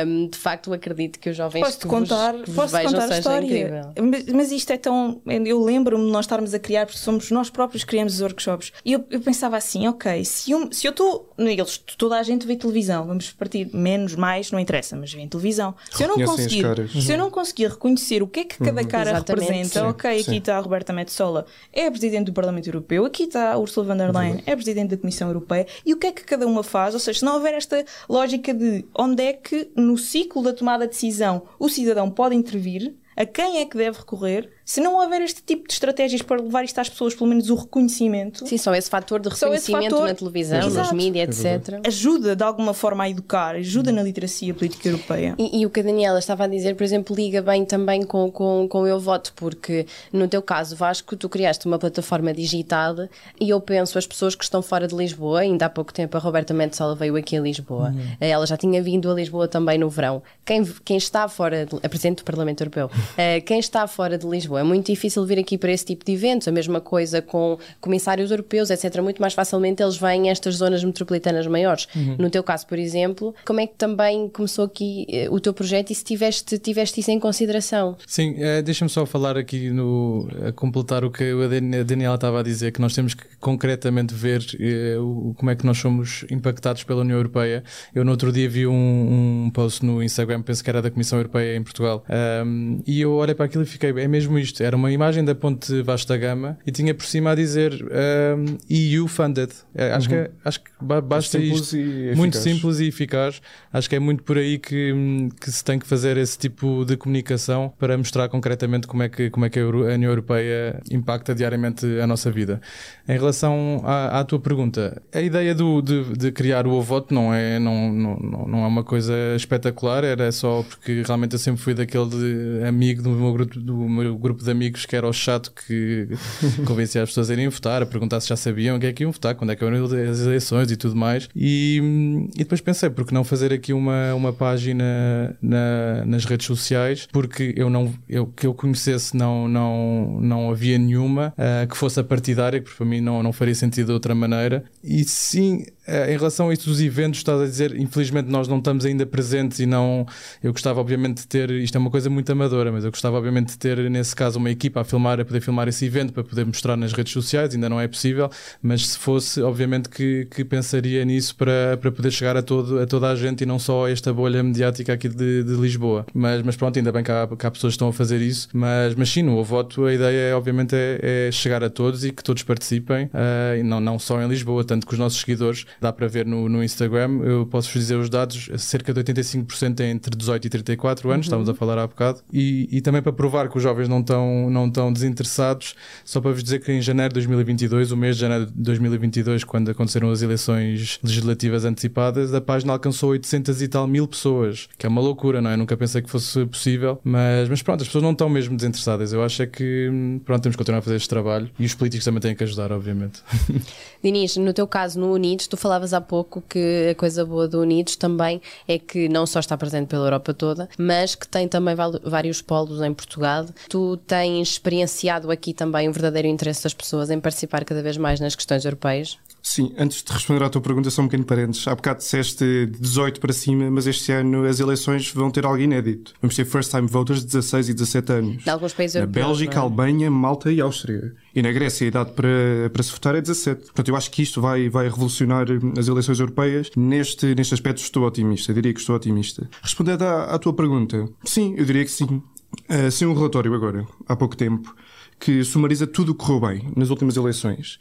Um, 0.07 0.29
de 0.29 0.39
facto, 0.39 0.73
acredito 0.73 1.19
que 1.19 1.31
os 1.31 1.37
jovens 1.37 1.63
posso 1.63 1.79
-te 1.79 1.87
contar, 1.87 2.33
vos, 2.33 2.45
que 2.45 2.51
posso 2.53 2.77
vejam 2.77 2.93
contar 2.93 3.15
a 3.15 3.19
história. 3.19 3.93
Mas, 4.01 4.27
mas, 4.27 4.53
isto 4.53 4.73
é 4.73 4.77
tão. 4.77 5.21
Eu 5.27 5.63
lembro-me 5.63 6.05
de 6.05 6.11
nós 6.11 6.25
estarmos 6.25 6.53
a 6.55 6.59
criar, 6.59 6.87
porque 6.87 6.99
somos 6.99 7.31
nós 7.31 7.51
próprios 7.51 7.85
que 7.85 7.91
criamos 7.91 8.15
os 8.15 8.21
workshops. 8.21 8.73
E 8.85 8.93
eu, 8.93 9.05
eu 9.11 9.21
pensava 9.21 9.57
assim: 9.57 9.89
ok, 9.89 10.25
se, 10.25 10.51
eu, 10.51 10.69
se 10.73 10.87
eu 10.87 10.91
estou. 10.91 11.33
Eles, 11.39 11.79
toda 11.79 12.19
a 12.19 12.23
gente 12.23 12.47
vê 12.47 12.57
televisão, 12.57 13.07
vamos 13.07 13.31
partir 13.33 13.69
menos, 13.75 14.15
mais, 14.15 14.51
não 14.51 14.59
interessa, 14.59 14.97
mas 14.97 15.13
vê 15.13 15.27
televisão. 15.27 15.75
Se 15.91 16.03
eu 16.03 16.09
não 16.09 16.25
conseguir, 16.25 16.65
se 16.89 17.13
eu 17.13 17.19
não 17.19 17.31
conseguir 17.31 17.60
conseguir 17.61 17.69
reconhecer 17.69 18.23
o 18.23 18.27
que 18.27 18.41
é 18.41 18.45
que 18.45 18.59
cada 18.59 18.81
uhum. 18.81 18.89
cara 18.89 19.11
Exatamente. 19.11 19.47
representa. 19.47 19.81
Sim, 19.81 19.87
ok, 19.87 20.21
aqui 20.21 20.37
está 20.37 20.57
a 20.57 20.61
Roberta 20.61 20.93
Metsola, 20.93 21.47
é 21.73 21.91
Presidente 21.91 22.27
do 22.27 22.33
Parlamento 22.33 22.67
Europeu, 22.69 23.05
aqui 23.05 23.25
está 23.25 23.53
a 23.53 23.59
Ursula 23.59 23.87
von 23.87 23.97
der 23.97 24.15
Leyen, 24.15 24.43
é 24.47 24.55
Presidente 24.55 24.91
da 24.91 24.97
Comissão 24.97 25.29
Europeia, 25.29 25.67
e 25.85 25.93
o 25.93 25.97
que 25.97 26.07
é 26.07 26.13
que 26.13 26.25
cada 26.25 26.47
uma 26.47 26.63
faz? 26.63 26.95
Ou 26.95 27.01
seja, 27.01 27.19
se 27.19 27.25
não 27.25 27.35
houver 27.35 27.55
esta 27.55 27.85
lógica 28.09 28.55
de 28.55 28.85
onde 28.97 29.23
é 29.23 29.33
que 29.33 29.71
no 29.77 29.99
ciclo 29.99 30.43
da 30.43 30.53
tomada 30.53 30.87
de 30.87 30.93
decisão 30.93 31.43
o 31.59 31.69
cidadão 31.69 32.11
pode 32.11 32.35
intervir, 32.35 32.95
a 33.17 33.27
quem 33.27 33.59
é 33.59 33.67
que 33.67 33.77
deve 33.77 33.99
recorrer, 33.99 34.51
se 34.71 34.81
não 34.81 34.95
houver 34.95 35.21
este 35.21 35.43
tipo 35.43 35.67
de 35.67 35.73
estratégias 35.73 36.23
para 36.23 36.41
levar 36.41 36.63
isto 36.63 36.79
às 36.79 36.89
pessoas, 36.89 37.13
pelo 37.13 37.29
menos 37.29 37.51
o 37.51 37.57
reconhecimento. 37.57 38.47
Sim, 38.47 38.57
só 38.57 38.73
esse 38.73 38.89
fator 38.89 39.19
de 39.19 39.29
reconhecimento 39.29 39.91
fator, 39.91 40.07
na 40.07 40.15
televisão, 40.15 40.59
exato, 40.61 40.95
nos 40.95 41.05
mídias, 41.05 41.45
etc. 41.45 41.81
Ajuda 41.85 42.37
de 42.37 42.45
alguma 42.45 42.73
forma 42.73 43.03
a 43.03 43.11
educar, 43.11 43.57
ajuda 43.57 43.91
na 43.91 44.01
literacia 44.01 44.55
política 44.55 44.89
europeia. 44.89 45.35
E, 45.37 45.61
e, 45.61 45.67
o 45.67 45.71
que 45.71 45.81
a 45.81 45.83
Daniela 45.83 46.21
estava 46.21 46.45
a 46.45 46.47
dizer, 46.47 46.77
por 46.77 46.85
exemplo, 46.85 47.17
liga 47.17 47.43
bem 47.43 47.65
também 47.65 48.05
com, 48.05 48.31
com, 48.31 48.69
com 48.69 48.87
Eu 48.87 49.01
Voto, 49.01 49.33
porque 49.35 49.87
no 50.13 50.29
teu 50.29 50.41
caso, 50.41 50.77
Vasco, 50.77 51.17
tu 51.17 51.29
criaste 51.29 51.67
uma 51.67 51.77
plataforma 51.77 52.33
digital 52.33 52.95
e 53.41 53.51
eu 53.51 53.61
penso 53.61 53.99
as 53.99 54.07
pessoas 54.07 54.37
que 54.37 54.45
estão 54.45 54.63
fora 54.63 54.87
de 54.87 54.95
Lisboa, 54.95 55.41
ainda 55.41 55.67
há 55.67 55.69
pouco 55.69 55.93
tempo 55.93 56.17
a 56.17 56.21
Roberta 56.21 56.55
Mendes 56.55 56.79
veio 56.97 57.17
aqui 57.17 57.37
a 57.37 57.41
Lisboa, 57.41 57.89
uhum. 57.89 58.17
ela 58.21 58.47
já 58.47 58.57
tinha 58.57 58.81
vindo 58.81 59.11
a 59.11 59.15
Lisboa 59.15 59.49
também 59.49 59.79
no 59.79 59.91
verão. 59.91 60.23
Quem, 60.45 60.65
quem 60.85 60.97
está 60.97 61.27
fora, 61.27 61.67
de, 61.67 61.75
a 61.75 61.89
Presidente 61.89 62.19
do 62.19 62.25
Parlamento 62.25 62.61
Europeu, 62.61 62.87
uh, 62.87 63.45
quem 63.45 63.59
está 63.59 63.85
fora 63.89 64.17
de 64.17 64.29
Lisboa, 64.29 64.60
é 64.61 64.65
muito 64.65 64.87
difícil 64.87 65.25
vir 65.25 65.39
aqui 65.39 65.59
para 65.59 65.73
esse 65.73 65.85
tipo 65.85 66.05
de 66.05 66.13
eventos. 66.13 66.49
A 66.49 66.53
mesma 66.53 66.81
coisa 66.81 67.21
com 67.23 67.59
comissários 67.81 68.31
europeus, 68.31 68.71
etc. 68.71 69.01
Muito 69.01 69.21
mais 69.21 69.35
facilmente 69.35 69.83
eles 69.83 69.97
vêm 69.97 70.29
a 70.29 70.33
estas 70.33 70.57
zonas 70.57 70.83
metropolitanas 70.85 71.47
maiores. 71.47 71.87
Uhum. 71.95 72.17
No 72.19 72.31
teu 72.31 72.43
caso, 72.43 72.67
por 72.67 72.79
exemplo, 72.79 73.35
como 73.45 73.61
é 73.61 73.67
que 73.67 73.75
também 73.75 74.29
começou 74.29 74.65
aqui 74.65 75.07
eh, 75.09 75.29
o 75.31 75.41
teu 75.41 75.53
projeto 75.53 75.91
e 75.91 75.95
se 75.95 76.05
tiveste, 76.05 76.59
tiveste 76.59 77.01
isso 77.01 77.11
em 77.11 77.19
consideração? 77.19 77.97
Sim, 78.07 78.35
é, 78.39 78.63
deixa-me 78.63 78.91
só 78.91 79.07
falar 79.07 79.37
aqui 79.37 79.71
no, 79.71 80.29
a 80.47 80.53
completar 80.53 81.05
o 81.05 81.11
que 81.11 81.25
a 81.25 81.83
Daniela 81.83 82.15
estava 82.15 82.41
a 82.41 82.43
dizer, 82.43 82.73
que 82.73 82.81
nós 82.81 82.95
temos 82.95 83.15
que 83.15 83.25
concretamente 83.39 84.15
ver 84.15 84.45
é, 84.59 84.99
o, 84.99 85.35
como 85.37 85.51
é 85.51 85.57
que 85.57 85.65
nós 85.65 85.79
somos 85.79 86.25
impactados 86.31 86.85
pela 86.85 87.01
União 87.01 87.17
Europeia. 87.17 87.63
Eu 87.95 88.05
no 88.05 88.11
outro 88.11 88.33
dia 88.33 88.49
vi 88.49 88.67
um, 88.67 89.45
um 89.47 89.51
post 89.51 89.85
no 89.85 90.03
Instagram, 90.03 90.43
penso 90.43 90.63
que 90.63 90.71
era 90.71 90.83
da 90.83 90.91
Comissão 90.91 91.19
Europeia 91.19 91.57
em 91.57 91.63
Portugal, 91.63 92.05
um, 92.45 92.81
e 92.87 93.01
eu 93.01 93.13
olhei 93.13 93.35
para 93.35 93.47
aquilo 93.47 93.63
e 93.63 93.67
fiquei, 93.67 93.91
é 93.91 94.09
mesmo 94.09 94.39
isto, 94.41 94.63
era 94.63 94.77
uma 94.77 94.91
imagem 94.91 95.25
da 95.25 95.35
ponte 95.35 95.83
Vasta 95.83 96.17
Gama 96.17 96.59
e 96.67 96.73
tinha 96.73 96.95
por 96.95 97.05
cima 97.05 97.31
a 97.31 97.35
dizer 97.35 97.73
um, 97.73 98.59
EU 98.69 99.07
funded. 99.07 99.51
É, 99.75 99.93
acho, 99.93 100.11
uhum. 100.11 100.17
que, 100.17 100.21
é, 100.21 100.31
acho 100.45 100.61
que 100.61 100.71
basta 100.81 101.39
simples 101.39 101.73
isto. 101.73 102.17
muito 102.17 102.37
simples 102.37 102.81
e 102.81 102.87
eficaz. 102.87 103.41
Acho 103.73 103.89
que 103.89 103.97
é 103.97 103.99
muito 103.99 104.23
por 104.23 104.39
aí 104.39 104.59
que, 104.59 104.95
que 105.41 105.51
se 105.51 105.65
tem 105.65 105.79
que 105.79 105.87
fazer 105.87 106.17
esse 106.17 106.39
tipo 106.39 106.85
de 106.85 106.97
comunicação 106.97 107.73
para 107.79 107.97
mostrar 107.97 108.29
concretamente 108.29 108.87
como 108.87 109.03
é 109.03 109.09
que, 109.09 109.31
como 109.31 109.47
é 109.47 109.51
que 109.51 109.59
a 109.59 109.67
União 109.67 110.11
Europeia 110.11 110.81
impacta 110.91 111.35
diariamente 111.35 111.87
a 112.01 112.07
nossa 112.07 112.31
vida. 112.31 112.61
Em 113.09 113.19
relação 113.19 113.83
à, 113.85 114.21
à 114.21 114.25
tua 114.25 114.39
pergunta, 114.39 115.03
a 115.13 115.21
ideia 115.21 115.55
do, 115.55 115.83
de, 115.83 116.17
de 116.17 116.33
criar 116.33 116.67
o 116.67 116.81
voto 116.81 117.13
não 117.13 117.35
é, 117.35 117.59
não, 117.59 117.93
não, 117.93 118.17
não 118.47 118.65
é 118.65 118.67
uma 118.67 118.85
coisa 118.85 119.15
espetacular, 119.37 120.05
era 120.05 120.31
só 120.33 120.63
porque 120.63 121.03
realmente 121.05 121.33
eu 121.33 121.39
sempre 121.39 121.61
fui 121.61 121.75
daquele 121.75 122.65
amigo 122.67 123.03
do 123.03 123.11
meu 123.11 123.33
grupo, 123.33 123.59
do 123.59 123.77
meu 123.89 124.17
grupo 124.17 124.30
de 124.33 124.51
amigos 124.51 124.87
que 124.87 124.97
era 124.97 125.07
o 125.07 125.13
chato 125.13 125.53
que 125.53 126.09
convencia 126.67 127.03
as 127.03 127.11
pessoas 127.11 127.31
a 127.31 127.33
irem 127.33 127.49
votar, 127.49 127.83
a 127.83 127.87
perguntar 127.87 128.21
se 128.21 128.29
já 128.29 128.37
sabiam 128.37 128.77
o 128.77 128.81
que 128.81 128.87
é 128.87 128.93
que 128.93 129.03
iam 129.03 129.13
votar, 129.13 129.35
quando 129.35 129.51
é 129.51 129.57
que 129.57 129.65
eram 129.65 129.85
as 129.85 130.21
eleições 130.21 130.71
e 130.71 130.77
tudo 130.77 130.97
mais. 130.97 131.29
E, 131.35 132.29
e 132.35 132.39
depois 132.39 132.61
pensei, 132.61 132.91
porque 132.91 133.15
não 133.15 133.25
fazer 133.25 133.53
aqui 133.53 133.73
uma, 133.73 134.15
uma 134.15 134.33
página 134.33 135.37
na, 135.41 136.05
nas 136.07 136.25
redes 136.25 136.47
sociais, 136.47 137.09
porque 137.13 137.55
eu 137.57 137.71
não, 137.71 137.93
eu, 138.09 138.27
que 138.27 138.47
eu 138.47 138.55
conhecesse 138.55 139.17
não, 139.17 139.49
não, 139.49 140.19
não 140.21 140.51
havia 140.51 140.79
nenhuma 140.79 141.35
uh, 141.37 141.69
que 141.69 141.77
fosse 141.77 142.01
a 142.01 142.05
partidária, 142.05 142.61
que 142.61 142.71
para 142.75 142.87
mim 142.87 143.01
não, 143.01 143.23
não 143.23 143.33
faria 143.33 143.55
sentido 143.55 143.87
de 143.87 143.93
outra 143.93 144.15
maneira. 144.15 144.65
E 144.83 145.05
sim, 145.05 145.65
em 146.09 146.17
relação 146.17 146.49
a 146.49 146.53
isto 146.53 146.69
dos 146.69 146.81
eventos, 146.81 147.21
estás 147.21 147.41
a 147.41 147.45
dizer, 147.45 147.79
infelizmente 147.79 148.29
nós 148.29 148.49
não 148.49 148.59
estamos 148.59 148.85
ainda 148.85 149.05
presentes 149.07 149.59
e 149.59 149.67
não. 149.67 150.07
Eu 150.43 150.53
gostava, 150.53 150.81
obviamente, 150.81 151.19
de 151.19 151.27
ter. 151.27 151.51
Isto 151.51 151.77
é 151.77 151.79
uma 151.79 151.91
coisa 151.91 152.09
muito 152.09 152.31
amadora, 152.31 152.71
mas 152.71 152.85
eu 152.85 152.91
gostava, 152.91 153.17
obviamente, 153.17 153.49
de 153.49 153.59
ter, 153.59 153.79
nesse 153.91 154.15
caso, 154.15 154.39
uma 154.39 154.51
equipa 154.51 154.81
a 154.81 154.85
filmar, 154.85 155.21
a 155.21 155.25
poder 155.25 155.41
filmar 155.41 155.69
esse 155.69 155.85
evento, 155.85 156.13
para 156.13 156.25
poder 156.25 156.45
mostrar 156.45 156.77
nas 156.77 156.93
redes 156.93 157.13
sociais. 157.13 157.55
Ainda 157.55 157.69
não 157.69 157.81
é 157.81 157.89
possível, 157.89 158.31
mas 158.63 158.89
se 158.89 158.99
fosse, 158.99 159.43
obviamente, 159.43 159.89
que, 159.89 160.27
que 160.31 160.45
pensaria 160.45 161.05
nisso 161.05 161.35
para, 161.37 161.77
para 161.77 161.91
poder 161.91 162.11
chegar 162.11 162.37
a, 162.37 162.43
todo, 162.43 162.81
a 162.81 162.87
toda 162.87 163.09
a 163.09 163.17
gente 163.17 163.43
e 163.43 163.47
não 163.47 163.59
só 163.59 163.87
a 163.87 163.91
esta 163.91 164.13
bolha 164.13 164.43
mediática 164.43 164.93
aqui 164.93 165.09
de, 165.09 165.43
de 165.45 165.55
Lisboa. 165.55 166.07
Mas, 166.15 166.43
mas 166.43 166.57
pronto, 166.57 166.79
ainda 166.79 166.93
bem 166.93 167.03
que 167.03 167.11
há, 167.11 167.27
que 167.27 167.47
há 167.47 167.51
pessoas 167.51 167.73
que 167.73 167.77
estão 167.77 167.89
a 167.89 167.93
fazer 167.93 168.21
isso. 168.21 168.49
Mas, 168.53 168.95
mas 168.95 169.11
sim, 169.11 169.23
no 169.23 169.43
voto, 169.43 169.85
a 169.85 169.95
ideia, 169.95 170.31
é, 170.31 170.35
obviamente, 170.35 170.75
é, 170.75 171.29
é 171.29 171.33
chegar 171.33 171.63
a 171.65 171.71
todos 171.71 172.05
e 172.05 172.13
que 172.13 172.23
todos 172.23 172.43
participem, 172.43 173.07
uh, 173.07 173.59
e 173.59 173.63
não, 173.63 173.81
não 173.81 173.99
só 173.99 174.21
em 174.23 174.29
Lisboa, 174.29 174.65
tanto 174.65 174.87
que 174.87 174.93
os 174.93 174.99
nossos 174.99 175.21
seguidores 175.21 175.67
dá 175.81 175.93
para 175.93 176.07
ver 176.07 176.27
no, 176.27 176.49
no 176.49 176.63
Instagram. 176.63 177.21
Eu 177.23 177.47
posso 177.47 177.69
vos 177.73 177.81
dizer 177.81 177.97
os 177.97 178.09
dados: 178.09 178.51
cerca 178.59 178.93
de 178.93 179.03
85% 179.03 179.81
é 179.81 179.91
entre 179.91 180.17
18 180.17 180.47
e 180.47 180.51
34 180.51 181.11
anos, 181.11 181.27
uhum. 181.27 181.29
estávamos 181.29 181.49
a 181.49 181.55
falar 181.55 181.79
há 181.79 181.87
bocado. 181.87 182.21
E, 182.33 182.69
e 182.71 182.81
também 182.81 183.03
para 183.03 183.13
provar 183.13 183.49
que 183.49 183.57
os 183.57 183.63
jovens 183.63 183.89
não 183.89 184.01
estão, 184.01 184.51
não 184.51 184.67
estão 184.67 184.93
desinteressados, 184.93 185.75
só 186.05 186.21
para 186.21 186.33
vos 186.33 186.43
dizer 186.43 186.61
que 186.61 186.73
em 186.73 186.81
janeiro 186.81 187.11
de 187.11 187.15
2022, 187.15 187.93
o 187.93 187.97
mês 187.97 188.17
de 188.17 188.23
janeiro 188.23 188.47
de 188.47 188.53
2022, 188.53 189.45
quando 189.45 189.71
aconteceram 189.71 190.11
as 190.11 190.23
eleições 190.23 190.99
legislativas 191.03 191.65
antecipadas, 191.65 192.35
a 192.35 192.41
página 192.41 192.73
alcançou 192.73 193.11
800 193.11 193.63
e 193.63 193.69
tal 193.69 193.87
mil 193.87 194.07
pessoas, 194.07 194.69
que 194.79 194.87
é 194.87 194.89
uma 194.89 195.01
loucura, 195.01 195.41
não 195.41 195.51
é? 195.51 195.57
Nunca 195.57 195.77
pensei 195.77 196.03
que 196.03 196.11
fosse 196.11 196.45
possível, 196.47 197.01
mas, 197.05 197.49
mas 197.49 197.63
pronto, 197.63 197.83
as 197.83 197.89
pessoas 197.89 198.03
não 198.03 198.13
estão 198.13 198.29
mesmo 198.29 198.57
desinteressadas. 198.57 199.13
Eu 199.13 199.23
acho 199.23 199.43
é 199.43 199.47
que, 199.47 200.21
pronto, 200.25 200.43
temos 200.43 200.57
que 200.57 200.59
continuar 200.59 200.79
a 200.79 200.83
fazer 200.83 200.97
este 200.97 201.09
trabalho 201.09 201.51
e 201.59 201.65
os 201.65 201.75
políticos 201.75 202.05
também 202.05 202.21
têm 202.21 202.35
que 202.35 202.45
ajudar, 202.45 202.73
obviamente. 202.73 203.23
Dinis, 204.03 204.37
no 204.37 204.53
teu 204.53 204.67
caso, 204.67 204.99
no 204.99 205.13
Unidos, 205.13 205.47
tu 205.47 205.57
falavas 205.61 205.93
há 205.93 206.01
pouco 206.01 206.43
que 206.49 206.89
a 206.91 206.95
coisa 206.95 207.25
boa 207.25 207.47
do 207.47 207.61
Unidos 207.61 207.97
também 207.97 208.41
é 208.67 208.79
que 208.79 209.09
não 209.09 209.27
só 209.27 209.41
está 209.41 209.57
presente 209.57 209.89
pela 209.89 210.07
Europa 210.07 210.33
toda, 210.35 210.69
mas 210.79 211.15
que 211.15 211.29
tem 211.29 211.47
também 211.47 211.75
vários 212.03 212.43
polos 212.43 212.81
em 212.81 212.93
Portugal. 212.93 213.47
Tu 213.69 213.97
tens 214.07 214.51
experienciado 214.51 215.31
aqui 215.31 215.53
também 215.53 215.89
o 215.89 215.93
verdadeiro 215.93 216.29
interesse 216.29 216.65
das 216.65 216.75
pessoas 216.75 217.11
em 217.11 217.21
participar 217.21 217.65
cada 217.65 217.83
vez 217.83 217.97
mais 217.97 218.21
nas 218.21 218.35
questões 218.35 218.65
europeias? 218.65 219.19
Sim, 219.43 219.73
antes 219.79 220.03
de 220.03 220.13
responder 220.13 220.43
à 220.45 220.51
tua 220.51 220.61
pergunta, 220.61 220.91
só 220.91 221.03
um 221.03 221.07
pequeno 221.07 221.25
parênteses. 221.25 221.67
Há 221.67 221.75
bocado 221.75 222.01
disseste 222.01 222.67
18 222.79 223.21
para 223.21 223.33
cima, 223.33 223.71
mas 223.71 223.87
este 223.87 224.13
ano 224.13 224.45
as 224.45 224.61
eleições 224.61 225.13
vão 225.13 225.31
ter 225.31 225.45
algo 225.45 225.59
inédito. 225.59 226.15
Vamos 226.21 226.37
ter 226.37 226.45
first 226.45 226.71
time 226.71 226.87
voters 226.87 227.21
de 227.21 227.27
16 227.27 227.71
e 227.71 227.75
17 227.75 228.13
anos. 228.13 228.45
De 228.45 228.51
alguns 228.51 228.73
países 228.73 229.01
Na. 229.01 229.07
Bélgica, 229.07 229.57
é? 229.57 229.59
Albânia, 229.59 230.11
Malta 230.11 230.53
e 230.53 230.61
Áustria. 230.61 231.15
E 231.35 231.43
na 231.43 231.53
Grécia 231.53 231.87
a 231.87 231.89
idade 231.89 232.13
para, 232.13 232.71
para 232.73 232.83
se 232.83 232.93
votar 232.93 233.15
é 233.15 233.21
17. 233.21 233.65
Portanto, 233.67 233.89
eu 233.89 233.97
acho 233.97 234.11
que 234.11 234.23
isto 234.23 234.41
vai, 234.41 234.69
vai 234.69 234.89
revolucionar 234.89 235.47
as 235.79 235.89
eleições 235.89 236.21
europeias. 236.21 236.71
Neste, 236.77 237.35
neste 237.35 237.55
aspecto 237.55 237.79
estou 237.79 238.05
otimista, 238.05 238.51
eu 238.51 238.55
diria 238.55 238.73
que 238.73 238.81
estou 238.81 238.97
otimista. 238.97 239.49
Respondendo 239.63 240.03
à, 240.03 240.25
à 240.35 240.39
tua 240.39 240.53
pergunta, 240.53 241.09
sim, 241.25 241.55
eu 241.57 241.65
diria 241.65 241.85
que 241.85 241.91
sim. 241.91 242.23
Uh, 242.69 242.91
sim, 242.91 243.07
um 243.07 243.15
relatório 243.15 243.55
agora, 243.55 243.87
há 244.09 244.17
pouco 244.17 244.37
tempo, 244.37 244.75
que 245.19 245.45
sumariza 245.45 245.87
tudo 245.87 246.13
o 246.13 246.15
que 246.15 246.25
correu 246.25 246.41
bem 246.41 246.73
nas 246.77 246.91
últimas 246.91 247.17
eleições. 247.17 247.79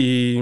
E, 0.00 0.36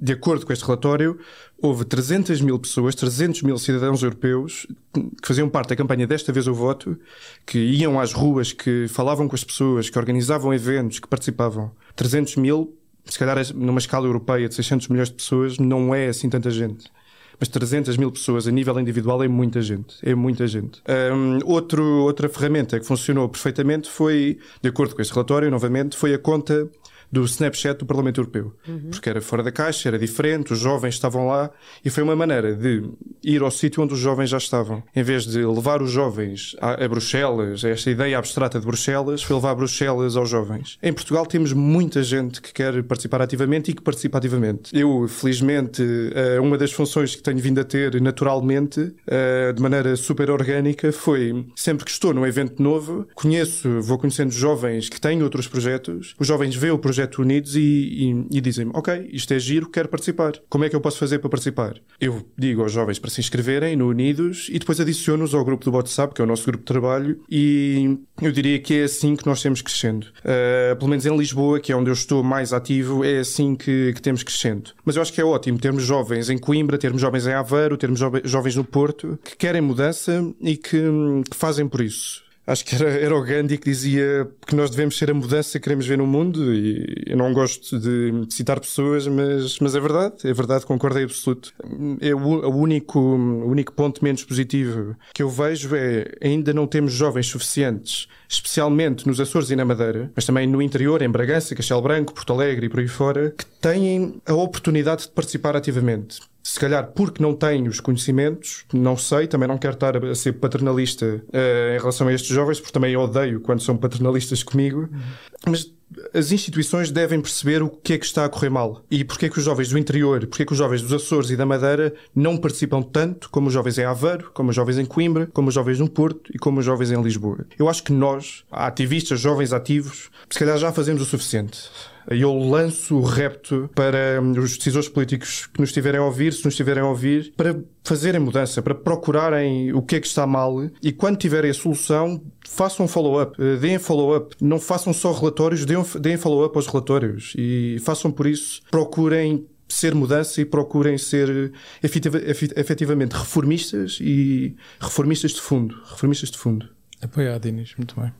de 0.00 0.14
acordo 0.14 0.46
com 0.46 0.50
este 0.50 0.64
relatório, 0.64 1.18
houve 1.60 1.84
300 1.84 2.40
mil 2.40 2.58
pessoas, 2.58 2.94
300 2.94 3.42
mil 3.42 3.58
cidadãos 3.58 4.02
europeus 4.02 4.66
que 4.94 5.28
faziam 5.28 5.50
parte 5.50 5.68
da 5.68 5.76
campanha 5.76 6.06
Desta 6.06 6.32
Vez 6.32 6.46
o 6.46 6.54
Voto, 6.54 6.98
que 7.44 7.58
iam 7.58 8.00
às 8.00 8.14
ruas, 8.14 8.54
que 8.54 8.88
falavam 8.88 9.28
com 9.28 9.34
as 9.34 9.44
pessoas, 9.44 9.90
que 9.90 9.98
organizavam 9.98 10.54
eventos, 10.54 10.98
que 10.98 11.06
participavam. 11.06 11.72
300 11.94 12.36
mil, 12.36 12.74
se 13.04 13.18
calhar 13.18 13.36
numa 13.54 13.78
escala 13.78 14.06
europeia 14.06 14.48
de 14.48 14.54
600 14.54 14.88
milhões 14.88 15.08
de 15.08 15.16
pessoas, 15.16 15.58
não 15.58 15.94
é 15.94 16.06
assim 16.06 16.30
tanta 16.30 16.50
gente 16.50 16.90
mas 17.38 17.48
300 17.48 17.96
mil 17.96 18.12
pessoas 18.12 18.46
a 18.46 18.50
nível 18.50 18.78
individual 18.78 19.22
é 19.22 19.28
muita 19.28 19.60
gente. 19.60 19.96
É 20.02 20.14
muita 20.14 20.46
gente. 20.46 20.80
Um, 21.12 21.40
outro, 21.44 21.82
outra 22.04 22.28
ferramenta 22.28 22.78
que 22.78 22.86
funcionou 22.86 23.28
perfeitamente 23.28 23.90
foi, 23.90 24.38
de 24.62 24.68
acordo 24.68 24.94
com 24.94 25.02
este 25.02 25.12
relatório, 25.12 25.50
novamente, 25.50 25.96
foi 25.96 26.14
a 26.14 26.18
conta 26.18 26.70
do 27.14 27.24
Snapchat 27.24 27.78
do 27.78 27.86
Parlamento 27.86 28.20
Europeu. 28.20 28.52
Uhum. 28.66 28.90
Porque 28.90 29.08
era 29.08 29.20
fora 29.20 29.42
da 29.42 29.52
caixa, 29.52 29.88
era 29.88 29.98
diferente, 29.98 30.52
os 30.52 30.58
jovens 30.58 30.94
estavam 30.94 31.28
lá 31.28 31.50
e 31.84 31.88
foi 31.88 32.02
uma 32.02 32.16
maneira 32.16 32.54
de 32.54 32.82
ir 33.22 33.40
ao 33.40 33.50
sítio 33.50 33.82
onde 33.82 33.94
os 33.94 34.00
jovens 34.00 34.30
já 34.30 34.38
estavam. 34.38 34.82
Em 34.94 35.02
vez 35.02 35.24
de 35.24 35.44
levar 35.44 35.80
os 35.80 35.90
jovens 35.90 36.56
a, 36.60 36.84
a 36.84 36.88
Bruxelas, 36.88 37.64
a 37.64 37.70
esta 37.70 37.90
ideia 37.90 38.18
abstrata 38.18 38.58
de 38.58 38.66
Bruxelas, 38.66 39.22
foi 39.22 39.36
levar 39.36 39.54
Bruxelas 39.54 40.16
aos 40.16 40.28
jovens. 40.28 40.76
Em 40.82 40.92
Portugal 40.92 41.24
temos 41.24 41.52
muita 41.52 42.02
gente 42.02 42.42
que 42.42 42.52
quer 42.52 42.82
participar 42.82 43.22
ativamente 43.22 43.70
e 43.70 43.74
que 43.74 43.82
participa 43.82 44.18
ativamente. 44.18 44.76
Eu, 44.76 45.06
felizmente, 45.06 45.82
eh, 46.14 46.40
uma 46.40 46.58
das 46.58 46.72
funções 46.72 47.14
que 47.14 47.22
tenho 47.22 47.38
vindo 47.38 47.60
a 47.60 47.64
ter 47.64 48.00
naturalmente, 48.00 48.92
eh, 49.06 49.52
de 49.52 49.62
maneira 49.62 49.94
super 49.94 50.30
orgânica, 50.30 50.90
foi 50.90 51.46
sempre 51.54 51.84
que 51.84 51.90
estou 51.92 52.12
num 52.12 52.26
evento 52.26 52.60
novo, 52.60 53.06
conheço, 53.14 53.80
vou 53.80 53.98
conhecendo 53.98 54.32
jovens 54.32 54.88
que 54.88 55.00
têm 55.00 55.22
outros 55.22 55.46
projetos, 55.46 56.14
os 56.18 56.26
jovens 56.26 56.56
veem 56.56 56.72
o 56.72 56.78
projeto 56.78 57.03
Unidos 57.18 57.56
e, 57.56 57.60
e, 57.60 58.38
e 58.38 58.40
dizem-me: 58.40 58.70
Ok, 58.74 59.08
isto 59.12 59.32
é 59.32 59.38
giro, 59.38 59.68
quero 59.68 59.88
participar. 59.88 60.32
Como 60.48 60.64
é 60.64 60.68
que 60.68 60.76
eu 60.76 60.80
posso 60.80 60.98
fazer 60.98 61.18
para 61.18 61.30
participar? 61.30 61.74
Eu 62.00 62.24
digo 62.36 62.62
aos 62.62 62.72
jovens 62.72 62.98
para 62.98 63.10
se 63.10 63.20
inscreverem 63.20 63.76
no 63.76 63.88
Unidos 63.88 64.48
e 64.50 64.58
depois 64.58 64.80
adiciono-os 64.80 65.34
ao 65.34 65.44
grupo 65.44 65.64
do 65.64 65.76
WhatsApp, 65.76 66.14
que 66.14 66.20
é 66.20 66.24
o 66.24 66.26
nosso 66.26 66.46
grupo 66.46 66.58
de 66.58 66.66
trabalho, 66.66 67.20
e 67.30 67.98
eu 68.20 68.32
diria 68.32 68.58
que 68.58 68.74
é 68.74 68.84
assim 68.84 69.16
que 69.16 69.26
nós 69.26 69.42
temos 69.42 69.62
crescendo. 69.62 70.04
Uh, 70.20 70.76
pelo 70.76 70.88
menos 70.88 71.06
em 71.06 71.16
Lisboa, 71.16 71.60
que 71.60 71.72
é 71.72 71.76
onde 71.76 71.90
eu 71.90 71.94
estou 71.94 72.22
mais 72.22 72.52
ativo, 72.52 73.04
é 73.04 73.18
assim 73.18 73.54
que, 73.54 73.92
que 73.94 74.02
temos 74.02 74.22
crescendo. 74.22 74.70
Mas 74.84 74.96
eu 74.96 75.02
acho 75.02 75.12
que 75.12 75.20
é 75.20 75.24
ótimo 75.24 75.58
termos 75.58 75.82
jovens 75.82 76.30
em 76.30 76.38
Coimbra, 76.38 76.78
termos 76.78 77.00
jovens 77.00 77.26
em 77.26 77.32
Aveiro, 77.32 77.76
termos 77.76 78.00
jovens 78.24 78.56
no 78.56 78.64
Porto, 78.64 79.18
que 79.22 79.36
querem 79.36 79.60
mudança 79.60 80.24
e 80.40 80.56
que, 80.56 80.82
que 81.30 81.36
fazem 81.36 81.68
por 81.68 81.80
isso 81.80 82.23
acho 82.46 82.64
que 82.64 82.74
era, 82.74 82.90
era 82.90 83.16
o 83.16 83.22
Gandhi 83.22 83.58
que 83.58 83.70
dizia 83.70 84.28
que 84.46 84.54
nós 84.54 84.70
devemos 84.70 84.96
ser 84.98 85.10
a 85.10 85.14
mudança 85.14 85.58
que 85.58 85.64
queremos 85.64 85.86
ver 85.86 85.98
no 85.98 86.06
mundo 86.06 86.54
e 86.54 87.04
eu 87.06 87.16
não 87.16 87.32
gosto 87.32 87.78
de 87.78 88.26
citar 88.30 88.60
pessoas, 88.60 89.06
mas, 89.06 89.58
mas 89.58 89.74
é 89.74 89.80
verdade, 89.80 90.16
é 90.24 90.32
verdade, 90.32 90.66
concordo 90.66 90.98
em 90.98 91.04
absoluto. 91.04 91.52
É 92.00 92.14
o, 92.14 92.18
o, 92.18 92.56
único, 92.56 92.98
o 92.98 93.48
único 93.48 93.72
ponto 93.72 94.04
menos 94.04 94.24
positivo 94.24 94.96
que 95.14 95.22
eu 95.22 95.28
vejo 95.28 95.74
é 95.74 96.12
ainda 96.22 96.52
não 96.52 96.66
temos 96.66 96.92
jovens 96.92 97.26
suficientes, 97.26 98.08
especialmente 98.28 99.06
nos 99.06 99.20
Açores 99.20 99.50
e 99.50 99.56
na 99.56 99.64
Madeira, 99.64 100.10
mas 100.14 100.26
também 100.26 100.46
no 100.46 100.60
interior, 100.60 101.00
em 101.02 101.08
Bragança, 101.08 101.54
Castelo 101.54 101.82
Branco, 101.82 102.12
Porto 102.12 102.32
Alegre 102.32 102.66
e 102.66 102.68
por 102.68 102.80
aí 102.80 102.88
fora, 102.88 103.34
que 103.36 103.46
têm 103.46 104.20
a 104.26 104.34
oportunidade 104.34 105.02
de 105.02 105.08
participar 105.08 105.56
ativamente 105.56 106.20
se 106.46 106.60
calhar 106.60 106.92
porque 106.92 107.22
não 107.22 107.34
tenho 107.34 107.70
os 107.70 107.80
conhecimentos, 107.80 108.66
não 108.70 108.98
sei, 108.98 109.26
também 109.26 109.48
não 109.48 109.56
quero 109.56 109.72
estar 109.72 109.96
a 109.96 110.14
ser 110.14 110.34
paternalista 110.34 111.06
uh, 111.06 111.74
em 111.74 111.78
relação 111.78 112.06
a 112.06 112.12
estes 112.12 112.28
jovens, 112.28 112.60
porque 112.60 112.72
também 112.72 112.94
odeio 112.94 113.40
quando 113.40 113.62
são 113.62 113.78
paternalistas 113.78 114.42
comigo, 114.42 114.80
uhum. 114.80 115.00
mas 115.46 115.72
as 116.12 116.32
instituições 116.32 116.90
devem 116.90 117.20
perceber 117.20 117.62
o 117.62 117.68
que 117.68 117.94
é 117.94 117.98
que 117.98 118.06
está 118.06 118.24
a 118.24 118.28
correr 118.28 118.50
mal 118.50 118.84
e 118.90 119.04
porque 119.04 119.26
é 119.26 119.28
que 119.28 119.38
os 119.38 119.44
jovens 119.44 119.68
do 119.68 119.78
interior, 119.78 120.26
porque 120.26 120.42
é 120.42 120.46
que 120.46 120.52
os 120.52 120.58
jovens 120.58 120.82
dos 120.82 120.92
Açores 120.92 121.30
e 121.30 121.36
da 121.36 121.46
Madeira 121.46 121.94
não 122.14 122.36
participam 122.36 122.82
tanto 122.82 123.30
como 123.30 123.48
os 123.48 123.52
jovens 123.52 123.78
em 123.78 123.84
Aveiro, 123.84 124.30
como 124.32 124.50
os 124.50 124.56
jovens 124.56 124.78
em 124.78 124.84
Coimbra, 124.84 125.28
como 125.32 125.48
os 125.48 125.54
jovens 125.54 125.78
no 125.78 125.88
Porto 125.88 126.30
e 126.34 126.38
como 126.38 126.60
os 126.60 126.64
jovens 126.64 126.90
em 126.90 127.02
Lisboa. 127.02 127.46
Eu 127.58 127.68
acho 127.68 127.82
que 127.82 127.92
nós, 127.92 128.44
ativistas, 128.50 129.20
jovens 129.20 129.52
ativos, 129.52 130.10
se 130.28 130.38
calhar 130.38 130.58
já 130.58 130.72
fazemos 130.72 131.02
o 131.02 131.04
suficiente 131.04 131.68
eu 132.10 132.36
lanço 132.36 132.96
o 132.96 133.02
repto 133.02 133.70
para 133.74 134.20
hum, 134.20 134.32
os 134.38 134.56
decisores 134.56 134.88
políticos 134.88 135.46
que 135.46 135.60
nos 135.60 135.70
estiverem 135.70 136.00
a 136.00 136.04
ouvir, 136.04 136.32
se 136.32 136.44
nos 136.44 136.54
estiverem 136.54 136.82
a 136.82 136.86
ouvir, 136.86 137.32
para 137.36 137.56
fazerem 137.82 138.20
mudança, 138.20 138.62
para 138.62 138.74
procurarem 138.74 139.72
o 139.72 139.82
que 139.82 139.96
é 139.96 140.00
que 140.00 140.06
está 140.06 140.26
mal 140.26 140.54
e 140.82 140.92
quando 140.92 141.18
tiverem 141.18 141.50
a 141.50 141.54
solução, 141.54 142.20
façam 142.54 142.86
follow-up, 142.86 143.40
eh, 143.42 143.56
deem 143.56 143.78
follow-up. 143.78 144.36
Não 144.40 144.60
façam 144.60 144.92
só 144.92 145.12
relatórios, 145.12 145.64
deem 145.64 146.16
follow-up 146.16 146.56
aos 146.56 146.66
relatórios 146.66 147.32
e 147.36 147.78
façam 147.82 148.10
por 148.10 148.26
isso, 148.26 148.62
procurem 148.70 149.46
ser 149.68 149.94
mudança 149.94 150.40
e 150.40 150.44
procurem 150.44 150.96
ser 150.96 151.52
efetivamente 151.82 153.12
reformistas 153.12 153.98
e 154.00 154.54
reformistas 154.78 155.32
de 155.32 155.40
fundo. 155.40 155.74
Reformistas 155.90 156.30
de 156.30 156.38
fundo. 156.38 156.68
Apoiado, 157.02 157.46
Inês, 157.46 157.74
muito 157.76 158.00
bem. 158.00 158.12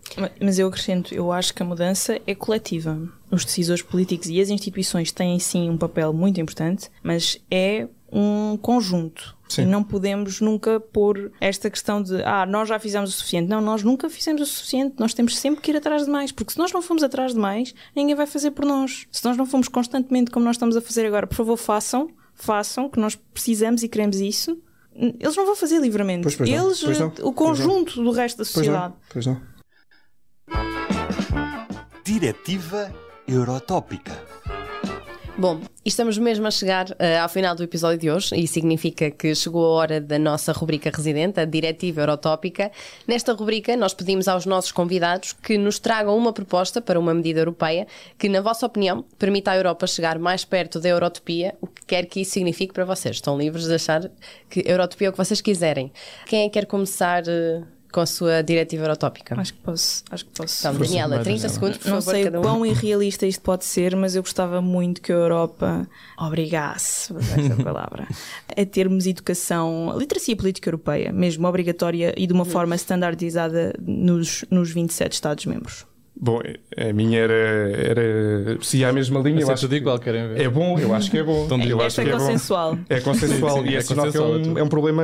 Mas 0.43 0.59
eu 0.59 0.69
acrescento, 0.69 1.15
eu 1.15 1.33
acho 1.33 1.55
que 1.55 1.63
a 1.63 1.67
mudança 1.67 2.21
é 2.27 2.35
coletiva. 2.35 3.01
Os 3.31 3.45
decisores 3.45 3.83
políticos 3.83 4.29
e 4.29 4.41
as 4.41 4.51
instituições 4.51 5.11
têm 5.11 5.39
sim 5.39 5.71
um 5.71 5.79
papel 5.79 6.13
muito 6.13 6.41
importante, 6.41 6.91
mas 7.03 7.41
é 7.51 7.89
um 8.15 8.57
conjunto. 8.57 9.37
Sim. 9.49 9.63
E 9.63 9.67
não 9.67 9.83
podemos 9.83 10.41
nunca 10.41 10.79
pôr 10.79 11.33
esta 11.41 11.69
questão 11.69 12.03
de 12.03 12.23
ah, 12.23 12.47
nós 12.47 12.69
já 12.69 12.79
fizemos 12.79 13.11
o 13.11 13.13
suficiente. 13.13 13.49
Não, 13.49 13.61
nós 13.61 13.83
nunca 13.83 14.09
fizemos 14.09 14.41
o 14.41 14.47
suficiente. 14.47 14.95
Nós 14.99 15.13
temos 15.13 15.37
sempre 15.37 15.61
que 15.61 15.73
ir 15.73 15.77
atrás 15.77 16.05
de 16.05 16.11
mais. 16.11 16.31
Porque 16.31 16.53
se 16.53 16.59
nós 16.59 16.73
não 16.73 16.81
formos 16.81 17.03
atrás 17.03 17.35
de 17.35 17.39
mais, 17.39 17.75
ninguém 17.95 18.15
vai 18.15 18.27
fazer 18.27 18.53
por 18.53 18.65
nós. 18.65 19.07
Se 19.11 19.25
nós 19.25 19.37
não 19.37 19.45
formos 19.45 19.69
constantemente 19.69 20.31
como 20.31 20.45
nós 20.45 20.57
estamos 20.57 20.77
a 20.77 20.81
fazer 20.81 21.05
agora, 21.05 21.27
por 21.27 21.35
favor, 21.35 21.57
façam, 21.57 22.09
façam, 22.35 22.89
que 22.89 22.99
nós 22.99 23.17
precisamos 23.17 23.83
e 23.83 23.89
queremos 23.89 24.17
isso 24.19 24.57
eles 24.97 25.37
não 25.37 25.45
vão 25.45 25.57
fazer 25.57 25.81
livramento. 25.81 26.23
Pois, 26.23 26.37
pois 26.37 26.49
eles, 26.49 26.81
pois 26.81 27.01
não, 27.01 27.13
o 27.23 27.33
conjunto 27.33 28.03
do 28.03 28.13
resto 28.13 28.39
da 28.39 28.45
sociedade. 28.45 28.95
Pois 29.13 29.27
não. 29.27 29.41
Diretiva 32.05 32.95
Eurotópica. 33.27 34.13
Bom, 35.37 35.61
estamos 35.85 36.17
mesmo 36.17 36.47
a 36.47 36.51
chegar 36.51 36.91
uh, 36.91 37.21
ao 37.21 37.29
final 37.29 37.57
do 37.57 37.65
episódio 37.65 37.99
de 37.99 38.09
hoje 38.09 38.37
e 38.37 38.47
significa 38.47 39.11
que 39.11 39.35
chegou 39.35 39.67
a 39.67 39.69
hora 39.71 40.01
da 40.01 40.17
nossa 40.17 40.53
rubrica 40.53 40.93
residente, 40.95 41.41
a 41.41 41.45
Diretiva 41.45 42.03
Eurotópica. 42.03 42.71
Nesta 43.05 43.33
rubrica, 43.33 43.77
nós 43.77 43.93
pedimos 43.93 44.29
aos 44.29 44.47
nossos 44.47 44.71
convidados 44.71 45.33
que 45.33 45.59
nos 45.59 45.81
tragam 45.81 46.17
uma 46.17 46.33
proposta 46.33 46.81
para 46.81 47.01
uma 47.01 47.13
medida 47.13 47.41
europeia 47.41 47.85
que, 48.17 48.29
na 48.29 48.41
vossa 48.41 48.65
opinião, 48.65 49.05
permita 49.19 49.51
à 49.51 49.57
Europa 49.57 49.89
chegar 49.89 50.21
mais 50.21 50.45
perto 50.45 50.79
da 50.79 50.91
Eurotopia, 50.91 51.57
o 51.61 51.67
que 51.67 51.85
quer 51.85 52.07
que 52.07 52.21
isso 52.21 52.31
signifique 52.31 52.73
para 52.73 52.85
vocês. 52.85 53.17
Estão 53.17 53.37
livres 53.37 53.67
de 53.67 53.75
achar 53.75 54.09
que 54.49 54.63
Eurotopia 54.65 55.09
é 55.09 55.11
o 55.11 55.13
que 55.13 55.19
vocês 55.19 55.41
quiserem. 55.41 55.93
Quem 56.27 56.43
é 56.43 56.45
que 56.45 56.51
quer 56.51 56.67
começar 56.67 57.25
uh, 57.25 57.67
com 57.95 58.01
a 58.01 58.07
sua 58.07 58.43
diretiva 58.43 58.83
eurotópica? 58.83 59.41
Acho 59.41 59.55
que 59.55 59.61
posso. 59.61 60.03
Acho 60.11 60.25
que 60.25 60.33
posso. 60.33 60.59
Então, 60.59 60.75
Força, 60.75 60.91
Daniela, 60.93 61.15
vai, 61.15 61.25
30 61.25 61.37
Daniela. 61.43 61.55
segundos, 61.55 61.79
por 61.79 61.89
Não 61.89 62.03
favor, 62.03 62.11
sei 62.11 62.29
o 62.29 62.39
um. 62.39 62.43
quão 62.43 62.67
irrealista 62.67 63.25
isto 63.25 63.41
pode 63.41 63.65
ser, 63.65 63.95
mas 63.95 64.17
eu 64.17 64.23
gostava 64.23 64.61
muito 64.61 65.01
que 65.01 65.13
a 65.13 65.15
Europa 65.15 65.89
obrigasse, 66.19 67.13
vou 67.13 67.23
usar 67.23 67.55
palavra, 67.63 68.09
a 68.51 68.67
termos 68.67 69.07
educação, 69.07 69.95
literacia 69.97 70.35
política 70.37 70.69
europeia, 70.69 71.13
mesmo 71.13 71.47
obrigatória 71.47 72.13
e 72.17 72.27
de 72.27 72.33
uma 72.33 72.45
forma 72.45 72.75
standardizada 72.75 73.73
nos, 73.81 74.45
nos 74.51 74.73
27 74.73 75.13
Estados-membros. 75.13 75.87
Bom, 76.17 76.41
a 76.77 76.93
minha 76.93 77.19
era, 77.19 77.35
era 77.35 78.59
se 78.63 78.79
ia 78.79 78.89
à 78.89 78.93
mesma 78.93 79.21
linha. 79.21 79.41
Eu 79.41 79.51
acho 79.51 79.69
que 79.69 79.75
igual, 79.75 79.99
querem 79.99 80.29
ver? 80.29 80.41
é 80.43 80.49
bom, 80.49 80.79
eu 80.79 80.95
acho 80.95 81.11
que 81.11 81.19
é 81.19 81.23
bom. 81.23 81.45
Então 81.45 81.61
eu 81.63 81.81
acho 81.81 82.01
é 82.01 82.05
que 82.05 82.11
é 82.11 82.13
consensual. 82.13 82.79
É 82.89 83.01
consensual 83.01 83.59
Sim, 83.59 83.65
sim, 83.65 83.71
e 83.71 83.75
é, 83.75 83.79
é 83.79 83.81
sinal 83.81 84.11
que 84.11 84.17
é 84.17 84.21
consensual, 84.21 84.39
é 84.39 84.49
um, 84.49 84.59
é 84.59 84.63
um 84.63 84.69
problema 84.69 85.03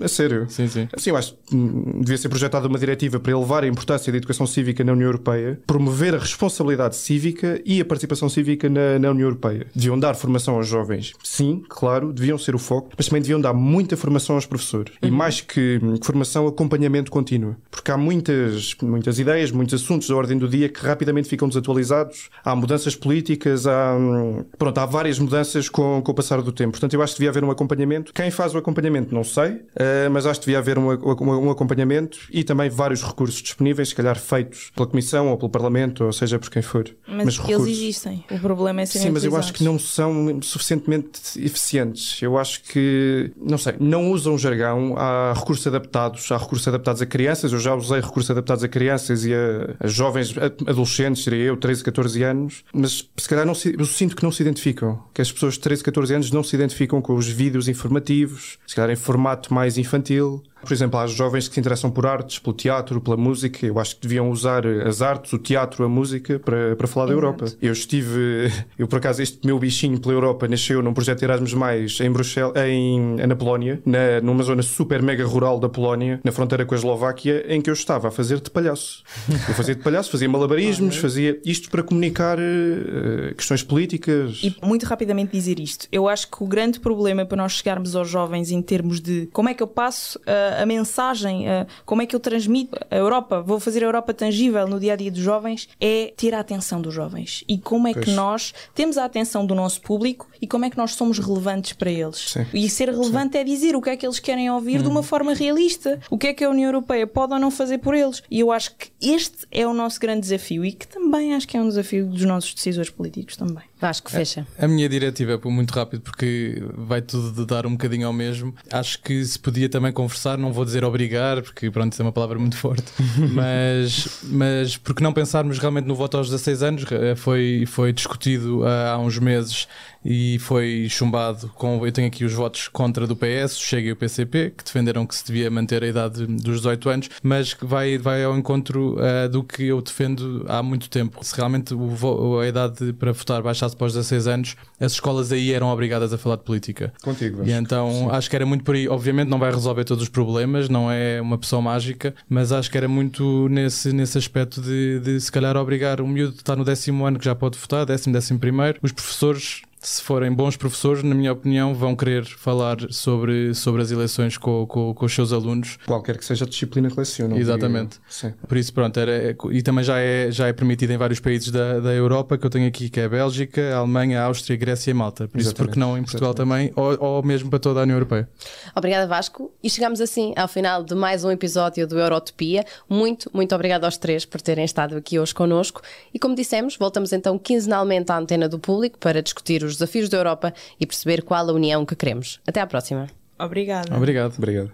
a 0.00 0.08
sério. 0.08 0.46
Sim, 0.48 0.68
sim. 0.68 0.88
Sim, 0.96 1.10
eu 1.10 1.16
acho 1.16 1.34
que 1.34 1.56
devia 2.00 2.16
ser 2.16 2.28
projetada 2.28 2.68
uma 2.68 2.78
diretiva 2.78 3.18
para 3.18 3.32
elevar 3.32 3.64
a 3.64 3.66
importância 3.66 4.12
da 4.12 4.18
educação 4.18 4.46
cívica 4.46 4.84
na 4.84 4.92
União 4.92 5.08
Europeia, 5.08 5.58
promover 5.66 6.14
a 6.14 6.18
responsabilidade 6.18 6.94
cívica 6.96 7.60
e 7.64 7.80
a 7.80 7.84
participação 7.84 8.28
cívica 8.28 8.68
na, 8.68 8.98
na 8.98 9.10
União 9.10 9.26
Europeia. 9.26 9.66
Deviam 9.74 9.98
dar 9.98 10.14
formação 10.14 10.56
aos 10.56 10.68
jovens, 10.68 11.12
sim, 11.24 11.62
claro, 11.68 12.12
deviam 12.12 12.38
ser 12.38 12.54
o 12.54 12.58
foco, 12.58 12.90
mas 12.96 13.06
também 13.06 13.20
deviam 13.20 13.40
dar 13.40 13.52
muita 13.52 13.96
formação 13.96 14.36
aos 14.36 14.46
professores. 14.46 14.94
E 15.02 15.10
mais 15.10 15.40
que 15.40 15.80
hum, 15.82 15.96
formação, 16.02 16.46
acompanhamento 16.46 17.10
contínuo. 17.10 17.56
Porque 17.70 17.90
há 17.90 17.96
muitas, 17.96 18.74
muitas 18.80 19.18
ideias, 19.18 19.50
muitos 19.50 19.82
assuntos 19.82 20.08
da 20.08 20.14
ordem 20.14 20.38
do 20.38 20.48
dia 20.52 20.68
que 20.68 20.84
rapidamente 20.84 21.28
ficam 21.28 21.48
desatualizados. 21.48 22.28
Há 22.44 22.54
mudanças 22.54 22.94
políticas, 22.94 23.66
há, 23.66 23.94
hum, 23.96 24.44
pronto, 24.58 24.78
há 24.78 24.86
várias 24.86 25.18
mudanças 25.18 25.68
com, 25.68 26.00
com 26.02 26.12
o 26.12 26.14
passar 26.14 26.40
do 26.42 26.52
tempo. 26.52 26.72
Portanto, 26.72 26.94
eu 26.94 27.02
acho 27.02 27.14
que 27.14 27.18
devia 27.20 27.30
haver 27.30 27.44
um 27.44 27.50
acompanhamento. 27.50 28.12
Quem 28.12 28.30
faz 28.30 28.54
o 28.54 28.58
acompanhamento, 28.58 29.14
não 29.14 29.24
sei, 29.24 29.62
eh, 29.76 30.08
mas 30.08 30.26
acho 30.26 30.40
que 30.40 30.46
devia 30.46 30.58
haver 30.58 30.78
um, 30.78 30.90
um- 30.92 31.46
um 31.46 31.50
acompanhamento 31.50 32.18
e 32.30 32.44
também 32.44 32.68
vários 32.70 33.02
recursos 33.02 33.42
disponíveis, 33.42 33.88
se 33.90 33.94
calhar 33.94 34.18
feitos 34.18 34.70
pela 34.74 34.86
Comissão 34.86 35.28
ou 35.28 35.36
pelo 35.36 35.50
Parlamento, 35.50 36.04
ou 36.04 36.12
seja, 36.12 36.38
por 36.38 36.50
quem 36.50 36.62
for. 36.62 36.84
Mas, 37.08 37.38
eles 37.48 37.66
existem. 37.66 38.24
O 38.30 38.38
problema 38.38 38.82
é 38.82 38.86
serem 38.86 39.08
Sim, 39.08 39.12
mas 39.12 39.24
eu 39.24 39.36
acho 39.36 39.52
que 39.52 39.64
não 39.64 39.78
são 39.78 40.40
suficientemente 40.42 41.20
eficientes. 41.44 42.20
Eu 42.22 42.38
acho 42.38 42.62
que, 42.64 43.30
não 43.36 43.58
sei, 43.58 43.74
não 43.80 44.10
usam 44.10 44.36
jargão. 44.38 44.94
Há 44.96 45.32
recursos 45.36 45.66
adaptados, 45.66 46.30
há 46.30 46.36
recursos 46.36 46.66
adaptados 46.68 47.02
a 47.02 47.06
crianças. 47.06 47.52
Eu 47.52 47.58
já 47.58 47.74
usei 47.74 48.00
recursos 48.00 48.30
adaptados 48.30 48.64
a 48.64 48.68
crianças 48.68 49.24
e 49.24 49.32
a, 49.34 49.74
a 49.80 49.86
jovens, 49.86 50.34
adolescentes, 50.46 51.24
seria 51.24 51.44
eu, 51.44 51.56
13, 51.56 51.84
14 51.84 52.22
anos. 52.22 52.64
Mas 52.72 53.08
se 53.16 53.28
calhar 53.28 53.46
não 53.46 53.54
se, 53.54 53.74
eu 53.78 53.84
sinto 53.84 54.16
que 54.16 54.22
não 54.22 54.32
se 54.32 54.42
identificam. 54.42 55.02
Que 55.14 55.22
as 55.22 55.30
pessoas 55.30 55.54
de 55.54 55.60
13, 55.60 55.84
14 55.84 56.14
anos 56.14 56.30
não 56.30 56.42
se 56.42 56.54
identificam 56.56 57.00
com 57.00 57.14
os 57.14 57.28
vídeos 57.28 57.68
informativos, 57.68 58.58
se 58.66 58.74
calhar 58.74 58.90
em 58.90 58.96
formato 58.96 59.52
mais 59.52 59.78
infantil. 59.78 60.42
Por 60.62 60.72
exemplo, 60.72 60.98
há 60.98 61.06
jovens 61.06 61.48
que 61.48 61.54
se 61.54 61.60
interessam 61.60 61.90
por 61.90 62.06
artes, 62.06 62.38
pelo 62.38 62.54
teatro, 62.54 63.00
pela 63.00 63.16
música. 63.16 63.66
Eu 63.66 63.78
acho 63.78 63.96
que 63.96 64.02
deviam 64.02 64.30
usar 64.30 64.66
as 64.66 65.02
artes, 65.02 65.32
o 65.32 65.38
teatro, 65.38 65.84
a 65.84 65.88
música 65.88 66.38
para, 66.38 66.76
para 66.76 66.86
falar 66.86 67.06
da 67.06 67.12
Europa. 67.12 67.46
Eu 67.60 67.72
estive, 67.72 68.50
eu 68.78 68.86
por 68.86 68.96
acaso, 68.96 69.22
este 69.22 69.46
meu 69.46 69.58
bichinho 69.58 70.00
pela 70.00 70.14
Europa 70.14 70.46
nasceu 70.48 70.82
num 70.82 70.94
projeto 70.94 71.22
Erasmus 71.22 71.54
Mais 71.54 72.00
em 72.00 72.10
Bruxelas, 72.10 72.54
em, 72.56 73.16
na 73.16 73.36
Polónia, 73.36 73.80
na, 73.84 74.20
numa 74.22 74.42
zona 74.42 74.62
super 74.62 75.02
mega 75.02 75.24
rural 75.24 75.58
da 75.58 75.68
Polónia, 75.68 76.20
na 76.24 76.32
fronteira 76.32 76.64
com 76.64 76.74
a 76.74 76.78
Eslováquia, 76.78 77.44
em 77.48 77.60
que 77.60 77.70
eu 77.70 77.74
estava 77.74 78.08
a 78.08 78.10
fazer 78.10 78.40
de 78.40 78.50
palhaço. 78.50 79.02
Eu 79.48 79.54
fazia 79.54 79.74
de 79.74 79.82
palhaço, 79.82 80.10
fazia 80.10 80.28
malabarismos, 80.28 80.96
fazia 80.96 81.40
isto 81.44 81.70
para 81.70 81.82
comunicar 81.82 82.38
eh, 82.38 83.34
questões 83.36 83.62
políticas. 83.62 84.40
E 84.42 84.54
muito 84.62 84.84
rapidamente 84.84 85.32
dizer 85.32 85.58
isto. 85.58 85.86
Eu 85.90 86.08
acho 86.08 86.28
que 86.30 86.42
o 86.42 86.46
grande 86.46 86.80
problema 86.80 87.24
para 87.24 87.36
nós 87.36 87.52
chegarmos 87.52 87.94
aos 87.96 88.08
jovens 88.08 88.50
em 88.50 88.62
termos 88.62 89.00
de 89.00 89.28
como 89.32 89.48
é 89.48 89.54
que 89.54 89.62
eu 89.62 89.66
passo 89.66 90.18
uh, 90.18 90.22
a 90.60 90.66
mensagem, 90.66 91.48
uh, 91.48 91.66
como 91.84 92.02
é 92.02 92.06
que 92.06 92.14
eu 92.14 92.20
transmito 92.20 92.76
a 92.90 92.96
Europa, 92.96 93.40
vou 93.40 93.60
fazer 93.60 93.82
a 93.82 93.86
Europa 93.86 94.12
tangível 94.12 94.66
no 94.66 94.78
dia 94.78 94.92
a 94.92 94.96
dia 94.96 95.10
dos 95.10 95.20
jovens, 95.20 95.68
é 95.80 96.12
ter 96.16 96.34
a 96.34 96.40
atenção 96.40 96.80
dos 96.80 96.92
jovens. 96.92 97.44
E 97.48 97.58
como 97.58 97.88
é 97.88 97.94
que 97.94 98.04
Pois. 98.04 98.16
nós 98.16 98.54
temos 98.74 98.98
a 98.98 99.04
atenção 99.04 99.46
do 99.46 99.54
nosso 99.54 99.80
público 99.80 100.28
e 100.40 100.46
como 100.46 100.64
é 100.64 100.70
que 100.70 100.76
nós 100.76 100.94
somos 100.94 101.18
relevantes 101.18 101.72
para 101.72 101.90
eles. 101.90 102.32
Sim. 102.32 102.46
E 102.52 102.68
ser 102.68 102.88
relevante 102.88 103.36
é 103.36 103.44
dizer 103.44 103.76
o 103.76 103.80
que 103.80 103.90
é 103.90 103.96
que 103.96 104.06
eles 104.06 104.18
querem 104.18 104.50
ouvir 104.50 104.82
de 104.82 104.88
uma 104.88 105.02
forma 105.02 105.34
realista. 105.34 106.00
O 106.10 106.18
que 106.18 106.28
é 106.28 106.34
que 106.34 106.44
a 106.44 106.50
União 106.50 106.68
Europeia 106.68 107.06
pode 107.06 107.32
ou 107.32 107.38
não 107.38 107.50
fazer 107.50 107.78
por 107.78 107.94
eles. 107.94 108.22
E 108.30 108.40
eu 108.40 108.50
acho 108.50 108.74
que 108.76 108.90
este 109.00 109.46
é 109.50 109.66
o 109.66 109.72
nosso 109.72 110.00
grande 110.00 110.20
desafio 110.20 110.64
e 110.64 110.72
que 110.72 110.86
também 110.86 111.34
acho 111.34 111.46
que 111.46 111.56
é 111.56 111.60
um 111.60 111.68
desafio 111.68 112.06
dos 112.06 112.24
nossos 112.24 112.54
decisores 112.54 112.90
políticos 112.90 113.36
também. 113.36 113.64
Acho 113.82 114.02
que 114.02 114.10
fecha. 114.10 114.46
A 114.58 114.68
minha 114.68 114.88
diretiva 114.88 115.32
é 115.32 115.48
muito 115.48 115.72
rápido 115.72 116.02
porque 116.02 116.62
vai 116.76 117.02
tudo 117.02 117.32
de 117.32 117.46
dar 117.46 117.66
um 117.66 117.72
bocadinho 117.72 118.06
ao 118.06 118.12
mesmo. 118.12 118.54
Acho 118.70 119.00
que 119.02 119.24
se 119.24 119.38
podia 119.38 119.68
também 119.68 119.92
conversar, 119.92 120.38
não 120.38 120.52
vou 120.52 120.64
dizer 120.64 120.84
obrigar, 120.84 121.42
porque 121.42 121.70
pronto, 121.70 121.92
isso 121.92 122.02
é 122.02 122.04
uma 122.04 122.12
palavra 122.12 122.38
muito 122.38 122.56
forte, 122.56 122.92
mas, 123.34 124.20
mas 124.24 124.76
porque 124.76 125.02
não 125.02 125.12
pensarmos 125.12 125.58
realmente 125.58 125.86
no 125.86 125.94
voto 125.94 126.16
aos 126.16 126.28
16 126.30 126.62
anos, 126.62 126.84
eh, 126.90 127.14
foi, 127.16 127.64
foi 127.66 127.92
discutido 127.92 128.64
ah, 128.64 128.92
há 128.92 128.98
uns 128.98 129.18
meses 129.18 129.66
e 130.04 130.38
foi 130.40 130.86
chumbado 130.88 131.48
com. 131.54 131.84
Eu 131.84 131.92
tenho 131.92 132.08
aqui 132.08 132.24
os 132.24 132.32
votos 132.32 132.68
contra 132.68 133.06
do 133.06 133.16
PS, 133.16 133.58
Chega 133.58 133.88
e 133.88 133.92
o 133.92 133.96
PCP, 133.96 134.54
que 134.56 134.64
defenderam 134.64 135.06
que 135.06 135.14
se 135.14 135.24
devia 135.24 135.50
manter 135.50 135.82
a 135.82 135.86
idade 135.86 136.26
dos 136.26 136.56
18 136.56 136.88
anos, 136.88 137.10
mas 137.22 137.54
que 137.54 137.64
vai, 137.64 137.98
vai 137.98 138.24
ao 138.24 138.36
encontro 138.36 138.96
ah, 138.98 139.28
do 139.28 139.42
que 139.42 139.64
eu 139.64 139.80
defendo 139.80 140.44
há 140.48 140.62
muito 140.62 140.88
tempo. 140.88 141.18
Se 141.24 141.34
realmente 141.36 141.74
o 141.74 142.40
a 142.40 142.46
idade 142.46 142.92
para 142.94 143.12
votar 143.12 143.42
baixasse 143.42 143.76
para 143.76 143.86
os 143.86 143.94
16 143.94 144.26
anos, 144.26 144.56
as 144.80 144.92
escolas 144.92 145.32
aí 145.32 145.52
eram 145.52 145.68
obrigadas 145.68 146.12
a 146.12 146.18
falar 146.18 146.36
de 146.36 146.42
política. 146.42 146.92
Contigo, 147.02 147.42
E 147.44 147.52
então 147.52 148.08
acho 148.10 148.28
que 148.28 148.36
era 148.36 148.46
muito 148.46 148.64
por 148.64 148.74
aí. 148.74 148.88
Obviamente 148.88 149.28
não 149.28 149.38
vai 149.38 149.52
resolver 149.52 149.84
todos 149.84 150.02
os 150.04 150.08
problemas, 150.08 150.68
não 150.68 150.90
é 150.90 151.20
uma 151.20 151.38
pessoa 151.38 151.62
mágica, 151.62 152.14
mas 152.28 152.52
acho 152.52 152.70
que 152.70 152.76
era 152.76 152.88
muito 152.88 153.48
nesse, 153.48 153.92
nesse 153.92 154.18
aspecto 154.18 154.60
de, 154.60 155.00
de 155.00 155.20
se 155.20 155.30
calhar 155.30 155.56
obrigar 155.56 156.00
um 156.00 156.08
miúdo 156.08 156.32
que 156.32 156.40
está 156.40 156.56
no 156.56 156.64
décimo 156.64 157.04
ano 157.06 157.18
que 157.18 157.24
já 157.24 157.34
pode 157.34 157.58
votar, 157.58 157.86
décimo, 157.86 158.12
décimo 158.12 158.38
primeiro, 158.38 158.78
os 158.82 158.92
professores. 158.92 159.62
Se 159.84 160.00
forem 160.00 160.32
bons 160.32 160.56
professores, 160.56 161.02
na 161.02 161.12
minha 161.12 161.32
opinião, 161.32 161.74
vão 161.74 161.96
querer 161.96 162.24
falar 162.24 162.76
sobre, 162.90 163.52
sobre 163.52 163.82
as 163.82 163.90
eleições 163.90 164.38
com, 164.38 164.64
com, 164.64 164.94
com 164.94 165.04
os 165.04 165.12
seus 165.12 165.32
alunos. 165.32 165.76
Qualquer 165.84 166.16
que 166.16 166.24
seja 166.24 166.44
a 166.44 166.48
disciplina 166.48 166.88
que 166.88 166.96
lecionam. 166.96 167.36
Exatamente. 167.36 167.98
Sim. 168.08 168.32
Por 168.46 168.56
isso, 168.56 168.72
pronto, 168.72 169.00
era, 169.00 169.36
e 169.50 169.60
também 169.60 169.82
já 169.82 169.98
é, 169.98 170.30
já 170.30 170.46
é 170.46 170.52
permitido 170.52 170.92
em 170.92 170.96
vários 170.96 171.18
países 171.18 171.50
da, 171.50 171.80
da 171.80 171.92
Europa, 171.92 172.38
que 172.38 172.46
eu 172.46 172.50
tenho 172.50 172.68
aqui, 172.68 172.88
que 172.88 173.00
é 173.00 173.06
a 173.06 173.08
Bélgica, 173.08 173.74
a 173.74 173.78
Alemanha, 173.78 174.20
a 174.20 174.26
Áustria, 174.26 174.54
a 174.54 174.58
Grécia 174.58 174.92
e 174.92 174.94
Malta. 174.94 175.26
Por 175.26 175.40
isso, 175.40 175.48
Exatamente, 175.48 175.68
porque 175.68 175.80
não 175.80 175.98
em 175.98 176.02
Portugal 176.04 176.30
exatamente. 176.30 176.74
também, 176.74 177.00
ou, 177.00 177.16
ou 177.16 177.22
mesmo 177.24 177.50
para 177.50 177.58
toda 177.58 177.80
a 177.80 177.82
União 177.82 177.96
Europeia. 177.96 178.28
Obrigada, 178.76 179.08
Vasco. 179.08 179.50
E 179.60 179.68
chegamos 179.68 180.00
assim 180.00 180.32
ao 180.36 180.46
final 180.46 180.84
de 180.84 180.94
mais 180.94 181.24
um 181.24 181.30
episódio 181.32 181.88
do 181.88 181.98
Eurotopia. 181.98 182.64
Muito, 182.88 183.28
muito 183.34 183.52
obrigada 183.52 183.84
aos 183.84 183.96
três 183.96 184.24
por 184.24 184.40
terem 184.40 184.64
estado 184.64 184.96
aqui 184.96 185.18
hoje 185.18 185.34
connosco. 185.34 185.82
E 186.14 186.20
como 186.20 186.36
dissemos, 186.36 186.76
voltamos 186.76 187.12
então 187.12 187.36
quinzenalmente 187.36 188.12
à 188.12 188.16
antena 188.16 188.48
do 188.48 188.60
público 188.60 188.96
para 188.96 189.20
discutir 189.20 189.64
os 189.64 189.71
desafios 189.74 190.08
da 190.08 190.18
Europa 190.18 190.52
e 190.78 190.86
perceber 190.86 191.22
qual 191.22 191.48
a 191.48 191.52
união 191.52 191.84
que 191.84 191.96
queremos. 191.96 192.40
Até 192.46 192.60
à 192.60 192.66
próxima. 192.66 193.06
Obrigada. 193.38 193.96
Obrigado. 193.96 194.34
Obrigado. 194.38 194.72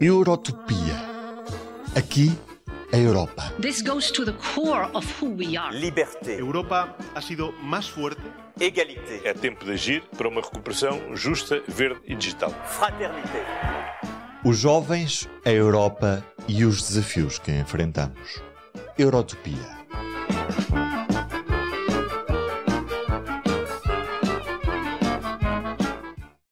Eurotopia. 0.00 1.14
Aqui, 1.96 2.32
a 2.92 2.96
Europa. 2.96 3.52
This 3.60 3.82
goes 3.82 4.10
to 4.10 4.24
the 4.24 4.34
core 4.54 4.88
of 4.94 5.06
who 5.20 5.34
we 5.34 5.56
are. 5.56 5.76
Liberté. 5.76 6.38
Europa 6.38 6.96
ha 7.14 7.20
sido 7.20 7.52
más 7.62 7.88
fuerte. 7.88 8.22
Égalité. 8.60 9.20
É 9.24 9.34
tempo 9.34 9.64
de 9.64 9.72
agir 9.72 10.02
para 10.16 10.28
uma 10.28 10.40
recuperação 10.40 11.16
justa, 11.16 11.62
verde 11.66 12.00
e 12.06 12.14
digital. 12.14 12.50
Fraternité. 12.64 13.44
Os 14.44 14.58
jovens, 14.58 15.28
a 15.44 15.50
Europa 15.50 16.24
e 16.46 16.64
os 16.64 16.82
desafios 16.82 17.38
que 17.38 17.50
enfrentamos. 17.50 18.40
Eurotopia. 18.98 19.84